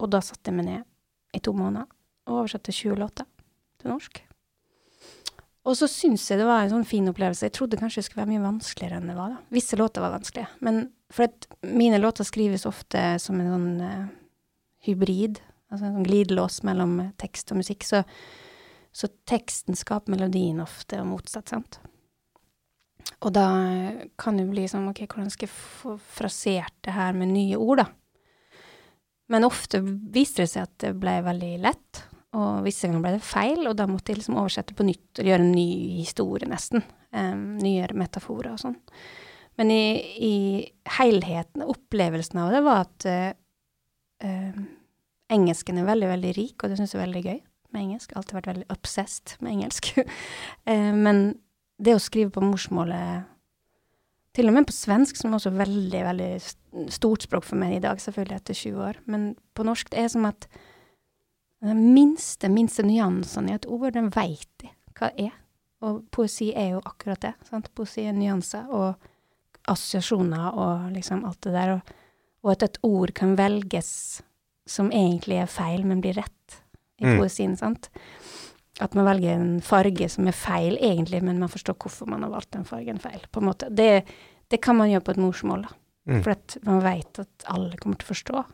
Og 0.02 0.10
da 0.12 0.20
satte 0.24 0.50
jeg 0.50 0.58
meg 0.58 0.68
ned 0.68 0.84
i 1.34 1.40
to 1.42 1.54
måneder 1.56 1.88
og 2.28 2.40
oversatte 2.42 2.74
20 2.74 2.98
låter 3.00 3.28
til 3.80 3.92
norsk. 3.92 4.20
Og 5.64 5.76
så 5.78 5.88
syns 5.88 6.26
jeg 6.28 6.40
det 6.40 6.48
var 6.48 6.64
en 6.64 6.74
sånn 6.74 6.86
fin 6.88 7.08
opplevelse. 7.08 7.46
Jeg 7.46 7.54
trodde 7.56 7.78
kanskje 7.80 8.02
det 8.02 8.08
skulle 8.10 8.24
være 8.24 8.34
mye 8.34 8.44
vanskeligere 8.44 9.00
enn 9.00 9.08
det 9.08 9.16
var. 9.16 9.32
da. 9.32 9.54
Visse 9.54 9.78
låter 9.80 10.04
var 10.04 10.12
vanskelige. 10.12 10.50
Men 10.60 10.82
for 11.12 11.30
at 11.30 11.48
mine 11.64 12.00
låter 12.02 12.28
skrives 12.28 12.66
ofte 12.68 13.04
som 13.22 13.40
en 13.40 13.48
sånn 13.54 13.70
uh, 13.80 14.10
hybrid, 14.84 15.40
altså 15.74 15.88
en 15.88 15.98
sånn 15.98 16.06
glidelås 16.06 16.62
mellom 16.66 16.96
tekst 17.20 17.52
og 17.52 17.60
musikk. 17.60 17.86
Så, 17.86 18.04
så 18.94 19.10
teksten 19.28 19.78
skaper 19.78 20.14
melodien 20.14 20.62
ofte, 20.64 21.00
og 21.02 21.10
motsatt, 21.10 21.52
sant. 21.52 21.80
Og 23.24 23.32
da 23.34 23.48
kan 24.20 24.38
det 24.40 24.46
bli 24.50 24.64
sånn, 24.68 24.88
ok, 24.90 25.04
hvordan 25.06 25.30
skal 25.32 25.48
jeg 25.48 25.54
få 25.54 25.98
frasert 26.16 26.74
det 26.84 26.96
her 26.96 27.16
med 27.16 27.32
nye 27.34 27.60
ord, 27.60 27.84
da? 27.84 27.90
Men 29.32 29.46
ofte 29.46 29.80
viste 29.82 30.44
det 30.44 30.50
seg 30.52 30.66
at 30.66 30.74
det 30.84 30.92
ble 31.00 31.16
veldig 31.24 31.54
lett, 31.64 32.02
og 32.34 32.64
visse 32.66 32.88
ganger 32.88 33.04
ble 33.04 33.14
det 33.16 33.24
feil, 33.24 33.62
og 33.70 33.76
da 33.78 33.86
måtte 33.88 34.12
jeg 34.12 34.20
liksom 34.20 34.38
oversette 34.40 34.76
på 34.76 34.86
nytt 34.86 35.22
og 35.22 35.28
gjøre 35.28 35.46
en 35.46 35.54
ny 35.54 35.68
historie, 36.00 36.48
nesten. 36.50 36.84
Um, 37.14 37.54
nye 37.62 37.86
metaforer 37.94 38.56
og 38.56 38.60
sånn. 38.60 38.76
Men 39.60 39.70
i, 39.70 39.84
i 40.26 40.36
helheten, 40.96 41.62
opplevelsen 41.62 42.40
av 42.42 42.50
det, 42.50 42.62
var 42.66 42.80
at 42.82 43.06
uh, 43.06 43.28
eh, 44.26 44.56
engelsken 45.34 45.80
er 45.80 45.88
veldig, 45.88 46.08
veldig 46.14 46.32
rik, 46.38 46.56
og 46.62 46.70
det 46.70 46.78
syns 46.78 46.94
jeg 46.94 47.00
er 47.00 47.06
veldig 47.06 47.24
gøy 47.24 47.38
med 47.74 47.82
engelsk. 47.82 48.14
Alltid 48.14 48.38
vært 48.38 48.50
veldig 48.52 48.66
obsessed 48.74 49.36
med 49.40 49.58
engelsk. 49.58 49.94
Eh, 50.64 50.92
men 50.96 51.34
det 51.76 51.92
å 51.96 52.00
skrive 52.00 52.30
på 52.32 52.40
morsmålet 52.40 53.26
til 54.34 54.48
og 54.48 54.54
med 54.56 54.66
på 54.66 54.74
svensk, 54.74 55.18
som 55.18 55.34
også 55.36 55.52
er 55.52 55.58
veldig, 55.60 56.00
veldig 56.06 56.88
stort 56.92 57.26
språk 57.26 57.44
for 57.46 57.60
meg 57.60 57.76
i 57.76 57.82
dag, 57.84 58.00
selvfølgelig 58.00 58.38
etter 58.38 58.56
20 58.58 58.86
år, 58.88 59.00
men 59.10 59.26
på 59.54 59.66
norsk, 59.66 59.92
det 59.92 60.00
er 60.00 60.08
som 60.10 60.24
at 60.26 60.48
den 61.64 61.82
minste, 61.94 62.50
minste 62.52 62.84
nyansene 62.84 63.52
i 63.52 63.58
et 63.58 63.68
ord, 63.70 63.92
den 63.94 64.10
veit 64.14 64.48
de 64.60 64.72
hva 64.98 65.10
er. 65.20 65.32
Og 65.84 66.02
poesi 66.12 66.50
er 66.56 66.74
jo 66.74 66.82
akkurat 66.84 67.22
det. 67.22 67.34
sant? 67.48 67.70
Poesi 67.76 68.06
er 68.08 68.16
nyanser 68.16 68.68
og 68.72 69.06
assosiasjoner 69.70 70.58
og 70.60 70.90
liksom 70.94 71.24
alt 71.28 71.40
det 71.46 71.54
der. 71.54 71.76
Og, 71.76 71.94
og 72.44 72.52
at 72.52 72.66
et 72.66 72.78
ord 72.84 73.14
kan 73.16 73.36
velges 73.38 73.92
som 74.66 74.90
egentlig 74.90 75.40
er 75.42 75.46
feil, 75.50 75.84
men 75.84 76.00
blir 76.00 76.14
rett 76.16 76.60
i 77.00 77.04
Mm. 77.04 77.18
poesien, 77.18 77.56
sant. 77.56 77.88
At 78.80 78.94
man 78.94 79.04
velger 79.06 79.34
en 79.34 79.60
farge 79.60 80.08
som 80.10 80.26
er 80.26 80.32
feil 80.32 80.76
egentlig, 80.78 81.22
men 81.22 81.38
man 81.38 81.48
forstår 81.48 81.76
hvorfor 81.76 82.08
man 82.08 82.22
har 82.22 82.30
valgt 82.30 82.50
den 82.52 82.64
fargen 82.64 82.98
feil. 82.98 83.20
på 83.30 83.40
en 83.40 83.46
måte. 83.48 83.68
Det, 83.74 84.04
det 84.50 84.60
kan 84.62 84.76
man 84.76 84.88
gjøre 84.90 85.04
på 85.04 85.10
et 85.10 85.16
morsmål, 85.22 85.62
da. 85.62 85.68
Mm. 86.08 86.22
For 86.22 86.30
at 86.30 86.56
man 86.64 86.80
vet 86.82 87.18
at 87.18 87.44
alle 87.46 87.76
kommer 87.76 87.96
til 87.98 88.06
å 88.08 88.14
forstå. 88.14 88.44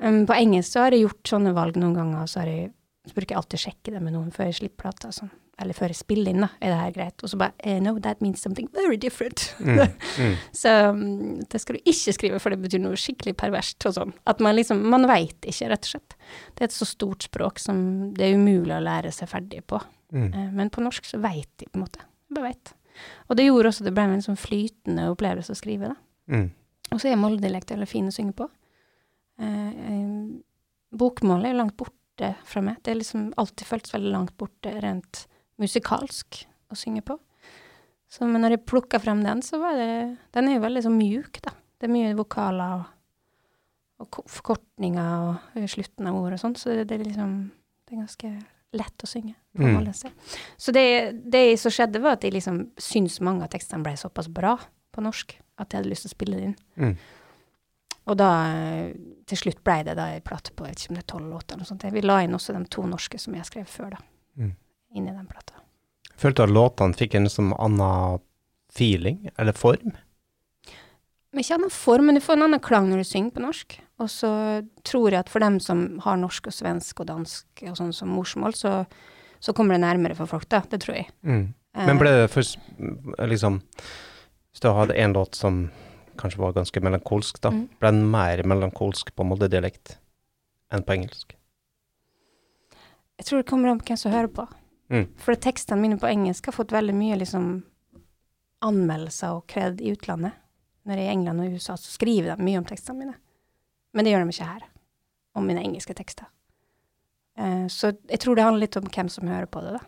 Um, 0.00 0.26
på 0.26 0.34
engelsk 0.34 0.72
så 0.72 0.80
har 0.84 0.90
jeg 0.92 1.04
gjort 1.06 1.22
sånne 1.28 1.54
valg 1.54 1.76
noen 1.76 1.94
ganger, 1.94 2.22
og 2.22 2.28
så, 2.28 2.44
jeg, 2.48 2.72
så 3.06 3.14
bruker 3.14 3.34
jeg 3.34 3.36
alltid 3.42 3.58
sjekke 3.60 3.92
det 3.92 4.02
med 4.02 4.12
noen 4.14 4.30
før 4.32 4.46
jeg 4.48 4.54
slipper 4.60 4.82
plata. 4.88 5.12
Sånn. 5.12 5.30
Eller 5.60 5.76
før 5.76 5.92
jeg 5.92 6.00
spiller 6.00 6.32
inn, 6.32 6.40
da. 6.44 6.48
Er 6.60 6.72
det 6.72 6.78
her 6.80 6.94
greit? 6.96 7.22
Og 7.22 7.30
så 7.32 7.38
bare 7.40 7.52
eh, 7.58 7.80
No, 7.84 7.92
that 8.00 8.22
means 8.24 8.40
something 8.42 8.68
very 8.74 8.96
different. 9.00 9.50
Mm. 9.60 9.80
Mm. 10.20 10.34
så 10.52 10.70
um, 10.90 11.02
det 11.48 11.60
skal 11.62 11.76
du 11.76 11.88
ikke 11.88 12.12
skrive, 12.16 12.38
for 12.42 12.52
det 12.52 12.58
betyr 12.60 12.80
noe 12.82 12.98
skikkelig 12.98 13.36
perverst 13.40 13.86
og 13.88 13.94
sånn. 13.96 14.12
At 14.28 14.40
man 14.42 14.56
liksom 14.58 14.80
Man 14.90 15.06
veit 15.08 15.46
ikke, 15.48 15.68
rett 15.70 15.86
og 15.86 15.92
slett. 15.94 16.16
Det 16.56 16.64
er 16.64 16.68
et 16.70 16.76
så 16.76 16.88
stort 16.88 17.24
språk 17.28 17.60
som 17.62 17.78
det 18.16 18.26
er 18.26 18.36
umulig 18.40 18.74
å 18.76 18.82
lære 18.82 19.12
seg 19.14 19.30
ferdig 19.30 19.62
på. 19.70 19.80
Mm. 20.12 20.28
Eh, 20.32 20.50
Men 20.58 20.72
på 20.74 20.82
norsk 20.84 21.06
så 21.06 21.20
veit 21.22 21.48
de, 21.60 21.68
på 21.70 21.78
en 21.78 21.84
måte. 21.86 22.04
Bare 22.34 22.50
veit. 22.50 22.74
Og 23.30 23.36
det 23.38 23.46
gjorde 23.46 23.70
også 23.72 23.86
det 23.86 23.94
ble 23.96 24.08
en 24.10 24.24
sånn 24.24 24.40
flytende 24.40 25.06
opplevelse 25.12 25.54
å 25.54 25.58
skrive, 25.60 25.92
da. 25.94 26.00
Mm. 26.34 26.48
Og 26.90 27.00
så 27.00 27.10
er 27.12 27.20
Molde-dialekt 27.20 27.70
veldig 27.70 27.88
fin 27.88 28.08
å 28.10 28.14
synge 28.14 28.34
på. 28.38 28.48
Eh, 29.40 29.68
eh, 29.92 30.14
bokmålet 30.90 31.48
er 31.48 31.54
jo 31.54 31.60
langt 31.62 31.76
borte 31.78 32.34
fra 32.44 32.60
meg. 32.64 32.80
Det 32.84 32.92
er 32.92 32.98
liksom 33.00 33.30
alltid 33.40 33.68
føltes 33.68 33.94
veldig 33.94 34.10
langt 34.12 34.34
borte 34.40 34.74
rent 34.82 35.24
musikalsk 35.60 36.44
å 36.70 36.78
synge 36.78 37.04
på. 37.06 37.18
Så, 38.10 38.26
men 38.26 38.42
når 38.42 38.56
jeg 38.56 38.66
plukka 38.66 38.98
frem 39.02 39.22
den, 39.22 39.42
så 39.46 39.60
var 39.62 39.76
det 39.78 39.90
Den 40.34 40.48
er 40.48 40.56
jo 40.56 40.64
veldig 40.64 40.82
så 40.82 40.90
mjuk, 40.90 41.38
da. 41.44 41.52
Det 41.78 41.86
er 41.86 41.94
mye 41.94 42.16
vokaler 42.18 42.80
og, 42.80 42.88
og 44.02 44.24
forkortninger 44.28 45.28
og 45.30 45.68
slutten 45.70 46.08
av 46.10 46.18
ord 46.18 46.34
og 46.34 46.42
sånn, 46.42 46.56
så 46.58 46.74
det, 46.74 46.88
det 46.90 46.98
er 46.98 47.06
liksom 47.06 47.36
Det 47.86 47.94
er 47.94 48.02
ganske 48.02 48.32
lett 48.76 49.02
å 49.02 49.08
synge. 49.10 49.34
Mm. 49.58 49.88
Så 50.56 50.72
det, 50.74 50.84
det 51.26 51.58
som 51.58 51.72
skjedde, 51.74 52.02
var 52.02 52.14
at 52.14 52.22
jeg 52.26 52.36
liksom 52.36 52.60
syns 52.78 53.18
mange 53.26 53.42
av 53.42 53.50
tekstene 53.50 53.82
ble 53.82 53.96
såpass 53.98 54.28
bra 54.30 54.52
på 54.94 55.02
norsk 55.02 55.34
at 55.58 55.72
jeg 55.72 55.80
hadde 55.80 55.90
lyst 55.90 56.06
til 56.06 56.12
å 56.12 56.14
spille 56.14 56.38
det 56.38 56.50
inn. 56.50 56.54
Mm. 56.78 56.92
Og 58.10 58.18
da, 58.18 58.30
til 59.28 59.40
slutt 59.40 59.60
ble 59.66 59.80
det 59.86 59.96
da 59.98 60.08
en 60.14 60.24
plate 60.26 60.54
på 60.56 60.66
jeg 60.66 60.74
vet 60.74 60.84
ikke 60.84 60.92
om 60.92 60.98
det 60.98 61.02
er 61.02 61.10
tolv 61.12 61.32
låter 61.32 61.54
eller 61.54 61.66
noe 61.66 61.70
sånt. 61.70 61.86
Vi 61.94 62.04
la 62.04 62.20
inn 62.24 62.36
også 62.38 62.54
de 62.56 62.62
to 62.72 62.86
norske 62.88 63.20
som 63.22 63.36
jeg 63.36 63.48
skrev 63.48 63.70
før, 63.70 63.96
da. 63.96 64.00
Mm. 64.40 64.54
Inn 64.94 65.06
i 65.08 65.12
den 65.14 65.26
plata. 65.30 65.54
Følte 66.20 66.42
du 66.42 66.48
at 66.50 66.54
låtene 66.56 66.96
fikk 66.98 67.14
en 67.16 67.28
sånn 67.30 67.52
annen 67.56 68.20
feeling, 68.74 69.28
eller 69.38 69.52
form? 69.56 69.94
Men 71.30 71.44
ikke 71.44 71.54
annen 71.60 71.70
form, 71.70 72.06
men 72.10 72.18
du 72.18 72.20
får 72.24 72.36
en 72.38 72.42
annen 72.48 72.62
klang 72.62 72.88
når 72.90 73.04
du 73.04 73.06
synger 73.06 73.36
på 73.36 73.42
norsk. 73.44 73.76
Og 74.02 74.08
så 74.10 74.30
tror 74.86 75.12
jeg 75.14 75.20
at 75.22 75.30
for 75.30 75.42
dem 75.44 75.60
som 75.62 75.84
har 76.02 76.18
norsk 76.18 76.48
og 76.50 76.54
svensk 76.56 77.00
og 77.04 77.06
dansk 77.06 77.62
og 77.70 77.76
sånn 77.78 77.92
som 77.94 78.10
morsmål, 78.10 78.54
så, 78.58 78.72
så 79.38 79.54
kommer 79.54 79.76
det 79.76 79.84
nærmere 79.84 80.16
for 80.18 80.26
folk, 80.30 80.48
da. 80.50 80.62
Det 80.66 80.80
tror 80.82 80.96
jeg. 80.98 81.08
Mm. 81.22 81.52
Men 81.86 82.00
ble 82.00 82.10
det 82.18 82.30
først 82.32 82.58
liksom 83.30 83.60
Hvis 84.50 84.64
du 84.64 84.66
hadde 84.74 84.96
en 84.98 85.12
låt 85.14 85.36
som 85.38 85.60
kanskje 86.18 86.40
var 86.42 86.56
ganske 86.56 86.80
melankolsk, 86.82 87.38
da, 87.40 87.52
Mm. 87.54 87.68
ble 87.78 87.90
den 87.94 88.10
mer 88.10 88.42
melankolsk 88.42 89.14
på 89.14 89.22
Molde-dialekt 89.24 89.94
enn 90.74 90.82
på 90.82 90.96
engelsk? 90.98 91.36
Jeg 93.20 93.26
tror 93.28 93.38
det 93.42 93.46
kommer 93.48 93.70
an 93.70 93.78
på 93.78 93.86
hvem 93.92 94.00
som 94.00 94.12
hører 94.12 94.32
på. 94.34 94.48
Mm. 94.90 95.06
For 95.22 95.38
tekstene 95.38 95.80
mine 95.80 95.98
på 96.00 96.08
engelsk 96.10 96.50
har 96.50 96.56
fått 96.56 96.74
veldig 96.74 96.94
mye 96.98 97.18
liksom 97.20 97.50
anmeldelser 98.66 99.38
og 99.38 99.46
kred 99.50 99.80
i 99.80 99.92
utlandet. 99.94 100.36
Når 100.88 100.98
jeg 100.98 101.06
er 101.06 101.10
i 101.10 101.14
England 101.14 101.44
og 101.44 101.54
USA, 101.54 101.76
så 101.78 101.92
skriver 101.92 102.34
de 102.34 102.44
mye 102.44 102.58
om 102.58 102.66
tekstene 102.66 103.04
mine. 103.04 103.14
Men 103.94 104.06
det 104.06 104.14
gjør 104.14 104.24
de 104.24 104.34
ikke 104.34 104.50
her, 104.50 104.66
om 105.36 105.46
mine 105.46 105.62
engelske 105.62 105.94
tekster. 105.96 106.28
Uh, 107.38 107.66
så 107.70 107.92
jeg 108.10 108.20
tror 108.22 108.36
det 108.36 108.44
handler 108.44 108.66
litt 108.66 108.78
om 108.80 108.88
hvem 108.90 109.10
som 109.12 109.30
hører 109.30 109.48
på 109.50 109.62
det, 109.64 109.78
da. 109.78 109.86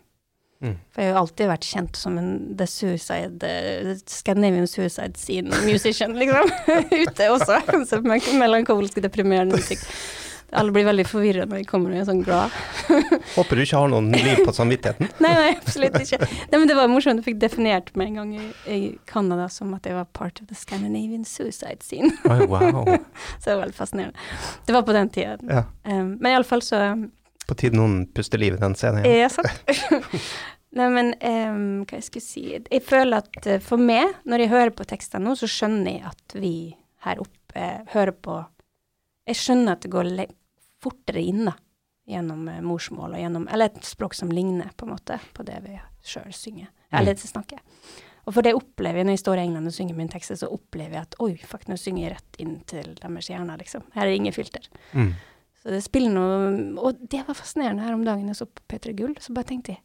Mm. 0.63 0.75
For 0.93 1.01
jeg 1.01 1.09
har 1.09 1.17
jo 1.17 1.21
alltid 1.25 1.49
vært 1.49 1.65
kjent 1.67 1.97
som 1.99 2.17
en 2.17 2.29
the 2.55 2.67
suicide, 2.71 3.35
the 3.41 3.95
Scandinavian 4.07 4.67
suicide 4.67 5.19
scene 5.19 5.51
musician, 5.67 6.15
liksom. 6.15 6.51
Ute 7.03 7.27
også. 7.33 7.59
Så 7.89 7.99
mel- 8.05 8.37
melankolsk, 8.39 9.01
deprimerende 9.03 9.59
musikk. 9.59 9.83
Alle 10.53 10.73
blir 10.75 10.85
veldig 10.85 11.05
forvirra 11.09 11.45
når 11.49 11.61
jeg 11.61 11.67
kommer 11.69 11.93
og 11.93 11.99
er 12.01 12.05
sånn 12.07 12.21
glad 12.25 12.53
Håper 13.37 13.57
du 13.57 13.63
ikke 13.63 13.79
har 13.79 13.89
noen 13.91 14.11
liv 14.13 14.43
på 14.45 14.53
samvittigheten? 14.55 15.09
Nei, 15.23 15.31
nei, 15.39 15.49
absolutt 15.57 15.97
ikke. 16.01 16.19
Nei, 16.21 16.59
men 16.59 16.67
det 16.69 16.77
var 16.77 16.91
morsomt. 16.91 17.21
Jeg 17.21 17.27
fikk 17.31 17.41
definert 17.41 17.91
meg 17.99 18.11
en 18.11 18.19
gang 18.21 18.31
i, 18.37 18.45
i 18.69 18.79
Canada 19.09 19.47
som 19.51 19.73
at 19.77 19.87
jeg 19.89 19.97
var 19.97 20.07
part 20.13 20.41
of 20.43 20.49
the 20.51 20.57
Scandinavian 20.57 21.25
suicide 21.25 21.81
scene. 21.85 22.11
Oi, 22.29 22.45
wow. 22.49 22.83
Så 23.39 23.49
det 23.49 23.55
var 23.55 23.63
veldig 23.65 23.77
fascinerende. 23.77 24.31
Det 24.67 24.75
var 24.75 24.85
på 24.87 24.95
den 24.95 25.11
tida. 25.13 25.37
Ja. 25.49 25.65
Um, 25.87 26.15
men 26.19 26.33
iallfall 26.33 26.63
så 26.65 26.81
På 27.47 27.57
tide 27.59 27.77
noen 27.79 28.03
puster 28.13 28.41
liv 28.41 28.57
i 28.57 28.61
den 28.61 28.75
scenen. 28.79 29.05
igjen. 29.05 29.25
Ja, 29.25 29.31
sant. 29.33 30.29
Nei, 30.73 30.87
men 30.89 31.11
um, 31.21 31.65
hva 31.85 31.99
jeg 31.99 32.07
skulle 32.07 32.25
si 32.25 32.45
Jeg 32.55 32.81
føler 32.85 33.21
at 33.21 33.45
eh, 33.49 33.61
for 33.61 33.81
meg, 33.81 34.15
når 34.25 34.45
jeg 34.45 34.53
hører 34.53 34.71
på 34.73 34.87
tekstene 34.89 35.27
nå, 35.27 35.35
så 35.37 35.49
skjønner 35.49 35.91
jeg 35.91 36.05
at 36.09 36.37
vi 36.39 36.55
her 37.05 37.21
oppe 37.21 37.65
hører 37.93 38.15
på 38.25 38.39
Jeg 39.29 39.39
skjønner 39.39 39.77
at 39.77 39.85
det 39.85 39.91
går 39.93 40.09
fortere 40.83 41.23
inn, 41.23 41.45
da. 41.49 41.55
Gjennom 42.09 42.47
eh, 42.51 42.59
morsmål 42.65 43.13
og 43.15 43.21
gjennom 43.21 43.45
Eller 43.47 43.69
et 43.71 43.85
språk 43.87 44.15
som 44.17 44.31
ligner, 44.35 44.71
på 44.75 44.83
en 44.87 44.91
måte, 44.95 45.19
på 45.33 45.45
det 45.47 45.61
vi 45.63 45.77
sjøl 46.03 46.33
synger. 46.35 46.67
Eller 46.91 47.15
det 47.15 47.23
snakker. 47.29 47.61
Og 48.27 48.33
for 48.35 48.45
det 48.45 48.53
opplever 48.55 49.01
jeg 49.01 49.07
når 49.07 49.15
jeg 49.17 49.21
står 49.23 49.39
i 49.39 49.43
England 49.47 49.67
og 49.67 49.73
synger 49.75 49.95
min 49.97 50.09
tekst, 50.11 50.31
så 50.39 50.47
opplever 50.51 50.95
jeg 50.99 51.07
at 51.07 51.15
oi, 51.23 51.31
fuck, 51.43 51.65
nå 51.67 51.75
synger 51.79 52.03
jeg 52.05 52.13
rett 52.17 52.37
inn 52.43 52.53
til 52.69 52.93
deres 52.99 53.27
hjerner, 53.31 53.57
liksom. 53.59 53.83
Her 53.95 54.05
er 54.05 54.11
det 54.13 54.19
ingen 54.21 54.35
filter. 54.35 54.67
Mm. 54.93 55.09
Så 55.63 55.71
det 55.71 55.79
spiller 55.83 56.11
noe 56.11 56.85
Og 56.87 56.99
det 57.11 57.21
var 57.27 57.35
fascinerende 57.39 57.83
her 57.87 57.95
om 57.95 58.03
dagen 58.03 58.27
jeg 58.27 58.35
så 58.39 58.45
på 58.51 58.63
P3 58.71 58.93
Gull. 58.99 59.15
Så 59.23 59.33
bare 59.35 59.47
tenkte 59.47 59.75
jeg 59.77 59.81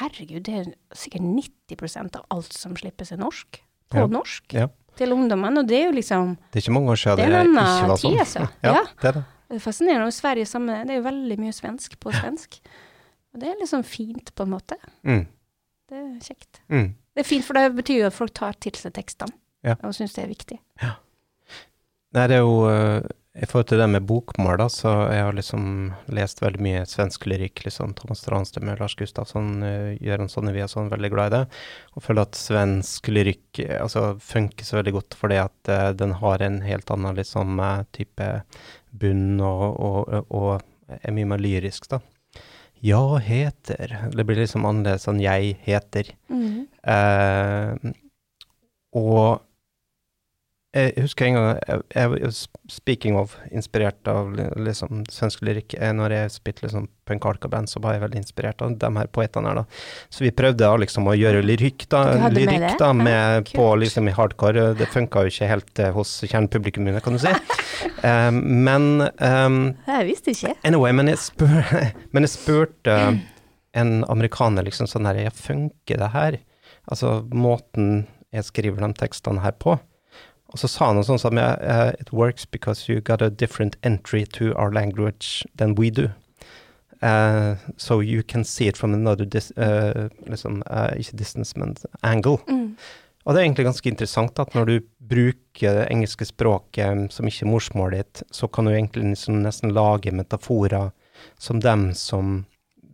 herregud, 0.00 0.42
det 0.44 0.54
er 0.58 0.68
sikkert 0.96 1.24
90% 1.24 2.16
av 2.20 2.26
alt 2.34 2.52
som 2.56 2.74
slippes 2.76 3.12
er 3.12 3.20
norsk. 3.20 3.60
På 3.92 4.02
Ja. 4.04 4.06
norsk. 4.06 4.52
Ja. 4.52 4.66
Til 4.96 5.12
ungdommen. 5.14 5.56
Og 5.60 5.66
det 5.68 5.78
er 5.82 5.86
jo 5.88 5.96
liksom 5.96 6.36
Det 6.52 6.58
er 6.58 6.64
ikke 6.64 6.74
mange 6.76 6.90
år 6.92 6.96
siden 7.00 7.16
Det 7.16 7.28
det, 7.28 7.46
ikke 7.46 7.54
var 7.88 7.96
sånn. 7.96 8.10
tid, 8.10 8.18
altså. 8.24 8.48
Ja, 8.64 8.72
Ja. 8.74 8.84
det 9.00 9.08
er 9.08 9.12
det. 9.12 9.24
Det 9.48 9.56
er 9.56 9.64
fascinerende. 9.64 10.10
Og 10.10 10.16
Sverige 10.16 10.46
samme 10.46 10.82
Det 10.84 10.94
er 10.94 11.00
jo 11.00 11.08
veldig 11.08 11.40
mye 11.40 11.56
svensk 11.56 11.98
på 12.00 12.12
svensk. 12.12 12.60
Og 13.34 13.42
det 13.42 13.50
er 13.50 13.60
liksom 13.60 13.84
fint, 13.84 14.34
på 14.34 14.44
en 14.44 14.54
måte. 14.54 14.76
Mm. 15.06 15.26
Det 15.88 16.00
er 16.00 16.16
kjekt. 16.24 16.60
Mm. 16.68 16.88
Det 17.14 17.24
er 17.24 17.28
fint, 17.28 17.44
for 17.44 17.58
det 17.58 17.76
betyr 17.76 18.02
jo 18.02 18.08
at 18.10 18.16
folk 18.16 18.34
tar 18.36 18.58
til 18.60 18.76
seg 18.78 18.94
tekstene. 18.96 19.34
Ja. 19.66 19.74
Og 19.82 19.96
syns 19.96 20.14
det 20.14 20.22
er 20.24 20.30
viktig. 20.30 20.60
Nei, 22.14 22.26
det 22.30 22.38
er 22.38 22.44
jo 22.44 22.60
eh, 22.70 23.08
I 23.38 23.46
forhold 23.48 23.66
til 23.70 23.80
det 23.82 23.88
med 23.90 24.06
bokmål, 24.08 24.56
da, 24.60 24.68
så 24.72 24.92
jeg 25.12 25.24
har 25.26 25.34
liksom 25.36 25.64
lest 26.14 26.40
veldig 26.42 26.62
mye 26.64 26.84
svensk 26.88 27.26
lyrikk. 27.30 27.64
liksom 27.66 27.92
Thomas 27.98 28.22
Tranströmer, 28.24 28.78
Lars 28.80 28.96
Gustafsson, 28.98 29.62
uh, 29.62 30.24
Sonnevie 30.30 30.64
og 30.64 30.72
sånn, 30.72 30.90
veldig 30.92 31.10
glad 31.12 31.30
i 31.30 31.36
det. 31.36 31.42
Og 31.94 32.06
føler 32.06 32.26
at 32.26 32.38
svensk 32.38 33.10
lyrikk 33.12 33.62
eh, 33.64 33.76
altså, 33.82 34.12
funker 34.22 34.66
så 34.66 34.80
veldig 34.80 34.94
godt 34.98 35.18
fordi 35.18 35.40
at 35.42 35.72
uh, 35.72 35.90
den 35.94 36.16
har 36.22 36.42
en 36.42 36.62
helt 36.66 36.90
annen 36.94 37.18
liksom 37.18 37.60
type 37.94 37.98
type 37.98 38.32
bunn 38.92 39.40
og, 39.44 39.64
og, 39.78 40.30
og 40.34 40.98
er 41.02 41.14
mye 41.14 41.28
mer 41.28 41.42
lyrisk, 41.42 41.88
da. 41.90 42.00
Jeg 42.78 43.22
heter 43.26 43.90
Det 44.14 44.22
blir 44.22 44.38
liksom 44.38 44.66
annerledes 44.68 45.08
enn 45.10 45.18
jeg 45.22 45.56
heter. 45.64 46.12
Mm. 46.30 46.68
Eh, 46.86 47.92
og 48.98 49.42
jeg 50.76 51.00
husker 51.00 51.24
en 51.24 51.36
gang 51.38 51.46
jeg, 51.94 52.18
jeg, 52.20 52.32
Speaking 52.68 53.16
of, 53.16 53.38
inspirert 53.56 54.08
av 54.10 54.34
liksom 54.36 55.06
svensk 55.08 55.40
lyrikk. 55.46 55.72
eh, 55.78 55.94
Når 55.96 56.12
jeg 56.12 56.32
spilte 56.34 56.66
liksom 56.66 56.88
punkalka-band, 57.08 57.70
så 57.72 57.80
var 57.80 57.94
jeg 57.96 58.02
veldig 58.02 58.20
inspirert 58.20 58.60
av 58.60 58.74
de 58.76 58.90
her 58.98 59.08
poetene 59.08 59.48
her, 59.48 59.62
da. 59.62 59.64
Så 60.12 60.26
vi 60.26 60.32
prøvde 60.36 60.60
da 60.60 60.74
liksom 60.76 61.08
å 61.08 61.16
gjøre 61.16 61.40
lyrikk, 61.40 61.86
da, 61.88 62.02
lyrikk, 62.28 62.60
med 62.60 62.76
da 62.82 62.92
med, 62.92 63.48
Ja, 63.48 63.56
på 63.56 63.70
liksom 63.80 64.10
i 64.10 64.14
hardcore. 64.18 64.74
Det 64.76 64.90
funka 64.92 65.24
jo 65.24 65.32
ikke 65.32 65.48
helt 65.48 65.80
eh, 65.80 65.94
hos 65.96 66.12
kjernepublikummet, 66.28 67.00
kan 67.04 67.16
du 67.16 67.22
si. 67.22 67.32
um, 68.04 68.42
men 68.68 69.08
um, 69.24 69.58
Jeg 69.88 70.08
visste 70.10 70.36
ikke. 70.36 70.52
Anyway, 70.68 70.92
men 70.92 71.08
jeg, 71.08 71.22
spør, 71.24 71.64
men 72.12 72.28
jeg 72.28 72.34
spurte 72.36 73.00
en 73.78 73.98
amerikaner 74.12 74.68
liksom 74.68 74.88
sånn 74.90 75.08
her, 75.08 75.24
ja, 75.24 75.32
funker 75.32 76.04
det 76.04 76.12
her? 76.12 76.40
Altså 76.88 77.22
måten 77.32 78.06
jeg 78.34 78.44
skriver 78.44 78.84
de 78.84 78.92
tekstene 79.00 79.40
her 79.40 79.56
på. 79.56 79.78
Og 80.52 80.62
så 80.62 80.68
sa 80.70 80.86
han 80.88 80.96
noe 80.96 81.04
sånt 81.04 81.20
som, 81.20 81.38
eh, 81.38 81.92
it 82.00 82.12
works 82.12 82.46
because 82.46 82.88
you 82.88 83.00
got 83.00 83.22
a 83.22 83.30
different 83.30 83.76
entry 83.82 84.24
to 84.24 84.54
our 84.54 84.72
language 84.72 85.44
than 85.56 85.74
we 85.74 85.90
do. 85.90 86.08
Uh, 87.02 87.54
so 87.76 88.00
you 88.00 88.22
can 88.22 88.44
see 88.44 88.66
it 88.66 88.76
from 88.76 88.94
another, 88.94 89.24
dis, 89.24 89.52
uh, 89.56 90.08
liksom, 90.26 90.62
eh, 90.70 90.98
ikke 90.98 91.16
distance, 91.16 91.54
men 91.56 91.76
angle. 92.02 92.38
Mm. 92.48 92.76
Og 93.24 93.34
det 93.34 93.40
er 93.40 93.44
egentlig 93.44 93.68
ganske 93.68 93.90
interessant 93.90 94.40
at 94.40 94.54
når 94.56 94.66
du 94.66 94.76
bruker 95.10 95.76
det 95.76 95.88
engelske 95.92 96.26
språket 96.26 97.12
som 97.12 97.28
ikke 97.28 97.44
er 97.44 97.50
morsmålet 97.52 98.00
ditt, 98.00 98.22
så 98.32 98.48
kan 98.48 98.64
du 98.64 98.72
egentlig 98.72 99.04
liksom 99.12 99.42
nesten 99.44 99.74
lage 99.76 100.14
metaforer 100.16 100.90
som 101.38 101.60
dem 101.60 101.92
som 101.94 102.46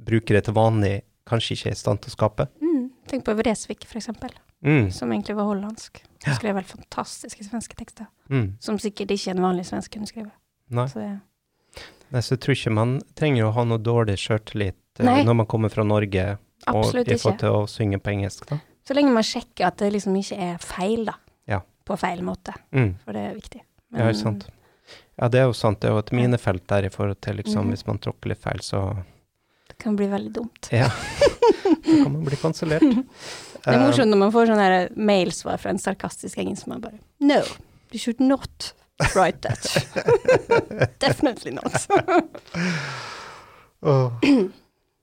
bruker 0.04 0.36
det 0.36 0.44
til 0.48 0.56
vanlig, 0.58 0.94
kanskje 1.30 1.54
ikke 1.54 1.70
er 1.70 1.78
i 1.78 1.80
stand 1.80 2.02
til 2.02 2.12
å 2.12 2.16
skape. 2.18 2.48
Mm. 2.60 2.73
Tenk 3.10 3.24
på 3.26 3.34
Vresvik, 3.36 3.84
eksempel. 4.00 4.32
Mm. 4.64 4.90
Som 4.90 5.12
egentlig 5.12 5.36
var 5.36 5.44
hollandsk. 5.50 6.02
Ja. 6.24 6.34
Skrev 6.38 6.56
helt 6.56 6.70
fantastiske 6.70 7.44
svenske 7.44 7.76
tekster. 7.76 8.06
Mm. 8.32 8.54
Som 8.60 8.78
sikkert 8.80 9.10
ikke 9.12 9.34
en 9.34 9.42
vanlig 9.44 9.66
svensk 9.68 9.92
kunne 9.92 10.08
skrive. 10.08 10.30
Nei. 10.70 10.86
Så 10.88 11.02
det, 11.02 11.10
Nei, 12.14 12.20
så 12.22 12.36
tror 12.38 12.54
ikke 12.54 12.70
man 12.72 12.96
trenger 13.18 13.48
å 13.48 13.52
ha 13.56 13.64
noe 13.66 13.80
dårlig 13.82 14.14
sjøltillit 14.22 14.76
eh, 15.02 15.24
når 15.26 15.34
man 15.42 15.46
kommer 15.50 15.68
fra 15.72 15.82
Norge 15.84 16.38
absolutt 16.70 17.08
og 17.10 17.14
ikke. 17.18 17.32
til 17.42 17.48
å 17.58 17.64
synge 17.68 17.98
på 18.00 18.12
engelsk, 18.14 18.46
da. 18.48 18.60
Så 18.86 18.94
lenge 18.96 19.12
man 19.12 19.24
sjekker 19.26 19.66
at 19.66 19.80
det 19.80 19.90
liksom 19.92 20.14
ikke 20.20 20.36
er 20.38 20.58
feil, 20.62 21.04
da. 21.08 21.16
Ja. 21.50 21.60
På 21.84 21.96
feil 22.00 22.22
måte. 22.24 22.54
Mm. 22.72 22.94
For 23.04 23.16
det 23.16 23.24
er 23.30 23.34
viktig. 23.36 23.60
Ja, 23.94 24.06
ikke 24.08 24.20
sant. 24.22 24.46
Ja, 25.18 25.28
det 25.32 25.40
er 25.40 25.48
jo 25.48 25.52
sant. 25.56 25.80
Det 25.82 25.88
er 25.90 25.94
jo 25.96 26.02
et 26.04 26.12
minefelt 26.16 26.64
der 26.70 26.86
i 26.88 26.92
forhold 26.92 27.20
til 27.24 27.36
liksom, 27.40 27.64
Mhm. 27.66 27.70
hvis 27.74 27.86
man 27.86 27.98
tråkker 27.98 28.28
litt 28.32 28.40
feil, 28.42 28.60
så 28.64 28.80
Det 29.74 29.82
kan 29.82 29.96
bli 29.98 30.06
veldig 30.06 30.30
dumt. 30.36 30.68
ja. 30.74 30.86
Da 31.64 31.74
kan 31.82 32.12
man 32.14 32.22
bli 32.24 32.38
kansellert. 32.40 32.84
Det 33.64 33.72
er 33.72 33.78
Eh, 33.78 33.80
morsomt 33.80 34.12
når 34.12 34.18
man 34.20 34.32
får 34.34 34.50
sånne 34.50 34.64
her 34.68 34.90
mailsvar 35.08 35.56
fra 35.56 35.70
en 35.72 35.78
sarkastisk 35.80 36.36
engel 36.42 36.58
som 36.60 36.74
er 36.74 36.82
bare 36.82 36.98
No, 37.24 37.38
you 37.94 37.98
should 38.02 38.20
not 38.20 38.74
write 39.16 39.40
that. 39.40 39.64
Definitely 41.00 41.54
not. 41.56 41.72
oh. 43.80 44.12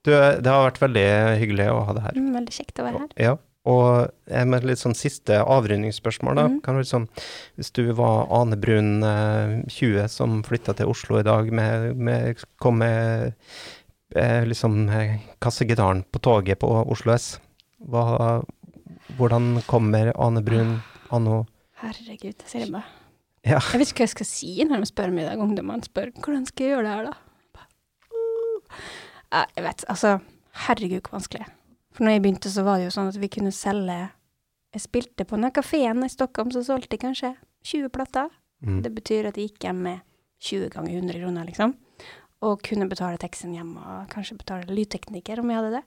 Du, 0.05 0.11
det 0.13 0.45
har 0.49 0.67
vært 0.67 0.78
veldig 0.82 1.07
hyggelig 1.41 1.67
å 1.74 1.82
ha 1.88 1.95
det 1.97 2.03
her. 2.05 2.17
Mm, 2.22 2.30
Veldig 2.38 2.53
kjekt 2.55 2.82
å 2.82 2.86
være 2.86 3.01
her. 3.03 3.09
Ja, 3.22 3.34
og 3.69 3.89
eh, 4.30 4.45
med 4.49 4.65
litt 4.65 4.82
sånn 4.82 4.95
siste 4.97 5.41
avrundingsspørsmål, 5.41 6.39
da. 6.39 6.45
Mm. 6.53 6.80
Liksom, 6.82 7.09
hvis 7.57 7.69
du 7.78 7.84
var 7.97 8.30
Ane 8.34 8.57
Brun, 8.61 8.95
eh, 9.05 9.57
20, 9.74 10.07
som 10.09 10.39
flytta 10.45 10.78
til 10.80 10.89
Oslo 10.93 11.19
i 11.22 11.26
dag, 11.28 11.49
med, 11.53 11.97
med, 11.97 12.41
kom 12.61 12.80
med 12.82 13.28
eh, 13.28 13.59
liksom 14.47 14.89
kaste 15.39 15.66
gitaren 15.70 16.03
på 16.03 16.20
toget 16.20 16.59
på 16.59 16.68
Oslo 16.82 17.14
S, 17.16 17.34
hva, 17.80 18.41
hvordan 19.18 19.62
kommer 19.70 20.12
Ane 20.20 20.43
Brun 20.45 20.80
anno 21.12 21.45
Herregud, 21.82 22.36
jeg 22.43 22.49
ser 22.49 22.68
meg. 22.70 22.86
Ja. 23.41 23.57
Jeg 23.57 23.82
vet 23.82 23.89
ikke 23.89 24.03
hva 24.03 24.09
jeg 24.09 24.14
skal 24.14 24.28
si 24.30 24.51
når 24.68 24.84
de 24.84 24.89
spør 24.91 25.14
meg 25.14 25.26
i 25.26 25.30
dag, 25.32 25.39
ungdommene 25.41 25.88
spør 25.88 26.12
hvordan 26.14 26.43
skal 26.45 26.68
jeg 26.68 26.76
gjøre 26.76 26.84
det 26.86 26.91
her, 26.93 27.07
da? 27.09 27.64
Uh. 28.12 28.84
Jeg 29.32 29.64
vet, 29.66 29.86
altså, 29.89 30.18
herregud 30.68 30.99
hvor 30.99 31.18
vanskelig. 31.18 31.47
For 31.91 32.05
når 32.05 32.16
jeg 32.16 32.24
begynte, 32.24 32.51
så 32.53 32.64
var 32.68 32.78
det 32.78 32.89
jo 32.89 32.93
sånn 32.93 33.09
at 33.12 33.18
vi 33.20 33.32
kunne 33.32 33.53
selge 33.55 33.99
Jeg 34.72 34.84
spilte 34.86 35.26
på 35.28 35.36
den 35.36 35.51
kafeen 35.51 36.05
i 36.05 36.12
Stockholm, 36.12 36.51
så 36.53 36.62
solgte 36.64 36.95
jeg 36.95 37.01
kanskje 37.01 37.34
20 37.68 37.89
plater. 37.91 38.30
mm. 38.64 38.78
Det 38.86 38.91
betyr 38.95 39.28
at 39.28 39.38
jeg 39.38 39.49
gikk 39.49 39.66
hjem 39.68 39.82
med 39.84 40.05
20 40.39 40.70
ganger 40.72 40.93
100 40.95 41.20
kroner, 41.20 41.49
liksom. 41.49 41.74
Og 42.41 42.61
kunne 42.65 42.89
betale 42.89 43.19
teksten 43.21 43.53
hjemme, 43.53 43.81
og 43.81 44.09
kanskje 44.09 44.39
betale 44.39 44.73
lydtekniker 44.73 45.41
om 45.41 45.51
jeg 45.51 45.59
hadde 45.59 45.79
det. 45.79 45.83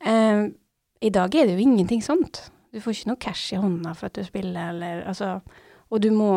Um, 0.00 0.42
I 1.04 1.12
dag 1.14 1.34
er 1.36 1.46
det 1.46 1.54
jo 1.54 1.62
ingenting 1.62 2.02
sånt. 2.02 2.48
Du 2.72 2.80
får 2.80 2.96
ikke 2.96 3.10
noe 3.10 3.20
cash 3.20 3.54
i 3.54 3.60
hånda 3.60 3.94
for 3.98 4.10
at 4.10 4.18
du 4.18 4.26
spiller, 4.26 4.72
eller 4.74 5.04
altså 5.10 5.40
Og 5.90 6.02
du 6.02 6.10
må 6.14 6.30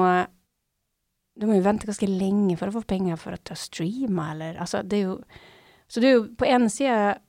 Du 1.37 1.45
må 1.47 1.57
jo 1.57 1.65
vente 1.65 1.85
ganske 1.85 2.09
lenge 2.09 2.57
for 2.57 2.69
å 2.69 2.73
få 2.73 2.81
penger 2.89 3.17
for 3.21 3.33
at 3.33 3.43
du 3.45 3.53
har 3.53 3.61
streama, 3.61 4.31
eller 4.33 4.57
Altså, 4.61 4.81
det 4.81 4.99
er 4.99 5.03
jo 5.11 5.19
Så 5.87 6.01
det 6.01 6.09
er 6.09 6.17
jo 6.17 6.25
på 6.37 6.49
ene 6.49 6.69
sida 6.73 7.19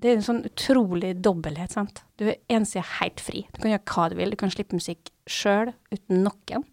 det 0.00 0.08
er 0.08 0.16
en 0.16 0.24
sånn 0.24 0.44
utrolig 0.48 1.10
dobbelthet, 1.20 1.74
sant. 1.74 1.98
Du 2.16 2.24
er 2.24 2.38
på 2.38 2.54
en 2.56 2.64
side 2.64 2.86
helt 3.02 3.20
fri. 3.20 3.42
Du 3.52 3.58
kan 3.60 3.74
gjøre 3.74 3.84
hva 3.92 4.06
du 4.08 4.14
vil. 4.16 4.32
Du 4.32 4.38
kan 4.40 4.52
slippe 4.52 4.78
musikk 4.78 5.10
sjøl, 5.28 5.74
uten 5.92 6.22
noen. 6.24 6.64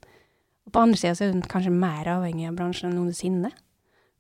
Og 0.64 0.72
på 0.72 0.84
andre 0.84 1.00
sida 1.00 1.12
så 1.18 1.26
er 1.26 1.36
du 1.36 1.50
kanskje 1.52 1.74
mer 1.76 2.08
avhengig 2.14 2.48
av 2.48 2.56
bransjen 2.56 2.88
enn 2.92 2.96
noensinne. 3.02 3.52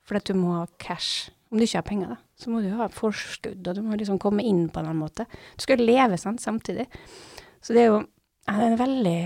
Fordi 0.08 0.24
at 0.24 0.32
du 0.32 0.40
må 0.40 0.54
ha 0.56 0.66
cash. 0.82 1.32
Om 1.52 1.60
du 1.60 1.64
ikke 1.64 1.80
har 1.80 1.88
penger, 1.88 2.12
da, 2.12 2.18
så 2.36 2.52
må 2.52 2.60
du 2.64 2.68
ha 2.76 2.90
forskudd, 2.92 3.62
og 3.64 3.76
du 3.78 3.84
må 3.86 3.96
liksom 4.00 4.20
komme 4.20 4.44
inn 4.44 4.66
på 4.68 4.82
en 4.82 4.90
annen 4.90 5.00
måte. 5.00 5.24
Du 5.56 5.64
skal 5.64 5.80
leve 5.80 6.20
sant, 6.20 6.44
samtidig. 6.44 6.88
Så 7.64 7.76
det 7.76 7.86
er 7.86 7.88
jo 7.94 8.02
ja, 8.48 8.56
det 8.56 8.66
er 8.66 8.74
en 8.74 8.80
veldig, 8.80 9.22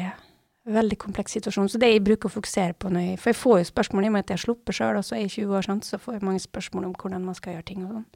veldig 0.77 0.97
kompleks 1.01 1.33
situasjon. 1.37 1.69
Så 1.69 1.81
det 1.81 1.91
jeg 1.91 2.03
bruker 2.05 2.29
å 2.29 2.35
fokusere 2.35 2.77
på 2.77 2.89
når 2.93 3.07
jeg 3.07 3.19
For 3.21 3.31
jeg 3.31 3.39
får 3.41 3.57
jo 3.59 3.67
spørsmål 3.69 4.05
i 4.05 4.11
og 4.11 4.15
med 4.15 4.25
at 4.25 4.33
jeg 4.33 4.39
har 4.39 4.45
sluppet 4.45 4.77
sjøl, 4.77 5.01
og 5.01 5.05
så 5.05 5.17
er 5.17 5.25
jeg 5.25 5.33
20 5.35 5.57
år, 5.57 5.67
sant, 5.67 5.89
så 5.89 5.99
får 6.01 6.17
jeg 6.17 6.25
mange 6.29 6.45
spørsmål 6.45 6.87
om 6.89 6.95
hvordan 6.97 7.25
man 7.25 7.37
skal 7.37 7.57
gjøre 7.57 7.67
ting 7.69 7.83
og 7.85 7.93
sånn. 7.97 8.07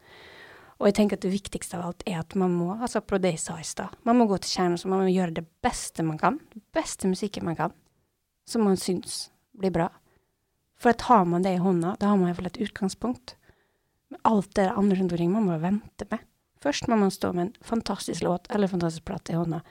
Og 0.76 0.90
jeg 0.90 0.96
tenker 0.98 1.18
at 1.18 1.24
det 1.24 1.32
viktigste 1.32 1.78
av 1.78 1.86
alt 1.88 2.04
er 2.10 2.18
at 2.20 2.36
man 2.36 2.52
må, 2.52 2.74
altså 2.76 3.00
på 3.00 3.20
det 3.24 3.38
jeg 3.38 3.44
sa 3.46 3.56
i 3.62 3.68
stad, 3.68 3.94
man 4.04 4.18
må 4.20 4.26
gå 4.28 4.42
til 4.44 4.58
kjernen, 4.58 4.80
så 4.82 4.90
man 4.92 5.06
må 5.06 5.14
gjøre 5.14 5.38
det 5.38 5.46
beste 5.64 6.04
man 6.04 6.18
kan, 6.20 6.42
den 6.52 6.66
beste 6.76 7.08
musikken 7.08 7.46
man 7.48 7.56
kan, 7.56 7.76
som 8.50 8.66
man 8.68 8.76
syns 8.80 9.30
blir 9.56 9.72
bra. 9.72 9.88
For 10.86 10.94
at 10.94 11.02
har 11.10 11.24
man 11.26 11.42
det 11.42 11.56
i 11.56 11.58
hånda, 11.58 11.96
da 11.98 12.12
har 12.12 12.18
man 12.22 12.30
iallfall 12.30 12.46
et 12.52 12.60
utgangspunkt. 12.62 13.32
Men 14.14 14.20
alt 14.30 14.52
det 14.54 14.68
andre 14.70 15.00
rundt 15.00 15.16
omkring 15.16 15.32
man 15.34 15.48
må 15.48 15.56
vente 15.58 16.06
med. 16.12 16.22
Først 16.62 16.86
må 16.86 16.94
man 17.02 17.10
stå 17.10 17.32
med 17.34 17.48
en 17.48 17.66
fantastisk 17.66 18.22
låt 18.22 18.46
eller 18.52 18.68
en 18.68 18.76
fantastisk 18.76 19.08
plate 19.10 19.34
i 19.34 19.40
hånda, 19.40 19.64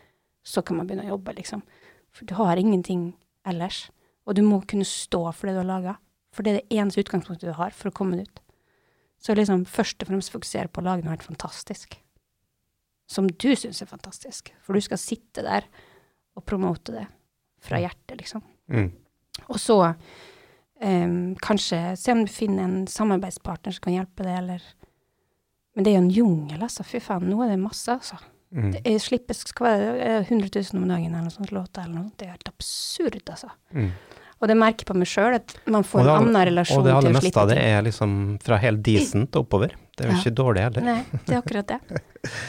så 0.43 0.63
kan 0.67 0.81
man 0.81 0.89
begynne 0.89 1.07
å 1.07 1.13
jobbe, 1.13 1.37
liksom. 1.37 1.63
For 2.11 2.27
du 2.27 2.35
har 2.35 2.59
ingenting 2.59 3.13
ellers. 3.47 3.93
Og 4.27 4.35
du 4.35 4.43
må 4.43 4.59
kunne 4.67 4.89
stå 4.89 5.23
for 5.31 5.47
det 5.47 5.55
du 5.55 5.61
har 5.63 5.71
laga. 5.71 5.95
For 6.35 6.43
det 6.43 6.51
er 6.51 6.59
det 6.59 6.81
eneste 6.81 7.07
utgangspunktet 7.07 7.47
du 7.47 7.55
har 7.61 7.71
for 7.79 7.93
å 7.93 7.95
komme 7.95 8.27
ut. 8.27 8.43
Så 9.23 9.39
liksom 9.39 9.63
først 9.71 10.03
og 10.03 10.11
fremst 10.11 10.35
fokusere 10.35 10.67
på 10.67 10.83
å 10.83 10.89
lage 10.89 11.07
noe 11.07 11.15
helt 11.15 11.31
fantastisk. 11.31 12.01
som 13.07 13.29
du 13.29 13.51
syns 13.55 13.83
er 13.83 13.87
fantastisk. 13.87 14.51
For 14.65 14.75
du 14.75 14.81
skal 14.81 14.99
sitte 14.99 15.43
der 15.47 15.71
og 16.35 16.43
promote 16.49 16.91
det 16.91 17.07
fra 17.63 17.79
hjertet, 17.79 18.17
liksom. 18.19 18.43
Mm. 18.67 18.91
Og 19.47 19.61
så 19.61 19.77
em, 20.81 21.35
kanskje 21.43 21.97
se 21.99 22.13
om 22.13 22.25
du 22.25 22.31
finner 22.33 22.65
en 22.65 22.87
samarbeidspartner 22.91 23.73
som 23.77 23.85
kan 23.87 23.97
hjelpe 23.99 24.25
deg, 24.27 24.39
eller 24.39 24.63
Men 25.75 25.85
det 25.85 25.91
er 25.91 25.95
jo 25.97 26.03
en 26.05 26.11
jungel, 26.11 26.61
altså. 26.63 26.85
Fy 26.87 27.01
faen, 27.03 27.25
nå 27.27 27.43
er 27.43 27.49
det 27.51 27.59
masse, 27.59 27.91
altså. 27.91 28.15
Mm. 28.55 28.69
Det 28.77 28.83
er, 28.87 28.99
slippes 29.03 29.41
det 29.43 29.73
100 30.29 30.51
000 30.55 30.79
om 30.79 30.85
dagen 30.89 31.09
eller 31.11 31.25
noe 31.27 31.35
sånt 31.35 31.51
låter 31.51 31.83
eller 31.83 31.97
noe. 31.97 32.13
Det 32.17 32.29
er 32.29 32.37
helt 32.37 32.51
absurd, 32.53 33.17
altså. 33.27 33.49
Mm. 33.75 33.89
Og 34.39 34.49
det 34.51 34.57
merker 34.61 34.85
jeg 34.85 34.87
på 34.93 34.95
meg 35.01 35.09
sjøl, 35.11 35.35
at 35.41 35.55
man 35.67 35.83
får 35.83 36.05
en 36.05 36.11
annen 36.13 36.47
relasjon 36.51 36.79
Og 36.79 36.87
det 36.87 36.93
aller 36.95 37.15
meste 37.17 37.41
av 37.43 37.49
det 37.51 37.59
er 37.59 37.83
liksom 37.87 38.15
fra 38.45 38.59
helt 38.63 38.83
decent 38.87 39.35
oppover. 39.41 39.75
Det 39.97 40.05
er 40.05 40.11
jo 40.11 40.15
Ja. 40.15 40.21
ikke 40.23 40.35
dårlig 40.39 40.63
heller. 40.63 40.83
Nei, 40.83 41.05
det 41.25 41.35
er 41.35 41.41
akkurat 41.43 41.67
det. 41.67 42.01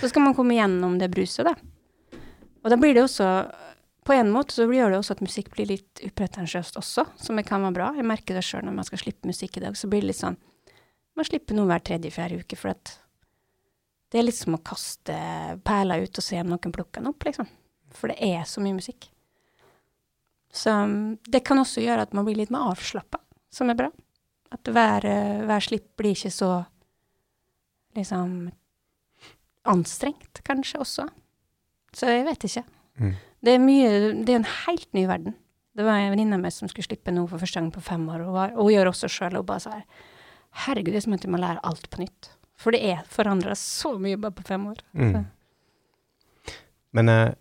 Så 0.01 0.09
skal 0.09 0.21
man 0.21 0.35
komme 0.37 0.53
gjennom 0.53 0.99
det 0.99 1.09
bruset, 1.13 1.45
da. 1.45 1.55
Og 2.63 2.69
da 2.69 2.77
blir 2.77 2.93
det 2.93 3.03
også 3.05 3.29
På 4.05 4.13
en 4.13 4.29
måte 4.29 4.53
så 4.53 4.67
gjør 4.69 4.93
det 4.93 4.99
også 4.99 5.15
at 5.15 5.23
musikk 5.25 5.49
blir 5.55 5.71
litt 5.71 6.01
upretensiøst 6.05 6.77
også, 6.77 7.07
som 7.17 7.41
kan 7.47 7.63
være 7.65 7.73
bra. 7.73 7.87
Jeg 7.97 8.05
merker 8.05 8.37
det 8.37 8.43
sjøl 8.45 8.67
når 8.67 8.77
man 8.77 8.85
skal 8.85 9.01
slippe 9.01 9.29
musikk 9.29 9.57
i 9.57 9.63
dag, 9.63 9.77
så 9.77 9.89
blir 9.89 10.05
det 10.05 10.11
litt 10.11 10.21
sånn 10.21 10.37
Man 11.15 11.23
slipper 11.23 11.55
noe 11.55 11.69
hver 11.69 11.79
tredje-fjerde 11.79 12.41
uke, 12.43 12.57
for 12.59 12.75
det 14.11 14.19
er 14.19 14.25
litt 14.25 14.35
som 14.35 14.57
å 14.57 14.59
kaste 14.59 15.15
perler 15.63 16.03
ut 16.03 16.19
og 16.19 16.25
se 16.25 16.41
om 16.41 16.49
noen 16.51 16.73
plukker 16.75 16.99
den 16.99 17.07
opp, 17.07 17.23
liksom. 17.23 17.47
For 17.95 18.11
det 18.11 18.17
er 18.19 18.43
så 18.43 18.59
mye 18.59 18.75
musikk. 18.75 19.07
Så 20.51 20.73
um, 20.75 21.15
det 21.23 21.45
kan 21.47 21.59
også 21.61 21.83
gjøre 21.85 22.03
at 22.03 22.13
man 22.15 22.27
blir 22.27 22.35
litt 22.35 22.51
mer 22.51 22.67
avslappa, 22.73 23.21
som 23.47 23.71
er 23.71 23.79
bra. 23.79 23.89
At 24.51 24.67
hver, 24.71 25.07
eh, 25.07 25.41
hver 25.47 25.63
slipp 25.63 25.87
blir 25.99 26.15
ikke 26.15 26.31
så 26.31 26.51
liksom 27.95 28.51
anstrengt, 29.71 30.43
kanskje 30.43 30.83
også. 30.83 31.07
Så 31.95 32.11
jeg 32.11 32.27
vet 32.27 32.47
ikke. 32.47 32.63
Mm. 32.99 33.15
Det 33.45 33.53
er 33.55 33.61
mye 33.61 33.89
Det 34.25 34.33
er 34.33 34.39
en 34.41 34.47
helt 34.65 34.87
ny 34.97 35.05
verden. 35.09 35.35
Det 35.75 35.83
var 35.85 35.99
en 35.99 36.13
venninne 36.13 36.37
av 36.37 36.43
meg 36.45 36.53
som 36.55 36.69
skulle 36.71 36.87
slippe 36.87 37.11
noe 37.13 37.27
for 37.27 37.41
første 37.41 37.59
gang 37.59 37.67
på 37.75 37.81
fem 37.83 38.05
år, 38.09 38.21
og, 38.25 38.33
var, 38.33 38.53
og 38.55 38.63
hun 38.69 38.73
gjør 38.73 38.89
også 38.93 39.09
sjøl, 39.11 39.37
og 39.41 39.45
bare 39.49 39.59
så 39.65 39.73
her 39.75 39.85
Herregud, 40.65 40.93
det 40.95 41.01
er 41.01 41.03
som 41.03 41.13
at 41.17 41.23
du 41.25 41.27
må 41.33 41.39
lære 41.41 41.59
alt 41.67 41.89
på 41.91 41.99
nytt. 41.99 42.29
For 42.55 42.71
det 42.71 42.79
er 42.87 43.01
forandra 43.11 43.51
så 43.59 43.89
mye 43.99 44.15
bare 44.23 44.31
på 44.37 44.45
fem 44.47 44.69
år. 44.71 44.77
Mm. 44.95 45.25
Men 46.95 47.09
eh, 47.11 47.33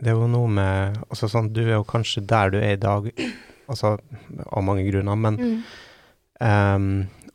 det 0.00 0.08
er 0.10 0.16
jo 0.16 0.30
noe 0.32 0.48
med 0.48 0.96
altså 1.12 1.28
sånn, 1.28 1.50
Du 1.52 1.60
er 1.66 1.74
jo 1.76 1.84
kanskje 1.84 2.24
der 2.26 2.54
du 2.54 2.56
er 2.62 2.72
i 2.78 2.80
dag, 2.80 3.10
altså 3.68 3.98
av 4.48 4.64
mange 4.64 4.86
grunner, 4.88 5.14
men 5.26 5.36
Mm. 5.36 5.58
ehm, 6.40 6.88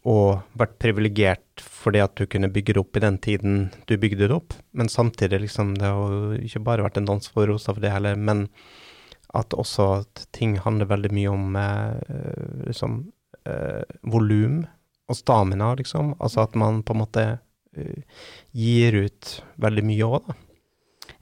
Og 0.08 0.40
vært 0.56 0.78
privilegert 0.80 1.44
fordi 1.60 2.00
at 2.04 2.16
du 2.20 2.28
kunne 2.30 2.52
bygge 2.54 2.76
det 2.76 2.82
opp 2.82 2.98
i 3.00 3.04
den 3.04 3.18
tiden 3.24 3.58
du 3.90 3.98
bygde 4.00 4.28
det 4.28 4.36
opp. 4.36 4.56
Men 4.72 4.92
samtidig, 4.92 5.42
liksom, 5.44 5.76
det 5.80 5.90
har 5.90 6.14
jo 6.14 6.38
ikke 6.48 6.64
bare 6.64 6.86
vært 6.86 7.02
en 7.02 7.10
dans 7.10 7.32
for 7.34 7.50
rosa 7.50 7.74
for 7.74 7.84
det 7.84 7.92
heller, 7.92 8.16
men 8.16 8.48
at 9.36 9.54
også 9.54 9.88
at 9.98 10.26
ting 10.36 10.56
handler 10.64 10.90
veldig 10.90 11.12
mye 11.14 11.34
om 11.34 11.60
eh, 11.60 12.68
liksom 12.70 13.00
eh, 13.50 13.84
volum 14.08 14.62
og 15.08 15.16
stamina, 15.16 15.74
liksom. 15.76 16.16
Altså 16.20 16.46
at 16.46 16.56
man 16.56 16.84
på 16.84 16.96
en 16.96 17.02
måte 17.04 17.26
eh, 17.76 18.04
gir 18.56 19.02
ut 19.04 19.34
veldig 19.60 19.86
mye 19.88 20.08
òg, 20.08 20.30
da. 20.30 20.38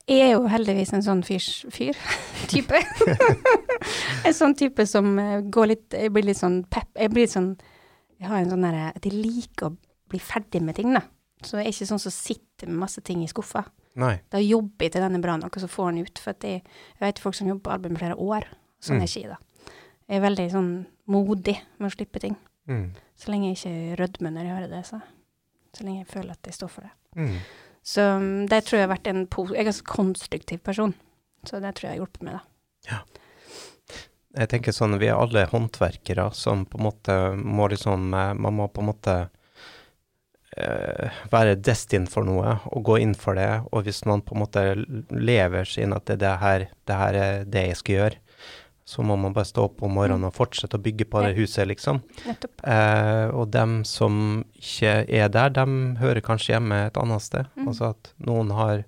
Jeg 0.06 0.22
er 0.22 0.36
jo 0.36 0.44
heldigvis 0.50 0.92
en 0.94 1.02
sånn 1.06 1.24
fyr. 1.26 1.98
Type. 2.52 2.82
en 4.28 4.36
sånn 4.38 4.54
type 4.58 4.86
som 4.86 5.16
eh, 5.18 5.40
går 5.50 5.72
litt 5.72 5.96
Jeg 5.98 6.14
blir 6.14 6.28
litt 6.28 6.38
sånn 6.38 6.60
pep. 6.70 6.92
Jeg 6.94 7.14
blir 7.14 7.26
litt 7.26 7.34
sånn 7.34 7.56
Jeg 8.20 8.30
har 8.32 8.40
en 8.42 8.50
sånn 8.54 8.64
derre 8.66 8.90
at 8.96 9.06
jeg 9.06 9.14
liker 9.14 9.70
å 9.70 9.76
bli 10.12 10.20
ferdig 10.20 10.62
med 10.64 10.78
ting, 10.78 10.94
da. 10.96 11.02
Så 11.44 11.58
jeg 11.60 11.68
er 11.68 11.74
ikke 11.74 11.88
sånn 11.90 12.00
som 12.02 12.14
sitter 12.16 12.70
med 12.72 12.80
masse 12.86 13.02
ting 13.06 13.24
i 13.24 13.28
skuffa. 13.30 13.66
Nei. 14.00 14.16
Da 14.32 14.40
jobber 14.42 14.86
jeg 14.88 14.96
til 14.96 15.04
den 15.06 15.16
er 15.16 15.24
bra 15.24 15.36
nok, 15.40 15.56
og 15.56 15.64
så 15.64 15.70
får 15.72 15.92
den 15.92 16.06
ut. 16.08 16.20
For 16.20 16.34
jeg, 16.48 16.64
jeg 16.96 17.04
vet 17.04 17.20
folk 17.24 17.36
som 17.38 17.48
jobber 17.48 17.64
på 17.68 17.74
album 17.76 17.96
i 17.98 18.02
flere 18.02 18.16
år. 18.20 18.48
Sånn 18.84 18.98
Mm. 18.98 19.02
er 19.02 19.08
ikke 19.08 19.22
jeg, 19.22 19.30
da. 19.30 19.72
Jeg 20.08 20.18
er 20.18 20.26
veldig 20.30 20.48
sånn 20.52 20.72
modig 21.08 21.56
med 21.80 21.92
å 21.92 21.96
slippe 21.96 22.20
ting. 22.22 22.36
Mm. 22.68 22.92
Så 23.18 23.32
lenge 23.32 23.52
jeg 23.54 23.58
ikke 23.58 24.00
rødmer 24.02 24.32
når 24.32 24.44
jeg 24.46 24.56
hører 24.56 24.70
det, 24.70 24.86
så. 24.86 25.02
Så 25.76 25.84
lenge 25.84 26.04
jeg 26.06 26.08
føler 26.14 26.32
at 26.32 26.44
jeg 26.44 26.54
står 26.54 26.70
for 26.70 26.82
det. 26.82 26.92
Mm. 27.16 27.38
Så 27.86 28.02
um, 28.18 28.48
det 28.48 28.64
tror 28.66 28.80
jeg 28.80 28.88
har 28.88 28.96
vært 28.96 29.08
en 29.08 29.28
Jeg 29.54 29.66
er 29.66 29.72
en 29.72 29.84
konstruktiv 29.86 30.60
person. 30.64 30.94
Så 31.46 31.60
det 31.62 31.76
tror 31.76 31.90
jeg 31.90 32.00
har 32.00 32.06
hjulpet 32.06 32.24
meg, 32.24 32.40
da. 32.40 33.00
Jeg 34.36 34.52
tenker 34.52 34.76
sånn, 34.76 34.98
vi 35.00 35.08
er 35.08 35.18
alle 35.18 35.46
håndverkere 35.52 36.28
som 36.36 36.66
på 36.68 36.80
en 36.80 36.88
måte 36.90 37.16
må 37.40 37.70
liksom 37.72 38.14
eh, 38.14 38.34
Man 38.36 38.58
må 38.60 38.68
på 38.68 38.84
en 38.84 38.90
måte 38.90 39.16
uh, 40.56 41.22
være 41.32 41.56
destined 41.60 42.12
for 42.12 42.28
noe 42.28 42.58
og 42.72 42.84
gå 42.90 43.00
inn 43.04 43.16
for 43.20 43.40
det. 43.40 43.50
Og 43.72 43.88
hvis 43.88 44.04
man 44.10 44.24
på 44.26 44.36
en 44.36 44.44
måte 44.44 44.66
lever 45.12 45.68
seg 45.70 45.88
inn 45.88 45.96
at 45.96 46.08
det, 46.08 46.20
er 46.20 46.24
det, 46.26 46.36
her, 46.44 46.68
det 46.88 47.00
her 47.02 47.20
er 47.22 47.50
det 47.50 47.66
jeg 47.70 47.82
skal 47.82 48.00
gjøre, 48.00 48.22
så 48.86 49.02
må 49.02 49.16
man 49.18 49.34
bare 49.34 49.50
stå 49.50 49.64
opp 49.66 49.82
om 49.84 49.96
morgenen 49.98 50.28
og 50.28 50.36
fortsette 50.36 50.78
å 50.78 50.84
bygge 50.86 51.08
på 51.10 51.24
det 51.26 51.32
huset, 51.40 51.66
liksom. 51.72 52.04
Eh, 52.30 53.28
og 53.34 53.50
dem 53.50 53.80
som 53.88 54.44
ikke 54.60 55.00
er 55.10 55.32
der, 55.34 55.56
dem 55.56 55.96
hører 55.98 56.22
kanskje 56.26 56.54
hjemme 56.54 56.84
et 56.86 57.00
annet 57.02 57.26
sted. 57.26 57.50
Mm. 57.58 57.72
Altså 57.72 57.90
at 57.96 58.12
noen 58.30 58.54
har 58.54 58.84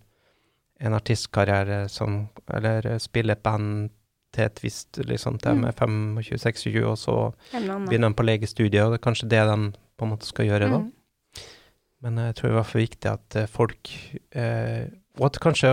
en 0.77 0.93
artistkarriere 0.93 1.87
som 1.89 2.27
Eller 2.53 2.85
spiller 3.01 3.33
et 3.33 3.41
band 3.43 3.89
til 4.37 4.45
et 4.45 4.61
visst 4.61 5.01
liksom, 5.01 5.39
til 5.41 5.65
er 5.65 5.73
25-26, 5.73 6.77
og 6.85 6.95
så 7.01 7.17
begynner 7.51 8.11
de 8.11 8.17
på 8.17 8.25
legestudiet, 8.27 8.83
og 8.85 8.93
det 8.93 9.01
er 9.01 9.07
kanskje 9.09 9.29
det 9.33 9.43
de 9.49 9.57
på 9.97 10.05
en 10.05 10.13
måte 10.13 10.29
skal 10.29 10.47
gjøre 10.47 10.69
da. 10.69 10.81
Mm. 10.85 10.93
Men 12.05 12.21
jeg 12.27 12.37
tror 12.37 12.51
det 12.51 12.59
var 12.59 12.67
for 12.69 12.83
viktig 12.83 13.09
at 13.09 13.37
eh, 13.39 13.49
folk 13.49 13.91
eh, 14.37 14.83
Og 15.17 15.31
at 15.31 15.39
kanskje 15.41 15.71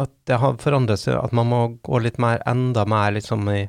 at 0.00 0.12
det 0.30 0.38
har 0.40 0.56
forandret 0.62 1.02
seg, 1.02 1.18
at 1.18 1.34
man 1.36 1.50
må 1.50 1.60
gå 1.84 1.98
litt 2.00 2.16
mer, 2.22 2.40
enda 2.48 2.86
mer 2.88 3.10
liksom 3.12 3.44
i 3.52 3.66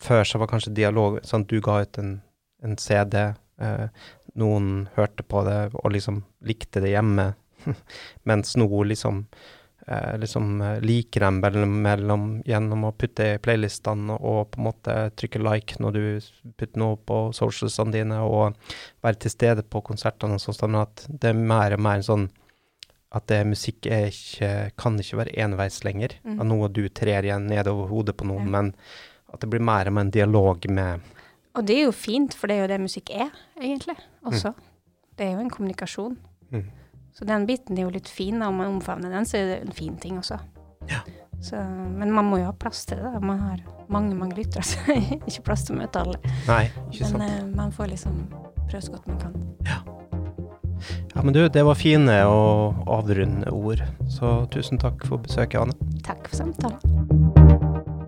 Før 0.00 0.24
så 0.24 0.38
var 0.40 0.48
kanskje 0.48 0.72
dialog 0.72 1.18
sånn 1.26 1.44
at 1.44 1.50
du 1.50 1.58
ga 1.60 1.82
ut 1.84 1.98
en, 2.00 2.14
en 2.64 2.78
CD, 2.80 3.18
eh, 3.60 4.06
noen 4.40 4.86
hørte 4.94 5.26
på 5.26 5.42
det 5.44 5.58
og 5.74 5.90
liksom 5.92 6.22
likte 6.48 6.80
det 6.80 6.94
hjemme, 6.94 7.34
mens 8.28 8.54
nå 8.56 8.68
liksom 8.88 9.26
eh, 9.90 10.16
liksom 10.22 10.60
eh, 10.62 10.80
liker 10.80 11.26
dem 11.26 11.40
mellom, 11.82 12.26
gjennom 12.46 12.86
å 12.88 12.92
putte 12.96 13.34
i 13.34 13.38
playlistene 13.42 14.16
og 14.16 14.52
på 14.52 14.60
en 14.60 14.68
måte 14.68 14.96
trykke 15.18 15.42
like 15.42 15.80
når 15.82 15.96
du 15.96 16.02
putter 16.56 16.80
noe 16.80 16.96
på 16.96 17.22
socialsene 17.36 17.94
dine, 17.98 18.20
og 18.22 18.56
være 19.04 19.24
til 19.26 19.34
stede 19.34 19.66
på 19.66 19.82
konsertene 19.86 20.38
og 20.38 20.44
sånn, 20.44 20.58
sånn 20.62 20.78
at 20.80 21.06
det 21.10 21.34
er 21.34 21.42
mer 21.52 21.76
og 21.76 21.84
mer 21.84 22.04
sånn 22.06 22.28
at 23.10 23.26
det, 23.26 23.40
musikk 23.48 23.88
ikke, 23.90 24.70
kan 24.78 24.98
ikke 25.02 25.18
være 25.18 25.34
enveis 25.42 25.80
lenger. 25.82 26.14
Mm. 26.22 26.36
At 26.38 26.46
noe 26.46 26.68
du 26.70 26.84
trer 26.94 27.26
igjen 27.26 27.48
nedover 27.50 27.88
hodet 27.90 28.14
på 28.16 28.28
noen, 28.28 28.46
Ja. 28.46 28.50
men 28.60 28.74
at 29.32 29.40
det 29.42 29.50
blir 29.50 29.62
mer 29.62 29.88
og 29.90 29.96
mer 29.96 30.06
en 30.06 30.10
dialog 30.14 30.68
med 30.70 31.00
Og 31.58 31.66
det 31.66 31.74
er 31.76 31.84
jo 31.88 31.92
fint, 31.92 32.34
for 32.34 32.46
det 32.46 32.56
er 32.56 32.60
jo 32.60 32.68
det 32.70 32.80
musikk 32.80 33.10
er, 33.10 33.30
egentlig, 33.58 33.96
også. 34.22 34.54
Det 35.18 35.26
er 35.26 35.32
jo 35.32 35.40
en 35.40 35.50
kommunikasjon. 35.50 36.16
Mm. 36.52 36.70
Så 37.20 37.26
den 37.28 37.42
biten 37.44 37.76
er 37.76 37.84
jo 37.84 37.90
litt 37.92 38.08
fin, 38.08 38.40
om 38.42 38.56
man 38.62 38.78
omfavner 38.78 39.12
den, 39.12 39.26
så 39.28 39.36
er 39.36 39.50
det 39.50 39.58
en 39.66 39.74
fin 39.76 39.96
ting 40.00 40.16
også. 40.18 40.38
Ja. 40.88 41.02
Så, 41.44 41.60
men 41.60 42.10
man 42.16 42.24
må 42.28 42.38
jo 42.40 42.46
ha 42.48 42.54
plass 42.56 42.86
til 42.88 42.96
det. 43.00 43.12
Man 43.24 43.38
har 43.44 43.60
mange, 43.92 44.16
mange 44.16 44.38
lyttere, 44.40 44.64
så 44.70 44.80
det 44.88 44.96
er 44.96 45.18
ikke 45.28 45.44
plass 45.50 45.66
til 45.68 45.76
å 45.76 45.82
møte 45.82 46.00
alle. 46.00 46.16
Nei, 46.48 46.64
ikke 46.88 47.04
Men 47.04 47.12
sant. 47.12 47.26
eh, 47.28 47.44
man 47.60 47.72
får 47.76 47.92
liksom 47.92 48.18
prøve 48.70 48.82
så 48.88 48.96
godt 48.96 49.08
man 49.12 49.20
kan. 49.20 49.36
Ja. 49.68 49.82
Ja, 51.14 51.20
men 51.26 51.34
du, 51.36 51.42
det 51.52 51.60
var 51.66 51.76
fine 51.76 52.14
og 52.24 52.80
avrundende 52.88 53.52
ord. 53.52 53.84
Så 54.08 54.32
tusen 54.54 54.80
takk 54.80 55.04
for 55.04 55.20
besøket, 55.20 55.60
Anne. 55.60 56.00
Takk 56.06 56.24
for 56.30 56.40
samtalen. 56.40 57.99